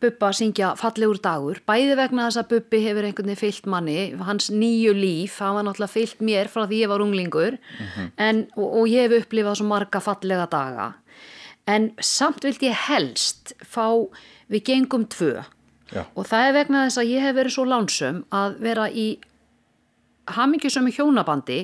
Bubba 0.00 0.30
syngja 0.34 0.72
fallegur 0.80 1.20
dagur 1.22 1.60
bæði 1.68 1.94
vegna 1.98 2.24
þess 2.26 2.40
að 2.40 2.48
Bubbi 2.54 2.78
hefur 2.82 3.04
einhvern 3.04 3.28
veginn 3.28 3.38
fyllt 3.38 3.66
manni, 3.70 3.98
hans 4.26 4.48
nýju 4.50 4.94
líf 4.96 5.36
hann 5.44 5.58
var 5.58 5.66
náttúrulega 5.68 5.92
fyllt 5.92 6.24
mér 6.24 6.48
frá 6.50 6.64
því 6.64 6.80
ég 6.80 6.90
var 6.90 7.04
unglingur 7.04 7.58
en, 8.16 8.40
og, 8.56 8.64
og 8.64 8.88
ég 8.90 9.04
hef 9.04 9.26
upplifað 9.26 9.60
svo 9.60 9.68
marga 9.68 10.00
fallega 10.02 10.48
daga 10.50 10.88
en 11.70 11.92
samt 12.00 12.44
vildi 12.44 12.68
ég 12.70 12.80
helst 12.88 13.54
fá 13.60 13.88
við 14.52 14.64
gengum 14.70 15.08
tvö. 15.08 15.42
Já. 15.94 16.02
og 16.16 16.26
það 16.26 16.48
er 16.48 16.54
vegna 16.56 16.82
þess 16.86 16.98
að 16.98 17.10
ég 17.12 17.22
hef 17.22 17.34
verið 17.36 17.52
svo 17.54 17.64
lánsum 17.68 18.22
að 18.34 18.54
vera 18.64 18.86
í 18.88 19.04
hamingjusömu 20.32 20.90
hjónabandi 20.96 21.58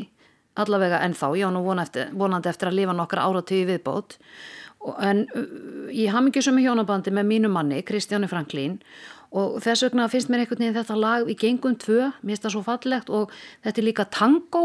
allavega 0.61 1.01
ennþá, 1.07 1.31
ég 1.39 1.49
á 1.49 1.51
nú 1.55 1.63
eftir, 1.81 2.11
vonandi 2.13 2.51
eftir 2.51 2.69
að 2.69 2.79
lifa 2.81 2.97
nokkra 2.97 3.25
áratöyu 3.27 3.67
viðbót. 3.69 4.19
En 5.01 5.25
uh, 5.37 5.89
í 5.93 6.07
hamingjusömu 6.11 6.63
hjónabandi 6.65 7.13
með 7.15 7.27
mínu 7.31 7.51
manni, 7.53 7.81
Kristjáni 7.87 8.29
Franklín. 8.29 8.81
Og 9.31 9.61
þess 9.63 9.87
vegna 9.87 10.09
finnst 10.11 10.31
mér 10.31 10.45
einhvern 10.45 10.65
veginn 10.65 10.79
þetta 10.79 10.97
lag 10.99 11.29
í 11.31 11.37
gengum 11.39 11.77
tvö, 11.79 12.11
mér 12.21 12.35
finnst 12.35 12.47
það 12.47 12.55
svo 12.57 12.63
fallegt. 12.67 13.11
Og 13.11 13.35
þetta 13.65 13.81
er 13.81 13.87
líka 13.87 14.09
tango. 14.11 14.65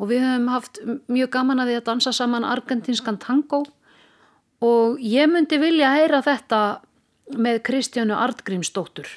Og 0.00 0.08
við 0.10 0.24
höfum 0.24 0.48
haft 0.50 0.80
mjög 1.12 1.30
gaman 1.34 1.60
að 1.62 1.70
því 1.70 1.76
að 1.78 1.86
dansa 1.90 2.12
saman 2.16 2.48
argentinskan 2.48 3.20
tango 3.20 3.64
og 4.64 5.00
ég 5.00 5.30
myndi 5.30 5.58
vilja 5.60 5.94
heyra 5.96 6.20
þetta 6.24 6.60
með 7.40 7.62
Kristjánu 7.68 8.16
Artgrímsdóttur 8.18 9.08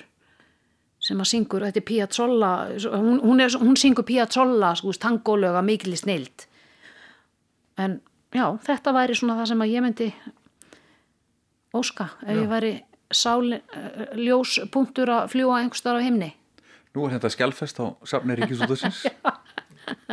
sem 1.04 1.20
að 1.20 1.30
syngur, 1.34 1.66
þetta 1.68 1.82
er 1.82 1.88
Piazzolla 1.88 2.52
hún, 2.94 3.20
hún, 3.24 3.42
er, 3.44 3.52
hún 3.60 3.76
syngur 3.80 4.06
Piazzolla 4.08 4.72
sko, 4.80 4.94
tangólöga 4.96 5.64
mikil 5.66 5.96
í 5.96 6.00
snild 6.00 6.48
en 7.82 8.00
já, 8.34 8.46
þetta 8.64 8.96
væri 8.96 9.18
svona 9.18 9.38
það 9.42 9.52
sem 9.52 9.66
að 9.66 9.74
ég 9.74 9.86
myndi 9.86 10.10
óska 11.74 12.10
ef 12.24 12.38
ég 12.38 12.50
væri 12.52 12.74
sál, 13.14 13.54
eh, 13.54 14.16
ljós 14.18 14.60
punktur 14.74 15.12
að 15.14 15.28
fljúa 15.34 15.60
einhverstaðar 15.62 16.02
á 16.02 16.06
himni. 16.06 16.32
Nú 16.94 17.06
er 17.06 17.16
þetta 17.18 17.30
skjálfest 17.34 17.82
á 17.82 17.86
safni 18.10 18.38
Ríkisútasins 18.38 19.04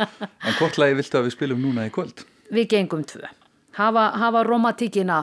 En 0.01 0.55
hvort 0.57 0.77
lagi 0.81 0.97
viltu 0.97 1.17
að 1.17 1.29
við 1.29 1.35
spilum 1.37 1.61
núna 1.63 1.85
í 1.87 1.93
kvöld? 1.93 2.25
við 2.51 2.67
gengum 2.73 3.05
tvö 3.07 3.29
hafa, 3.77 4.05
hafa 4.21 4.43
romantíkina 4.47 5.21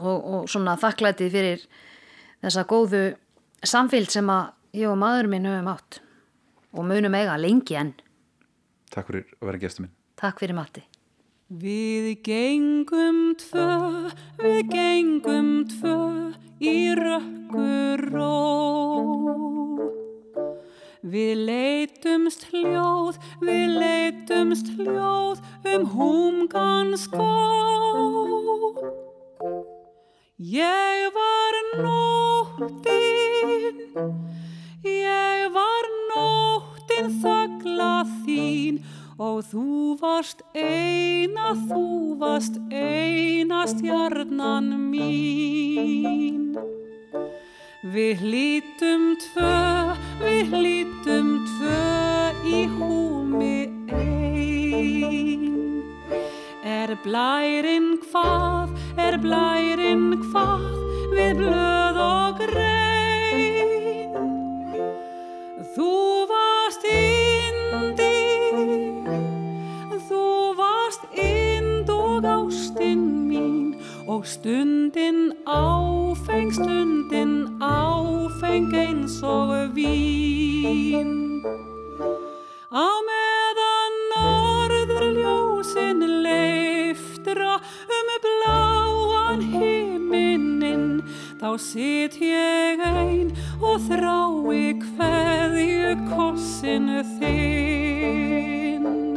og, 0.00 0.18
og 0.18 0.50
svona 0.50 0.76
þakklætið 0.80 1.34
fyrir 1.34 1.66
þessa 2.44 2.66
góðu 2.68 3.02
samfélg 3.66 4.12
sem 4.12 4.30
að 4.32 4.78
ég 4.80 4.90
og 4.90 5.00
maður 5.00 5.32
minn 5.32 5.48
höfum 5.50 5.72
átt 5.74 6.00
og 6.70 6.86
munum 6.86 7.18
eiga 7.18 7.34
lengi 7.40 7.76
enn. 7.76 7.92
Takk 8.90 9.10
fyrir 9.10 9.26
að 9.40 9.50
vera 9.50 9.62
gestur 9.66 9.86
minn. 9.86 9.94
Takk 10.20 10.42
fyrir 10.42 10.58
mati 10.58 10.84
Við 11.50 12.20
gengum 12.22 13.32
tvö, 13.34 13.64
við 14.38 14.68
gengum 14.70 15.48
tvö 15.66 15.96
í 16.62 16.94
rökkur 16.94 18.06
ró. 18.14 19.69
Við 21.00 21.46
leitumst 21.48 22.42
hljóð, 22.50 23.16
við 23.40 23.70
leitumst 23.80 24.66
hljóð 24.76 25.40
um 25.72 25.86
húmgan 25.94 26.92
skó. 27.00 27.28
Ég 30.36 31.08
var 31.16 31.56
nóttin, 31.80 33.00
ég 34.84 35.48
var 35.56 35.88
nóttin 36.12 37.08
þagla 37.24 38.04
þín 38.20 38.84
og 39.16 39.40
þú 39.48 39.96
varst 40.04 40.44
eina, 40.52 41.56
þú 41.64 42.16
varst 42.20 42.60
eina 42.68 43.64
stjarnan 43.72 44.68
mín. 44.92 46.50
Við 47.80 48.20
hlítum 48.20 49.16
tvö, 49.16 49.96
við 50.20 50.50
hlítum 50.52 51.28
tvö 51.48 51.78
í 52.44 52.66
húmi 52.68 53.72
ein. 53.88 55.46
Er 56.60 56.92
blærin 57.00 57.94
hvað, 58.04 58.76
er 59.00 59.16
blærin 59.24 60.12
hvað, 60.26 60.66
við 61.14 61.40
blöð 61.40 62.02
og 62.04 62.42
grein. 62.42 64.12
Þú 65.72 65.94
varst 66.34 66.84
indi, 66.84 68.20
þú 70.04 70.52
varst 70.60 71.08
ind 71.16 71.88
og 71.96 72.28
ástinn 72.28 73.19
og 74.10 74.26
stundin 74.26 75.32
áfeng, 75.46 76.50
stundin 76.54 77.62
áfeng 77.62 78.74
eins 78.74 79.22
og 79.22 79.70
vín. 79.76 81.12
Á 82.74 82.90
meðan 83.06 83.94
norður 84.10 85.06
ljósin 85.14 86.02
leiftra 86.26 87.54
um 87.98 88.10
bláan 88.26 89.46
himinin, 89.52 91.06
þá 91.38 91.54
sit 91.62 92.18
ég 92.18 92.82
ein 92.82 93.30
og 93.62 93.78
þrái 93.86 94.74
kveðju 94.82 95.94
kossinu 96.10 97.04
þinn. 97.14 99.09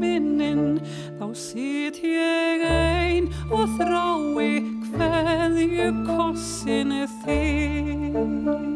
minnin 0.00 0.80
þá 1.18 1.26
sitt 1.38 2.02
ég 2.04 2.64
einn 2.68 3.30
og 3.50 3.66
þrái 3.78 4.50
hverju 4.90 5.88
kossinu 6.06 7.02
þinn 7.22 8.74